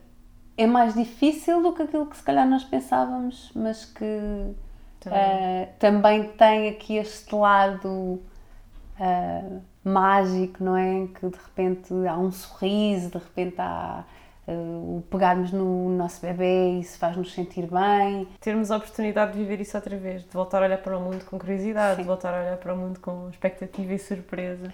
[0.57, 4.55] é mais difícil do que aquilo que se calhar nós pensávamos, mas que
[5.01, 11.07] também, uh, também tem aqui este lado uh, mágico, não é?
[11.07, 14.05] Que de repente há um sorriso, de repente há
[14.47, 18.29] uh, o pegarmos no nosso bebê, isso faz-nos sentir bem.
[18.39, 21.25] Termos a oportunidade de viver isso outra vez, de voltar a olhar para o mundo
[21.25, 22.03] com curiosidade, Sim.
[22.03, 24.73] de voltar a olhar para o mundo com expectativa e surpresa.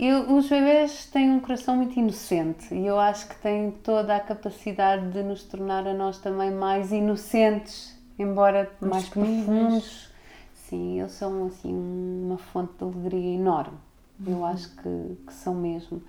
[0.00, 4.20] E os bebês têm um coração muito inocente e eu acho que têm toda a
[4.20, 10.08] capacidade de nos tornar a nós também mais inocentes, embora Mas mais profundos.
[10.54, 13.76] Sim, eles são assim uma fonte de alegria enorme.
[14.24, 14.44] Eu uhum.
[14.44, 16.00] acho que, que, são mesmo.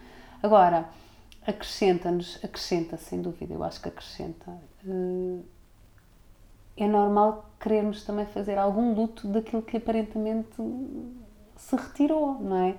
[0.43, 0.87] Agora,
[1.47, 4.51] acrescenta-nos, acrescenta sem dúvida, eu acho que acrescenta.
[4.87, 5.39] Eh,
[6.77, 10.55] é normal querermos também fazer algum luto daquilo que aparentemente
[11.55, 12.77] se retirou, não é?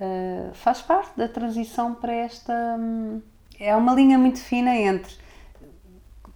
[0.00, 2.52] Uh, faz parte da transição para esta.
[2.78, 3.20] Um,
[3.58, 5.14] é uma linha muito fina entre.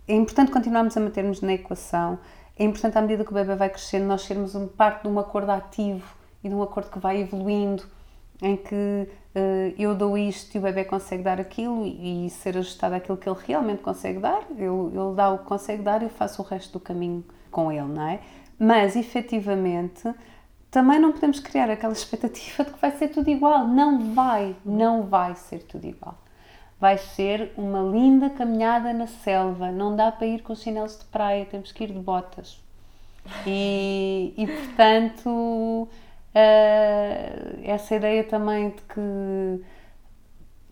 [0.06, 2.18] É importante continuarmos a metermos na equação,
[2.56, 5.18] é importante à medida que o bebê vai crescendo nós sermos um, parte de um
[5.18, 7.82] acordo ativo e de um acordo que vai evoluindo,
[8.40, 12.56] em que uh, eu dou isto e o bebê consegue dar aquilo e, e, ser
[12.58, 16.04] ajustado àquilo que ele realmente consegue dar, eu, ele dá o que consegue dar e
[16.04, 18.20] eu faço o resto do caminho com ele, não é?
[18.58, 20.02] Mas efetivamente
[20.74, 23.64] também não podemos criar aquela expectativa de que vai ser tudo igual.
[23.64, 26.18] Não vai, não vai ser tudo igual.
[26.80, 29.70] Vai ser uma linda caminhada na selva.
[29.70, 32.60] Não dá para ir com chinelos de praia, temos que ir de botas.
[33.46, 35.88] E, e portanto, uh,
[37.62, 39.64] essa ideia também de que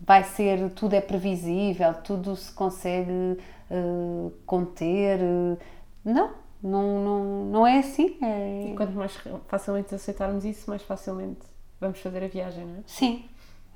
[0.00, 3.38] vai ser tudo é previsível, tudo se consegue
[3.70, 5.20] uh, conter.
[5.20, 5.56] Uh,
[6.04, 8.16] não, não, não, não é assim.
[8.22, 8.70] É...
[8.70, 9.18] E quanto mais
[9.48, 11.40] facilmente aceitarmos isso, mais facilmente
[11.80, 12.82] vamos fazer a viagem, não é?
[12.86, 13.24] Sim.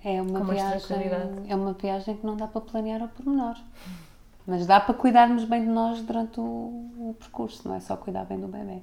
[0.04, 0.96] É uma, viagem,
[1.48, 3.56] é uma viagem que não dá para planear ao pormenor.
[4.46, 8.24] Mas dá para cuidarmos bem de nós durante o, o percurso, não é só cuidar
[8.24, 8.80] bem do bebê.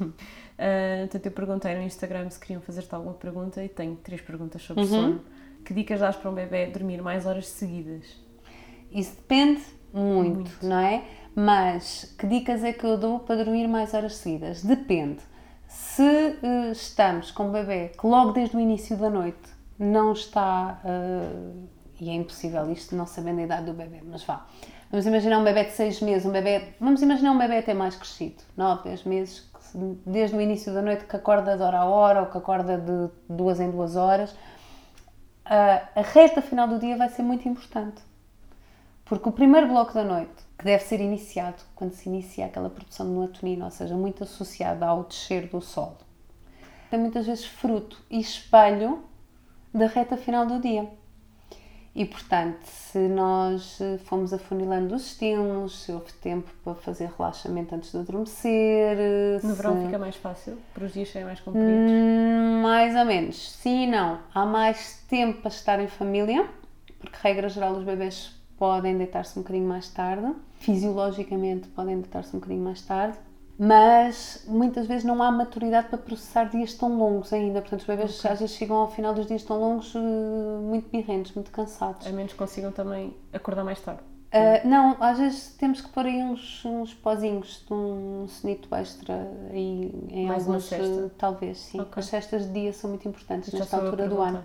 [0.56, 4.84] Uh, eu perguntei no Instagram se queriam fazer-te alguma pergunta e tenho três perguntas sobre
[4.84, 4.88] uhum.
[4.88, 5.20] sono.
[5.62, 8.06] Que dicas dás para um bebê dormir mais horas seguidas?
[8.90, 9.62] Isso depende
[9.92, 10.66] muito, muito.
[10.66, 11.04] não é?
[11.38, 14.62] Mas que dicas é que eu dou para dormir mais horas seguidas?
[14.62, 15.20] Depende.
[15.68, 20.80] Se uh, estamos com o bebê que logo desde o início da noite não está,
[20.82, 21.68] uh,
[22.00, 24.46] e é impossível isto não sabendo a idade do bebê, mas vá.
[24.90, 27.94] Vamos imaginar um bebê de 6 meses, um bebê, vamos imaginar um bebê até mais
[27.96, 29.50] crescido, 9, 10 meses,
[30.06, 33.10] desde o início da noite que acorda de hora a hora ou que acorda de
[33.28, 34.36] duas em duas horas, uh,
[35.94, 38.00] a reta final do dia vai ser muito importante.
[39.04, 43.06] Porque o primeiro bloco da noite que deve ser iniciado quando se inicia aquela produção
[43.06, 45.96] de melatonina, ou seja, muito associada ao descer do sol.
[46.90, 49.04] É muitas vezes fruto e espelho
[49.74, 50.88] da reta final do dia.
[51.94, 57.74] E portanto, se nós eh, fomos afunilando os estímulos, se houve tempo para fazer relaxamento
[57.74, 58.98] antes de adormecer.
[58.98, 59.56] Eh, no se...
[59.56, 60.58] verão fica mais fácil?
[60.74, 61.70] Para os dias serem mais compridos?
[61.70, 63.50] Hum, mais ou menos.
[63.52, 64.20] Sim e não.
[64.34, 66.46] Há mais tempo para estar em família,
[66.98, 72.40] porque, regra geral, os bebés podem deitar-se um bocadinho mais tarde, fisiologicamente podem deitar-se um
[72.40, 73.18] bocadinho mais tarde,
[73.58, 77.60] mas muitas vezes não há maturidade para processar dias tão longos ainda.
[77.60, 78.30] Portanto, os bebês okay.
[78.30, 82.06] às vezes chegam ao final dos dias tão longos eh, muito birrentes, muito cansados.
[82.06, 84.02] A menos consigam também acordar mais tarde.
[84.26, 89.14] Uh, não, às vezes temos que pôr aí uns, uns pozinhos de um sonito extra
[89.50, 91.10] aí em Mais alguns, cesta.
[91.16, 91.80] talvez, sim.
[91.80, 92.00] Okay.
[92.00, 94.44] As cestas de dia são muito importantes Já nesta altura do ano.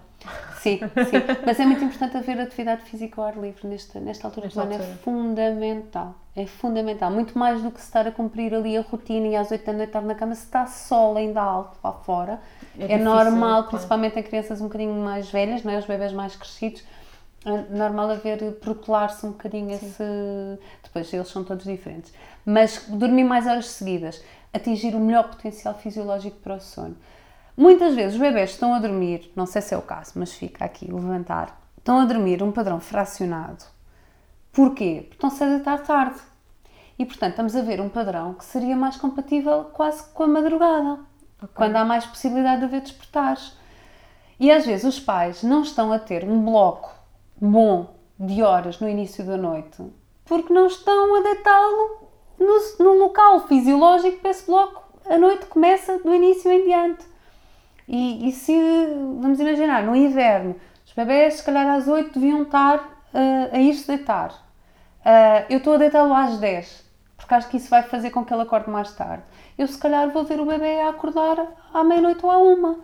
[0.60, 1.18] Sim, sim.
[1.45, 4.74] Mas é muito importante haver atividade física ao ar livre nesta, nesta altura nesta do
[4.74, 4.84] ano.
[4.84, 6.16] É fundamental.
[6.36, 7.12] É fundamental.
[7.12, 9.90] Muito mais do que estar a cumprir ali a rotina e às 8 da noite
[9.90, 12.40] estar na cama, se está sol ainda alto lá fora.
[12.78, 13.70] É, é difícil, normal, claro.
[13.70, 15.80] principalmente em crianças um bocadinho mais velhas, não é?
[15.80, 16.84] os bebés mais crescidos
[17.70, 19.86] normal haver protelar-se um bocadinho Sim.
[19.86, 20.04] esse.
[20.84, 22.14] Depois eles são todos diferentes.
[22.46, 24.24] Mas dormir mais horas seguidas,
[24.54, 26.96] atingir o melhor potencial fisiológico para o sono.
[27.58, 30.64] Muitas vezes os bebés estão a dormir, não sei se é o caso, mas fica
[30.64, 33.66] aqui levantar, estão a dormir um padrão fracionado.
[34.52, 35.06] Porquê?
[35.08, 36.20] Porque estão-se a deitar tarde.
[36.98, 41.00] E portanto estamos a ver um padrão que seria mais compatível quase com a madrugada,
[41.38, 41.50] okay.
[41.56, 43.58] quando há mais possibilidade de haver despertares.
[44.40, 47.01] E às vezes os pais não estão a ter um bloco
[47.42, 49.84] bom de horas no início da noite
[50.32, 52.08] porque não estão a deitá-lo
[52.40, 54.82] no, local fisiológico para esse bloco.
[55.06, 57.06] A noite começa do início em diante.
[57.86, 58.54] E, e se,
[59.20, 60.56] vamos imaginar, no inverno,
[60.86, 64.32] os bebés, se calhar às 8 deviam estar uh, a ir-se deitar.
[65.02, 66.86] Uh, eu estou a deitá-lo às 10,
[67.18, 69.24] porque acho que isso vai fazer com que ele acorde mais tarde.
[69.58, 72.80] Eu, se calhar, vou ver o bebê a acordar à meia-noite ou à uma.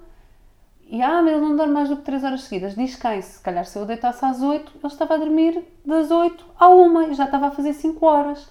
[0.90, 2.76] E ah, mas ele não dorme mais do que 3 horas seguidas.
[2.76, 3.22] Diz quem?
[3.22, 7.12] Se calhar se eu deitasse às 8, ele estava a dormir das 8 à 1
[7.12, 8.50] e já estava a fazer 5 horas.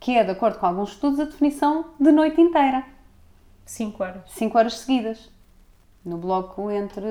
[0.00, 2.84] Que é, de acordo com alguns estudos, a definição de noite inteira.
[3.64, 4.22] 5 horas.
[4.32, 5.30] 5 horas seguidas.
[6.04, 7.06] No bloco entre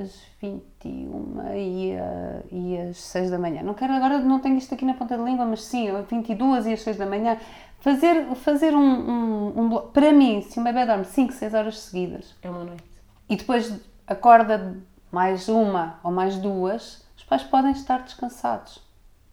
[0.00, 3.64] as 21 e, a, e as 6 da manhã.
[3.64, 6.72] Não quero agora, não tenho isto aqui na ponta da língua, mas sim, 22 e
[6.74, 7.36] as 6 da manhã.
[7.80, 9.88] Fazer, fazer um, um, um bloco.
[9.88, 12.36] Para mim, se um bebê dorme 5, 6 horas seguidas.
[12.40, 12.98] É uma noite
[13.28, 13.72] e depois
[14.08, 14.76] acorda
[15.12, 18.82] mais uma ou mais duas, os pais podem estar descansados.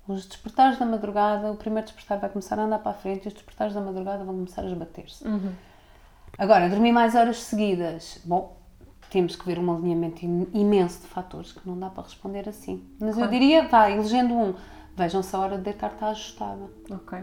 [0.08, 3.28] Os despertares da madrugada, o primeiro despertar vai começar a andar para a frente e
[3.28, 5.28] os despertares da madrugada vão começar a esbater-se.
[5.28, 5.54] Uhum.
[6.38, 8.56] Agora, dormir mais horas seguidas, bom,
[9.10, 10.24] temos que ver um alinhamento
[10.54, 12.86] imenso de fatores que não dá para responder assim.
[13.00, 13.34] Mas claro.
[13.34, 14.54] eu diria, vai, elegendo um,
[14.96, 16.70] vejam se a hora de deitar está ajustada.
[16.92, 17.20] Ok.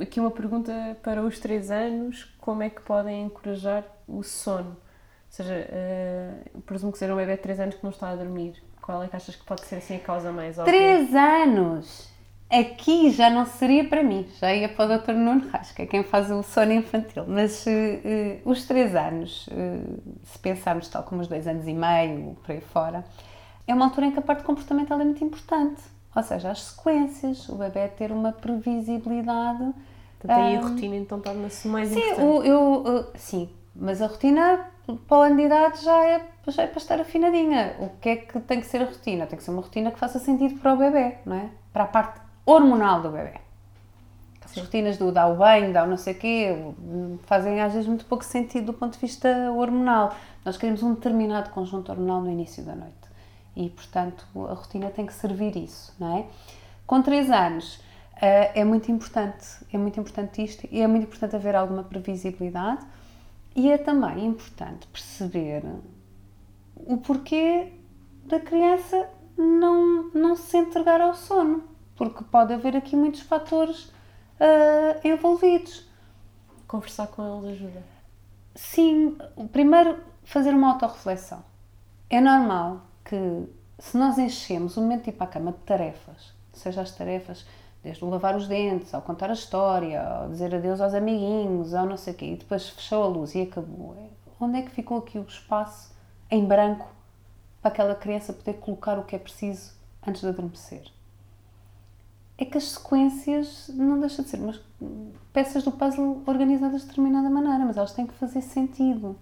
[0.00, 4.76] Aqui uma pergunta para os três anos: como é que podem encorajar o sono?
[5.28, 8.16] Ou seja, uh, presumo que seja um bebê de 3 anos que não está a
[8.16, 8.54] dormir.
[8.80, 10.72] Qual é que achas que pode ser assim a causa mais óbvia?
[10.72, 12.08] 3 anos!
[12.50, 15.12] Aqui já não seria para mim, já ia para o Dr.
[15.12, 17.24] Nuno que é quem faz o sono infantil.
[17.28, 19.48] Mas uh, uh, os 3 anos,
[20.24, 23.04] se pensarmos tal como os 2 anos e meio, por aí fora,
[23.66, 25.82] é uma altura em que a parte comportamental é muito importante.
[26.16, 29.72] Ou seja, as sequências, o bebê ter uma previsibilidade.
[30.18, 32.24] Portanto, aí um, a rotina então torna-se mais sim, importante.
[32.24, 34.66] O, eu, sim, mas a rotina
[34.96, 37.76] para o ano de idade já é, já é para estar afinadinha.
[37.78, 39.26] O que é que tem que ser a rotina?
[39.26, 41.50] Tem que ser uma rotina que faça sentido para o bebê, não é?
[41.72, 43.34] Para a parte hormonal do bebê.
[44.42, 46.56] As rotinas do dar o banho, dar o não sei o quê,
[47.24, 50.14] fazem às vezes muito pouco sentido do ponto de vista hormonal.
[50.42, 52.94] Nós queremos um determinado conjunto hormonal no início da noite.
[53.54, 56.26] E, portanto, a rotina tem que servir isso, não é?
[56.86, 57.82] Com 3 anos,
[58.22, 62.86] eh, é muito importante, é muito importante isto e é muito importante haver alguma previsibilidade
[63.58, 65.64] e é também importante perceber
[66.76, 67.72] o porquê
[68.24, 71.64] da criança não, não se entregar ao sono,
[71.96, 73.86] porque pode haver aqui muitos fatores
[74.38, 75.84] uh, envolvidos.
[76.68, 77.82] Conversar com eles ajuda?
[78.54, 79.18] Sim,
[79.50, 81.42] primeiro fazer uma autorreflexão.
[82.08, 83.16] É normal que
[83.80, 87.44] se nós enchemos o momento de ir para a cama de tarefas, seja as tarefas
[87.82, 91.86] desde o lavar os dentes, ao contar a história, ao dizer adeus aos amiguinhos, ao
[91.86, 93.96] não sei o quê, e depois fechou a luz e acabou.
[94.40, 95.92] Onde é que ficou aqui o espaço
[96.30, 96.88] em branco
[97.60, 99.72] para aquela criança poder colocar o que é preciso
[100.06, 100.84] antes de adormecer?
[102.36, 104.60] É que as sequências não deixam de ser mas
[105.32, 109.16] peças do puzzle organizadas de determinada maneira, mas elas têm que fazer sentido.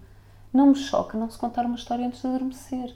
[0.53, 2.95] Não me choca não se contar uma história antes de adormecer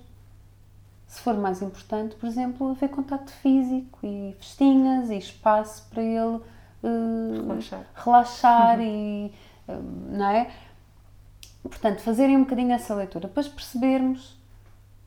[1.12, 6.38] se for mais importante, por exemplo, haver contacto físico e festinhas e espaço para ele
[6.84, 8.86] uh, relaxar, relaxar uhum.
[8.86, 9.36] e
[9.68, 10.50] uh, não é?
[11.64, 14.40] Portanto, fazerem um bocadinho essa leitura, depois percebermos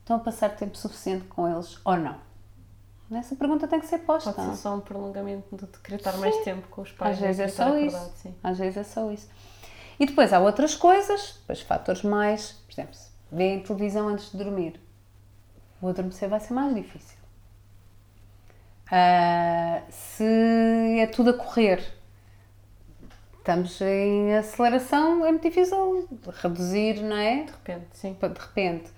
[0.01, 2.17] estão a passar tempo suficiente com eles ou não.
[3.11, 4.31] Essa pergunta tem que ser posta.
[4.31, 7.15] Pode ser só um prolongamento de querer estar mais tempo com os pais.
[7.15, 8.11] Às vezes é só acordado, isso.
[8.17, 8.35] Sim.
[8.43, 9.27] Às vezes é só isso.
[9.99, 12.95] E depois há outras coisas, depois fatores mais, por exemplo,
[13.31, 14.84] veem televisão antes de dormir
[15.81, 17.17] o adormecer vai ser mais difícil.
[18.85, 21.83] Uh, se é tudo a correr,
[23.39, 26.07] estamos em aceleração, é muito difícil
[26.41, 27.43] reduzir, não é?
[27.43, 28.13] De repente, sim.
[28.13, 28.91] De repente.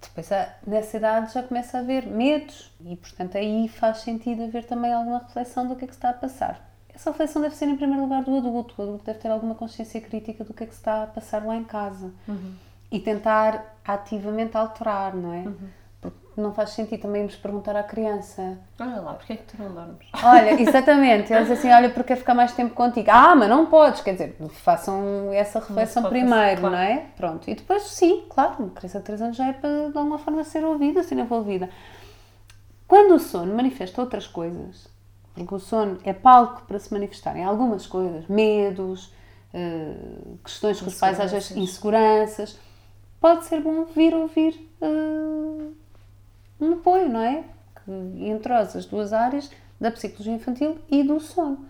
[0.00, 0.28] Depois,
[0.66, 5.18] nessa idade, já começa a haver medos e, portanto, aí faz sentido haver também alguma
[5.20, 6.70] reflexão do que é que se está a passar.
[6.94, 8.74] Essa reflexão deve ser, em primeiro lugar, do adulto.
[8.78, 11.44] O adulto deve ter alguma consciência crítica do que é que se está a passar
[11.44, 12.12] lá em casa.
[12.28, 15.38] Uhum e tentar ativamente alterar, não é?
[15.38, 15.68] Uhum.
[16.00, 18.58] Porque não faz sentido também nos perguntar à criança.
[18.78, 20.06] Olha lá, porquê é que tu não dormes?
[20.22, 21.32] Olha, exatamente.
[21.32, 23.08] Eles assim, olha, porque quer ficar mais tempo contigo?
[23.10, 24.00] Ah, mas não podes.
[24.00, 26.76] Quer dizer, façam essa reflexão primeiro, claro.
[26.76, 27.06] não é?
[27.16, 27.50] Pronto.
[27.50, 30.44] E depois, sim, claro, uma criança de 3 anos já é para de alguma forma
[30.44, 31.68] ser ouvida, ser envolvida.
[32.86, 34.88] Quando o sono manifesta outras coisas,
[35.34, 39.12] porque o sono é palco para se manifestarem algumas coisas, medos,
[39.52, 42.58] uh, questões com os pais, às vezes inseguranças,
[43.26, 45.74] pode ser bom vir ouvir uh,
[46.60, 47.42] um apoio, não é?
[47.84, 47.90] Que
[48.28, 49.50] entrosa as duas áreas
[49.80, 51.66] da psicologia infantil e do sono.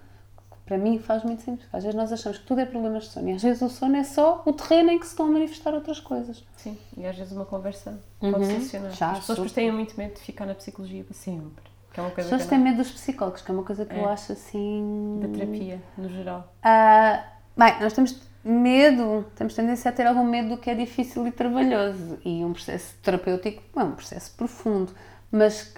[0.66, 1.66] Para mim faz muito sentido.
[1.72, 3.96] Às vezes nós achamos que tudo é problemas de sono e às vezes o sono
[3.96, 6.44] é só o terreno em que se estão a manifestar outras coisas.
[6.58, 8.32] Sim, e às vezes uma conversa uhum.
[8.32, 8.90] pode funcionar.
[8.90, 11.64] Já, As pessoas têm muito medo de ficar na psicologia para sempre.
[11.90, 13.94] Que é uma coisa As pessoas têm medo dos psicólogos, que é uma coisa que
[13.94, 13.98] é.
[13.98, 15.20] eu acho assim.
[15.22, 16.52] Da terapia, no geral.
[16.62, 17.24] Uh,
[17.56, 21.32] bem, nós temos medo, temos tendência a ter algum medo do que é difícil e
[21.32, 22.18] trabalhoso.
[22.24, 24.92] E um processo terapêutico é um processo profundo.
[25.30, 25.74] Mas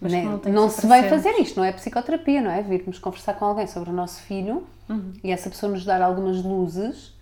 [0.00, 0.22] mas né?
[0.22, 2.62] não, não se vai fazer isto, não é psicoterapia, não é?
[2.62, 5.12] Virmos conversar com alguém sobre o nosso filho uhum.
[5.22, 7.14] e essa pessoa nos dar algumas luzes,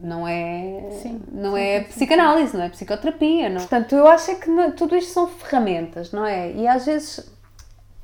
[0.00, 3.50] não é, sim, não sim, é sim, psicanálise, não é psicoterapia.
[3.50, 3.58] Não.
[3.58, 6.52] Portanto, eu acho que não, tudo isto são ferramentas, não é?
[6.52, 7.30] E às vezes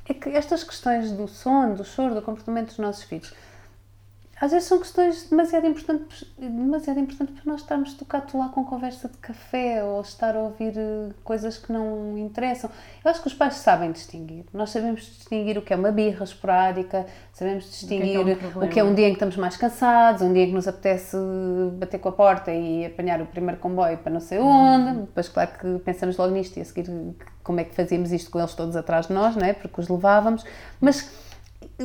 [0.07, 3.33] é que estas questões do sono, do choro, do comportamento dos nossos filhos
[4.43, 9.09] às vezes são questões demasiado importantes, demasiado importantes para nós estarmos tocados lá com conversa
[9.09, 12.69] de café ou estar a ouvir eh, coisas que não interessam.
[13.05, 14.45] Eu acho que os pais sabem distinguir.
[14.53, 18.65] Nós sabemos distinguir o que é uma birra esporádica, sabemos distinguir o que, é, um
[18.65, 20.67] o que é um dia em que estamos mais cansados, um dia em que nos
[20.67, 21.17] apetece
[21.75, 24.91] bater com a porta e apanhar o primeiro comboio para não sei onde.
[24.91, 25.01] Uhum.
[25.03, 26.91] Depois, claro que pensamos logo nisto e a seguir
[27.45, 29.53] como é que fazíamos isto com eles todos atrás de nós, não é?
[29.53, 30.45] Porque os levávamos.
[30.81, 31.09] Mas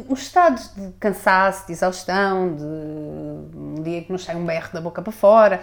[0.08, 4.82] os estados de cansaço, de exaustão, de um dia que nos sai um berro da
[4.82, 5.62] boca para fora,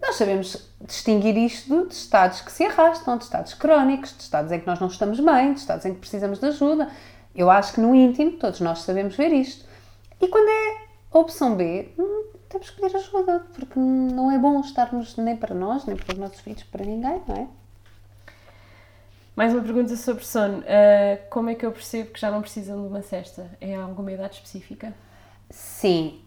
[0.00, 4.60] nós sabemos distinguir isto de estados que se arrastam, de estados crónicos, de estados em
[4.60, 6.88] que nós não estamos bem, de estados em que precisamos de ajuda.
[7.34, 9.64] Eu acho que no íntimo todos nós sabemos ver isto.
[10.20, 14.60] E quando é a opção B, hum, temos que pedir ajuda, porque não é bom
[14.60, 17.59] estarmos nem para nós, nem para os nossos filhos, para ninguém, não é?
[19.34, 20.58] Mais uma pergunta sobre sono.
[20.58, 23.50] Uh, como é que eu percebo que já não precisam de uma cesta?
[23.60, 24.92] É alguma idade específica?
[25.48, 26.20] Sim,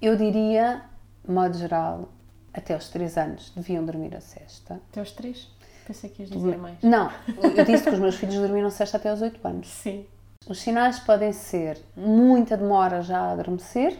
[0.00, 0.82] eu diria,
[1.24, 2.08] de modo geral,
[2.52, 4.80] até aos 3 anos deviam dormir a cesta.
[4.90, 5.48] Até aos 3?
[5.86, 6.76] Pensei que ias dizer mais.
[6.82, 7.10] Não,
[7.56, 9.68] eu disse que os meus filhos dormiram cesta até aos 8 anos.
[9.68, 10.06] Sim.
[10.46, 13.98] Os sinais podem ser muita demora já a adormecer,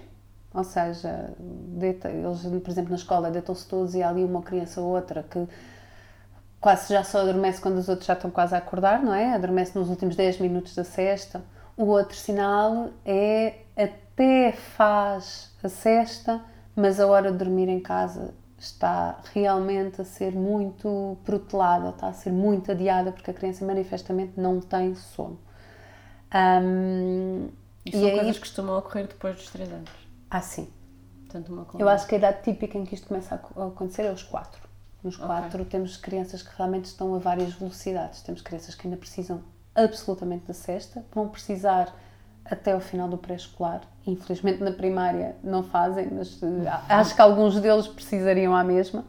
[0.52, 4.80] ou seja, deita, eles, por exemplo, na escola deitam-se todos e há ali uma criança
[4.80, 5.46] ou outra que
[6.60, 9.34] quase já só adormece quando os outros já estão quase a acordar, não é?
[9.34, 11.42] Adormece nos últimos 10 minutos da cesta.
[11.76, 16.42] O outro sinal é até faz a cesta,
[16.76, 22.12] mas a hora de dormir em casa está realmente a ser muito protelada, está a
[22.12, 25.40] ser muito adiada porque a criança manifestamente não tem sono.
[26.34, 27.48] Um,
[27.86, 28.32] e são e coisas aí...
[28.34, 29.90] que costumam ocorrer depois dos 3 anos?
[30.30, 30.68] Ah, sim.
[31.26, 34.22] Portanto, Eu acho que a idade típica em que isto começa a acontecer é os
[34.22, 34.69] 4.
[35.02, 35.64] Nos quatro okay.
[35.64, 38.20] temos crianças que realmente estão a várias velocidades.
[38.22, 39.42] Temos crianças que ainda precisam
[39.74, 41.94] absolutamente da cesta, vão precisar
[42.44, 43.82] até o final do pré-escolar.
[44.06, 46.46] Infelizmente na primária não fazem, mas uh,
[46.88, 49.04] acho que alguns deles precisariam à mesma.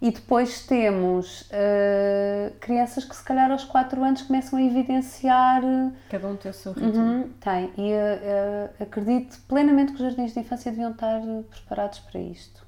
[0.00, 5.62] E depois temos uh, crianças que se calhar aos 4 anos começam a evidenciar.
[6.10, 7.00] Cada um tem o seu ritmo.
[7.00, 7.72] Uhum, tem.
[7.78, 11.20] E uh, acredito plenamente que os jardins de infância deviam estar
[11.50, 12.61] preparados para isto.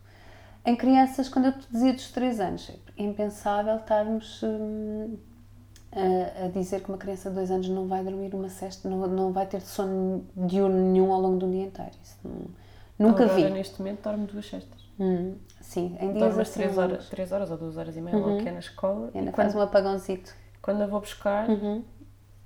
[0.64, 5.16] Em crianças, quando eu te dizia dos 3 anos, é impensável estarmos hum,
[5.92, 9.06] a, a, dizer que uma criança de 2 anos não vai dormir uma cesta, não,
[9.06, 11.92] não vai ter sono diurno nenhum ao longo do dia inteiro.
[12.02, 12.46] Isso não,
[12.98, 13.50] nunca Agora, vi.
[13.50, 14.82] neste momento dorme duas cestas.
[14.98, 18.38] Hum, sim, em dias assim 3 horas, 3 horas ou 2 horas e meia, uhum.
[18.38, 19.10] que é na escola.
[19.12, 20.34] E ainda e faz quando, um apagãozito.
[20.62, 21.84] Quando a vou buscar, uhum.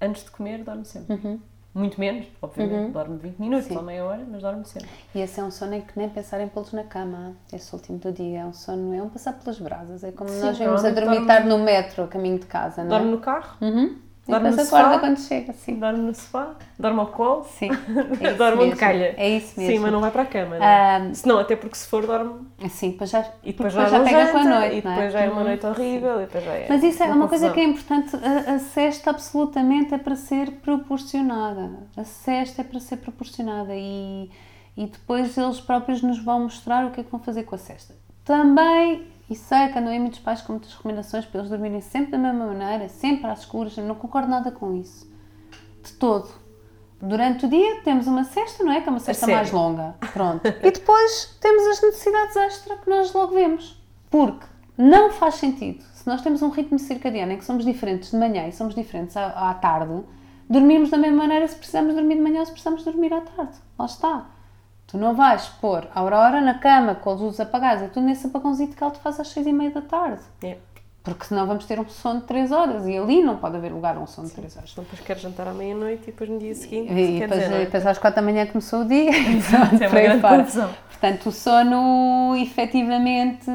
[0.01, 1.15] antes de comer, dorme sempre.
[1.15, 1.41] Uhum.
[1.75, 2.91] Muito menos, obviamente, uhum.
[2.91, 3.77] dorme 20 minutos Sim.
[3.77, 4.89] ou meia hora, mas dorme sempre.
[5.15, 7.99] E esse é um sono em que nem pensar em pô-los na cama, esse último
[7.99, 8.41] do dia.
[8.41, 10.03] É um sono, é um passar pelas brasas.
[10.03, 11.57] É como Sim, nós vemos a dormitar dorme...
[11.57, 12.99] no metro, a caminho de casa, não é?
[12.99, 13.57] Dorme no carro?
[13.61, 13.97] Uhum.
[14.29, 14.99] Dorme no sofá.
[14.99, 15.77] quando chega, sim.
[15.77, 17.47] Dorme no sofá, dorme ao colo.
[17.59, 17.71] Sim.
[18.21, 19.15] É dorme onde calha.
[19.17, 19.75] É isso mesmo.
[19.75, 20.59] Sim, mas não vai para a cama.
[20.59, 20.67] Não?
[20.67, 20.99] É?
[20.99, 22.47] Um, se não, até porque se for, dorme.
[22.69, 24.73] Sim, depois já, e depois, depois já, já pega com a noite.
[24.77, 25.11] E depois é?
[25.11, 26.17] já é uma noite horrível.
[26.21, 28.17] E depois já é mas isso é uma, uma coisa que é importante.
[28.17, 31.71] A, a cesta absolutamente é para ser proporcionada.
[31.97, 34.31] A cesta é para ser proporcionada e,
[34.77, 37.59] e depois eles próprios nos vão mostrar o que é que vão fazer com a
[37.59, 37.95] cesta.
[38.25, 42.13] Também e sei que andam aí muitos pais com muitas recomendações para eles dormirem sempre
[42.13, 43.77] da mesma maneira, sempre às escuras.
[43.77, 45.11] Eu não concordo nada com isso.
[45.83, 46.29] De todo.
[47.01, 48.81] Durante o dia temos uma cesta, não é?
[48.81, 49.95] Que é uma cesta mais longa.
[50.13, 50.47] Pronto.
[50.49, 53.81] e depois temos as necessidades extra que nós logo vemos.
[54.11, 54.47] Porque
[54.77, 55.83] não faz sentido.
[55.93, 59.17] Se nós temos um ritmo circadiano em que somos diferentes de manhã e somos diferentes
[59.17, 60.03] à, à tarde,
[60.49, 63.59] dormirmos da mesma maneira se precisamos dormir de manhã ou se precisamos dormir à tarde.
[63.79, 64.38] Lá está.
[64.89, 68.27] Tu não vais pôr a Aurora na cama com as luzes apagadas, é tudo nesse
[68.27, 70.23] apagãozinho que ela te faz às seis e meia da tarde.
[70.43, 70.57] É.
[71.03, 73.97] Porque senão vamos ter um sono de 3 horas e ali não pode haver lugar
[73.97, 74.73] a um sono de 3 horas.
[74.73, 76.93] Senão depois quero jantar à meia-noite e depois no dia seguinte.
[76.93, 77.65] E quer depois, dizer, é?
[77.65, 79.11] depois às 4 da manhã começou o dia.
[79.17, 80.39] Isso é uma grande fora.
[80.39, 80.71] confusão.
[80.89, 83.47] Portanto, o sono efetivamente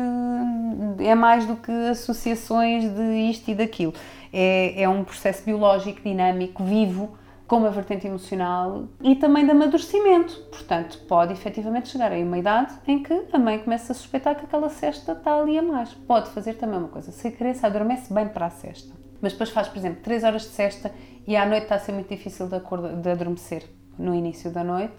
[0.99, 3.93] é mais do que associações de isto e daquilo.
[4.31, 7.18] É, é um processo biológico, dinâmico, vivo,
[7.48, 10.36] com uma vertente emocional e também de amadurecimento.
[10.52, 14.45] Portanto, pode efetivamente chegar a uma idade em que a mãe começa a suspeitar que
[14.45, 15.94] aquela cesta está ali a mais.
[15.94, 19.49] Pode fazer também uma coisa, se a criança adormece bem para a cesta, mas depois
[19.49, 20.91] faz, por exemplo, 3 horas de cesta
[21.28, 23.64] e à noite está a ser muito difícil de, acordar, de adormecer
[23.98, 24.95] no início da noite,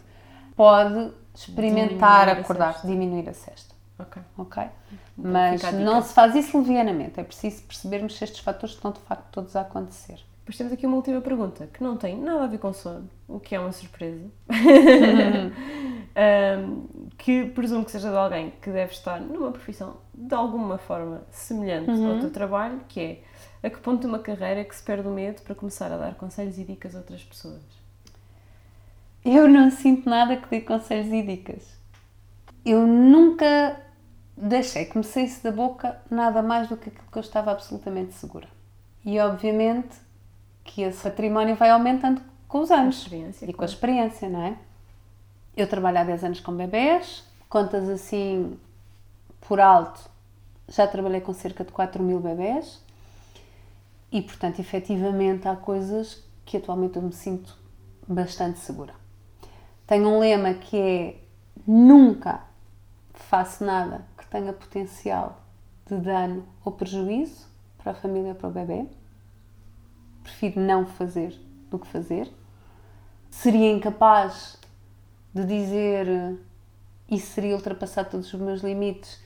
[0.56, 2.88] pode experimentar Diminuir a acordar, cesta.
[2.88, 3.74] diminuir a cesta.
[3.98, 4.22] Ok.
[4.38, 4.62] Ok?
[5.16, 5.84] Mas fica a dica.
[5.84, 9.54] não se faz isso levianamente, é preciso percebermos se estes fatores estão de facto todos
[9.56, 10.20] a acontecer.
[10.44, 13.40] Depois temos aqui uma última pergunta que não tem nada a ver com sono, o
[13.40, 14.30] que é uma surpresa.
[16.16, 21.22] Ahm, que presumo que seja de alguém que deve estar numa profissão de alguma forma
[21.30, 24.82] semelhante ao teu trabalho, que é a que ponto de uma carreira é que se
[24.82, 27.62] perde o medo para começar a dar conselhos e dicas a outras pessoas?
[29.24, 31.74] Eu não sinto nada que dê conselhos e dicas.
[32.64, 33.80] Eu nunca
[34.36, 38.12] deixei que me saísse da boca nada mais do que aquilo que eu estava absolutamente
[38.12, 38.46] segura.
[39.04, 40.03] E obviamente
[40.64, 43.06] que esse património vai aumentando com os anos.
[43.42, 44.56] E com a experiência, não é?
[45.56, 48.58] Eu trabalho há 10 anos com bebés, contas assim
[49.46, 50.00] por alto,
[50.68, 52.80] já trabalhei com cerca de 4 mil bebés
[54.10, 57.56] e, portanto, efetivamente há coisas que atualmente eu me sinto
[58.08, 58.94] bastante segura.
[59.86, 61.16] Tenho um lema que é
[61.66, 62.40] nunca
[63.12, 65.40] faço nada que tenha potencial
[65.86, 67.46] de dano ou prejuízo
[67.78, 68.86] para a família ou para o bebê.
[70.24, 71.38] Prefiro não fazer
[71.70, 72.28] do que fazer.
[73.30, 74.58] Seria incapaz
[75.32, 76.32] de dizer eh,
[77.10, 79.22] isso seria ultrapassar todos os meus limites,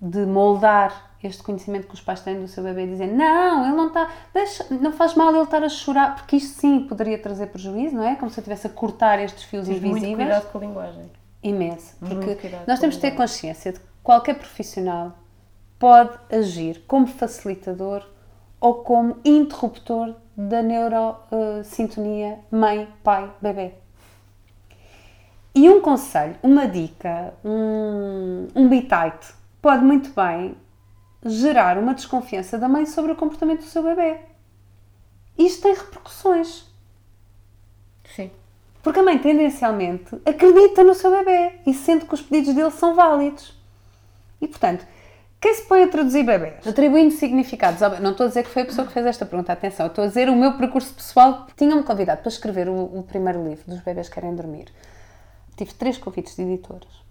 [0.00, 3.74] de moldar este conhecimento que os pais têm do seu bebê e dizer não, ele
[3.74, 7.46] não está, deixa, não faz mal ele estar a chorar, porque isto sim poderia trazer
[7.48, 8.14] prejuízo, não é?
[8.14, 10.28] Como se eu estivesse a cortar estes fios Tens muito invisíveis.
[10.28, 11.10] cuidado com a linguagem.
[11.42, 15.16] Imenso, Muito porque nós temos de ter consciência de que qualquer profissional
[15.78, 18.04] pode agir como facilitador
[18.66, 23.74] ou como interruptor da neurosintonia mãe, pai, bebê.
[25.54, 30.56] E um conselho, uma dica, um, um bitite pode muito bem
[31.24, 34.18] gerar uma desconfiança da mãe sobre o comportamento do seu bebê.
[35.38, 36.64] Isto tem repercussões.
[38.16, 38.32] Sim.
[38.82, 42.96] Porque a mãe tendencialmente acredita no seu bebê e sente que os pedidos dele são
[42.96, 43.56] válidos.
[44.40, 44.84] E portanto,
[45.40, 48.62] quem se põe a traduzir bebés, atribuindo significados, ao- não estou a dizer que foi
[48.62, 51.46] a pessoa que fez esta pergunta, atenção, estou a dizer o meu percurso pessoal.
[51.56, 54.66] Tinha-me convidado para escrever o, o primeiro livro dos bebés querem dormir.
[55.56, 57.04] Tive três convites de editoras.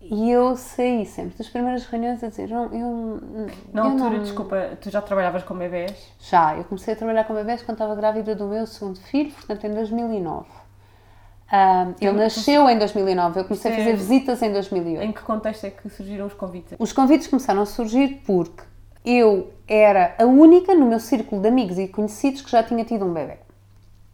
[0.00, 3.20] E eu saí sempre das primeiras reuniões a dizer, não, eu,
[3.72, 5.92] Na eu altura, não- desculpa, tu já trabalhavas com bebés?
[6.20, 9.64] já, eu comecei a trabalhar com bebés quando estava grávida do meu segundo filho, portanto
[9.64, 10.46] em 2009.
[11.50, 13.96] Ah, ele nasceu em 2009, eu comecei a fazer Sim.
[13.96, 15.02] visitas em 2008.
[15.02, 16.74] Em que contexto é que surgiram os convites?
[16.78, 18.62] Os convites começaram a surgir porque
[19.04, 23.06] eu era a única no meu círculo de amigos e conhecidos que já tinha tido
[23.06, 23.38] um bebê.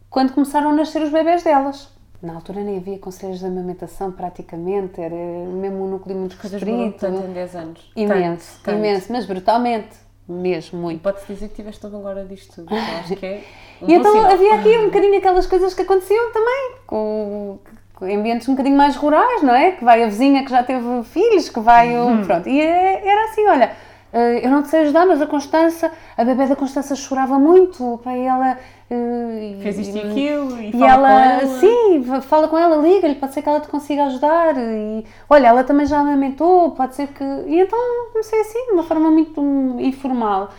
[0.09, 1.93] Quando começaram a nascer os bebés delas.
[2.21, 7.05] Na altura nem havia conselhos de amamentação praticamente, era mesmo um núcleo muito Coisas restrito.
[7.05, 7.91] em 10 anos.
[7.95, 8.77] Imenso, Tanto, tanto.
[8.77, 9.89] imenso, mas brutalmente,
[10.27, 11.01] mesmo muito.
[11.01, 12.73] Pode-se dizer que tiveste a vanguarda disto tudo.
[12.75, 13.43] Acho que é
[13.81, 14.31] um E então sinal.
[14.31, 17.59] havia aqui um bocadinho aquelas coisas que aconteciam também, com,
[17.95, 19.71] com ambientes um bocadinho mais rurais, não é?
[19.73, 22.05] Que vai a vizinha que já teve filhos, que vai o.
[22.07, 22.25] Uhum.
[22.25, 22.49] Pronto.
[22.49, 23.71] E é- era assim: olha,
[24.13, 27.93] eh, eu não te sei ajudar, mas a Constança, a bebé da Constança chorava muito,
[27.93, 28.57] o pai ela.
[28.89, 31.59] Eh, Fez isto e aquilo e, e fala ela, com ela.
[31.59, 34.55] sim, fala com ela, liga-lhe, pode ser que ela te consiga ajudar.
[34.57, 37.23] E olha, ela também já amamentou, pode ser que.
[37.23, 37.79] E então
[38.11, 39.41] comecei assim, de uma forma muito
[39.79, 40.51] informal.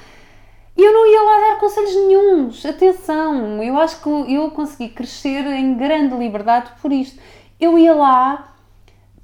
[0.76, 2.66] E eu não ia lá dar conselhos nenhuns.
[2.66, 7.18] Atenção, eu acho que eu consegui crescer em grande liberdade por isto.
[7.58, 8.52] Eu ia lá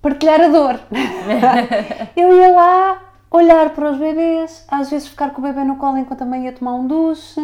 [0.00, 0.80] partilhar a dor.
[2.16, 5.98] eu ia lá olhar para os bebês, às vezes ficar com o bebê no colo
[5.98, 7.40] enquanto a mãe ia tomar um duche,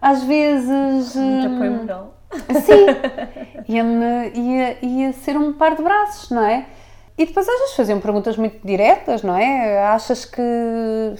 [0.00, 1.14] às vezes.
[1.14, 2.14] Muito hum, apoio moral.
[2.62, 2.86] Sim,
[3.68, 6.66] ia, ia, ia ser um par de braços, não é?
[7.16, 9.82] E depois às vezes faziam perguntas muito diretas, não é?
[9.88, 10.42] Achas que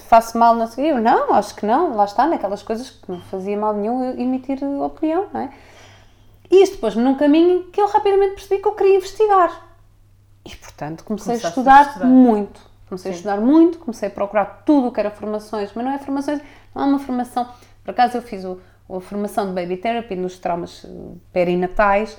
[0.07, 0.55] faço mal?
[0.55, 0.91] Não sei.
[0.91, 1.93] Eu não, acho que não.
[1.95, 5.49] Lá está, naquelas coisas que não fazia mal nenhum emitir opinião, não é?
[6.49, 9.67] E isto pôs-me num caminho que eu rapidamente percebi que eu queria investigar.
[10.45, 12.05] E portanto comecei Começaste a a estudar, estudar.
[12.05, 12.61] muito.
[12.87, 13.15] Comecei Sim.
[13.15, 16.41] a estudar muito, comecei a procurar tudo o que era formações, mas não é formações,
[16.73, 17.47] não há uma formação.
[17.83, 18.59] Por acaso eu fiz o,
[18.97, 20.89] a formação de Baby Therapy nos traumas eh,
[21.31, 22.17] perinatais,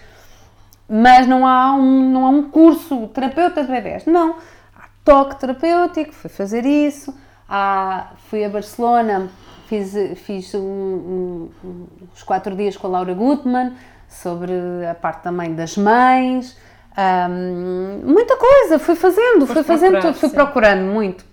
[0.88, 4.06] mas não há um, não há um curso terapeuta de bebés.
[4.06, 4.36] Não.
[4.76, 7.14] Há toque terapêutico, fui fazer isso.
[7.48, 9.28] à, fui a Barcelona,
[9.66, 13.74] fiz, fiz um, um, um, uns quatro dias com a Laura Gutmann
[14.08, 14.52] sobre
[14.88, 16.56] a parte também das mães.
[16.96, 20.34] Um, muita coisa, fui fazendo, Foste fui fazendo tudo, fui sim.
[20.34, 21.24] procurando muito.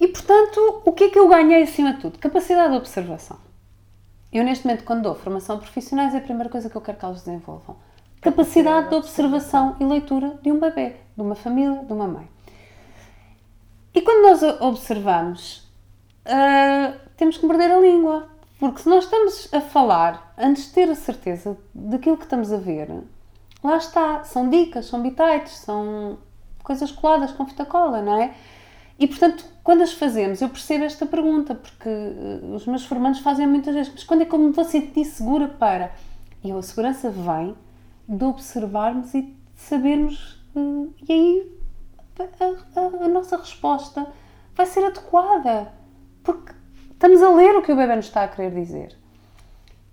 [0.00, 2.18] E portanto, o que é que eu ganhei acima de tudo?
[2.18, 3.43] Capacidade de observação.
[4.34, 6.98] Eu, neste momento, quando dou formação a profissionais, é a primeira coisa que eu quero
[6.98, 7.76] que elas desenvolvam.
[8.20, 12.28] Capacidade de observação e leitura de um bebê, de uma família, de uma mãe.
[13.94, 15.58] E quando nós observamos,
[16.26, 18.28] uh, temos que morder a língua.
[18.58, 22.56] Porque se nós estamos a falar antes de ter a certeza daquilo que estamos a
[22.56, 22.88] ver,
[23.62, 24.24] lá está.
[24.24, 26.18] São dicas, são bitites, são
[26.64, 28.34] coisas coladas com fita cola, não é?
[28.98, 33.46] E portanto, quando as fazemos, eu percebo esta pergunta, porque uh, os meus formandos fazem
[33.46, 35.92] muitas vezes, mas quando é que eu me vou sentir segura para?
[36.42, 37.56] E a segurança vem
[38.06, 41.52] de observarmos e de sabermos, uh, e aí
[42.18, 44.06] a, a, a, nossa resposta
[44.54, 45.72] vai ser adequada,
[46.22, 46.52] porque
[46.92, 48.96] estamos a ler o que o bebê nos está a querer dizer.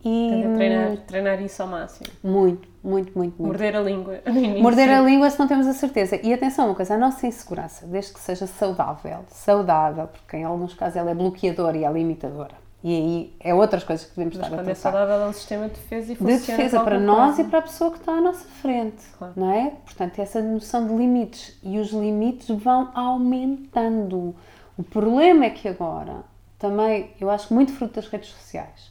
[0.03, 2.07] E, treinar, treinar isso ao máximo.
[2.23, 3.43] Muito, muito, muito, muito.
[3.43, 4.21] Morder a língua.
[4.61, 6.19] Morder a língua se não temos a certeza.
[6.21, 10.73] E atenção, uma coisa, a nossa insegurança, desde que seja saudável, saudável, porque em alguns
[10.73, 12.61] casos ela é bloqueadora e é limitadora.
[12.83, 14.71] E aí é outras coisas que devemos Mas estar a tratar.
[14.71, 17.59] é saudável é um sistema de defesa e funciona De defesa para nós e para
[17.59, 19.33] a pessoa que está à nossa frente, claro.
[19.35, 19.73] não é?
[19.85, 21.59] Portanto, essa noção de limites.
[21.61, 24.35] E os limites vão aumentando.
[24.75, 26.23] O problema é que agora,
[26.57, 28.90] também, eu acho muito fruto das redes sociais,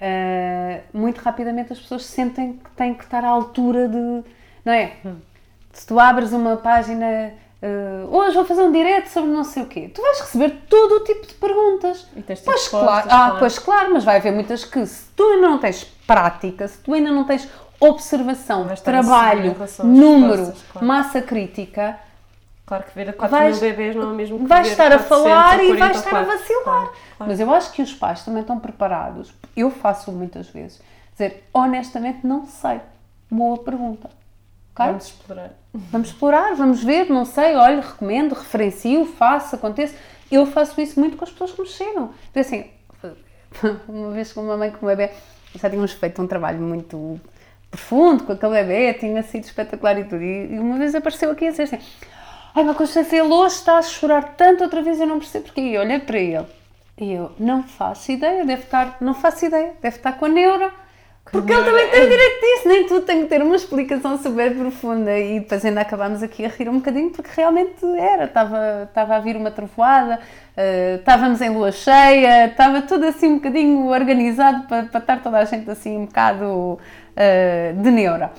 [0.00, 4.22] uh, muito rapidamente as pessoas sentem que têm que estar à altura de.
[4.64, 4.92] Não é?
[5.04, 5.16] Hum.
[5.72, 7.32] Se tu abres uma página.
[7.62, 9.90] Uh, hoje vou fazer um direto sobre não sei o quê.
[9.92, 12.06] Tu vais receber todo o tipo de perguntas.
[12.14, 13.06] E tens pois, claro.
[13.06, 13.38] Ah, claro.
[13.38, 16.92] pois claro, mas vai haver muitas que se tu ainda não tens prática, se tu
[16.92, 17.48] ainda não tens
[17.80, 19.54] observação, trabalho,
[19.84, 20.86] número, claro.
[20.86, 21.98] massa crítica,
[22.66, 24.92] Claro que ver a 4 vais, mil bebês não é o mesmo que Vais estar
[24.92, 26.64] a falar e vais estar a vacilar.
[26.64, 27.30] Claro, claro.
[27.30, 29.32] Mas eu acho que os pais também estão preparados.
[29.56, 30.82] Eu faço muitas vezes.
[31.12, 32.80] Dizer, honestamente, não sei.
[33.30, 34.10] Boa pergunta.
[34.74, 34.86] Okay?
[34.86, 35.50] Vamos explorar.
[35.72, 39.96] Vamos explorar, vamos ver, não sei, olha, recomendo, referencio, faço, acontece.
[40.30, 42.10] Eu faço isso muito com as pessoas que me chegam.
[42.30, 42.66] Então, assim,
[43.88, 45.10] uma vez com uma mãe com um bebê,
[45.54, 47.20] já tínhamos feito um trabalho muito
[47.70, 50.22] profundo com aquele bebê, tinha sido espetacular e tudo.
[50.22, 51.78] E uma vez apareceu aqui a dizer assim:
[52.56, 55.60] Ai, mas Constância, ele hoje está a chorar tanto outra vez, eu não percebo porquê.
[55.60, 56.46] E olhei para ele.
[56.96, 60.72] E eu, não faço ideia, deve estar, não faço ideia, deve estar com a neura.
[61.30, 64.56] Porque ele também tem o direito disso, nem tudo tem que ter uma explicação super
[64.56, 65.18] profunda.
[65.18, 68.24] E depois ainda acabámos aqui a rir um bocadinho, porque realmente era.
[68.24, 73.34] Estava, estava a vir uma trovoada, uh, estávamos em lua cheia, estava tudo assim um
[73.34, 78.32] bocadinho organizado para, para estar toda a gente assim um bocado uh, de neura.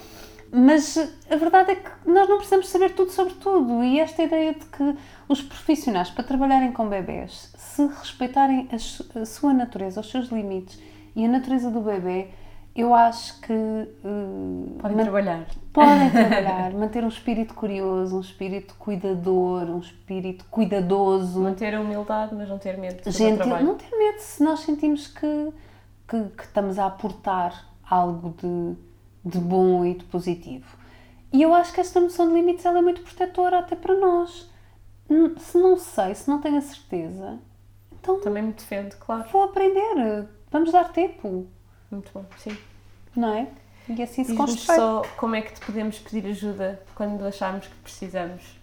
[0.51, 0.97] Mas
[1.29, 4.65] a verdade é que nós não precisamos saber tudo sobre tudo e esta ideia de
[4.65, 4.95] que
[5.27, 10.79] os profissionais, para trabalharem com bebés, se respeitarem a, sua natureza, os seus limites
[11.15, 12.29] e a natureza do bebê,
[12.75, 13.53] eu acho que.
[13.53, 15.47] Uh, podem trabalhar.
[15.73, 21.41] Podem trabalhar, manter um espírito curioso, um espírito cuidador, um espírito cuidadoso.
[21.41, 25.07] Manter a humildade, mas não ter medo de Gentil, Não ter medo se nós sentimos
[25.07, 25.53] que,
[26.07, 28.77] que, que estamos a aportar algo de
[29.27, 30.77] de bom e de positivo.
[31.31, 34.49] E eu acho que esta noção de limites é muito protetora até para nós.
[35.39, 37.39] Se não sei, se não tenho a certeza,
[37.91, 38.19] então.
[38.21, 39.27] Também me defende, claro.
[39.31, 41.47] Vou aprender, vamos dar tempo.
[41.91, 42.57] Muito bom, sim.
[43.15, 43.47] Não é?
[43.89, 44.77] E assim se constrói.
[44.77, 48.56] só como é que te podemos pedir ajuda quando acharmos que precisamos.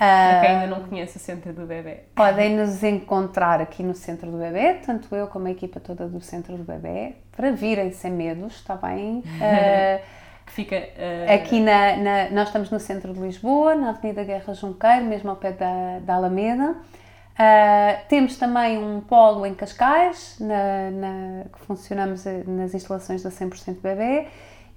[0.00, 2.04] Para quem ainda não conhece o Centro do Bebê.
[2.14, 6.22] Podem nos encontrar aqui no Centro do Bebê, tanto eu como a equipa toda do
[6.22, 9.18] Centro do Bebê, para virem sem medos, está bem?
[9.18, 10.00] Uh,
[10.46, 10.76] que fica.
[10.76, 11.34] Uh...
[11.34, 15.36] Aqui na, na, Nós estamos no centro de Lisboa, na Avenida Guerra Junqueiro, mesmo ao
[15.36, 16.70] pé da, da Alameda.
[16.70, 23.82] Uh, temos também um polo em Cascais, na, na, que funcionamos nas instalações da 100%
[23.82, 24.28] Bebê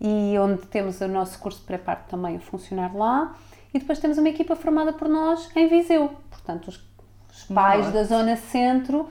[0.01, 3.33] e onde temos o nosso curso de pré-parto também a funcionar lá.
[3.73, 6.11] E depois temos uma equipa formada por nós em Viseu.
[6.29, 6.79] Portanto, os,
[7.31, 9.09] os pais da zona centro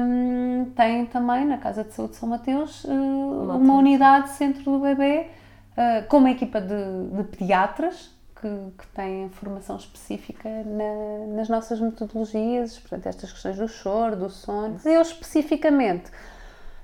[0.00, 4.78] um, têm também na Casa de Saúde de São Mateus uh, uma unidade centro do
[4.80, 5.28] bebê
[5.72, 11.80] uh, com uma equipa de, de pediatras que, que têm formação específica na, nas nossas
[11.80, 14.78] metodologias, portanto, estas questões do choro, do sono.
[14.84, 16.10] Eu especificamente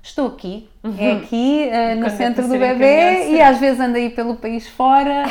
[0.03, 0.95] estou aqui, uhum.
[0.99, 5.23] é aqui uh, no centro do bebê e às vezes ando aí pelo país fora,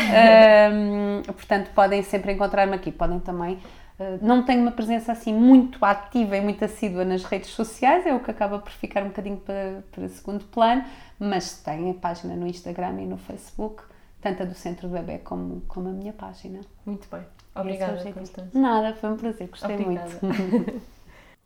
[0.73, 3.59] um, portanto podem sempre encontrar-me aqui, podem também.
[4.01, 8.15] Uh, não tenho uma presença assim muito ativa e muito assídua nas redes sociais, é
[8.15, 10.83] o que acaba por ficar um bocadinho para, para segundo plano,
[11.21, 13.83] mas tenho a página no Instagram e no Facebook,
[14.23, 16.61] tanto a do Centro do Bebê como, como a minha página.
[16.87, 17.21] Muito bem.
[17.55, 18.59] Obrigada, Constância.
[18.59, 20.11] Nada, foi um prazer, gostei Obrigada.
[20.23, 20.83] muito.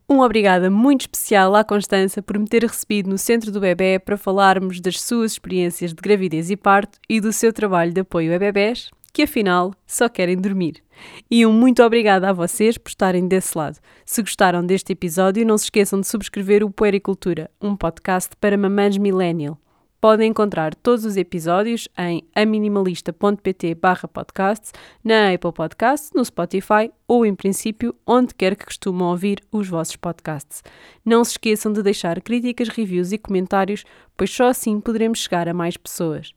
[0.08, 4.16] Um obrigada muito especial à Constança por me ter recebido no Centro do Bebé para
[4.16, 8.38] falarmos das suas experiências de gravidez e parto e do seu trabalho de apoio a
[8.38, 10.80] bebés, que afinal só querem dormir.
[11.28, 13.78] E um muito obrigada a vocês por estarem desse lado.
[14.04, 18.96] Se gostaram deste episódio, não se esqueçam de subscrever o Puericultura, um podcast para mamães
[18.96, 19.58] millennial.
[20.01, 23.77] Podem encontrar todos os episódios em aminimalista.pt
[24.12, 29.68] podcasts, na Apple Podcasts, no Spotify ou, em princípio, onde quer que costumam ouvir os
[29.68, 30.62] vossos podcasts.
[31.05, 33.85] Não se esqueçam de deixar críticas, reviews e comentários,
[34.16, 36.32] pois só assim poderemos chegar a mais pessoas.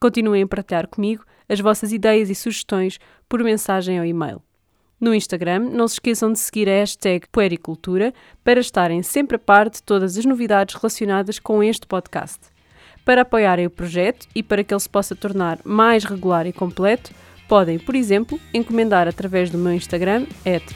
[0.00, 4.42] Continuem a partilhar comigo as vossas ideias e sugestões por mensagem ou e-mail.
[5.00, 8.12] No Instagram, não se esqueçam de seguir a hashtag Puericultura
[8.42, 12.53] para estarem sempre a par de todas as novidades relacionadas com este podcast.
[13.04, 17.12] Para apoiarem o projeto e para que ele se possa tornar mais regular e completo,
[17.48, 20.26] podem, por exemplo, encomendar através do meu Instagram,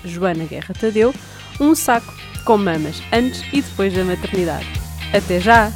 [0.04, 1.14] joanaguerratadeu,
[1.60, 2.14] um saco
[2.44, 4.66] com mamas antes e depois da maternidade.
[5.12, 5.72] Até já!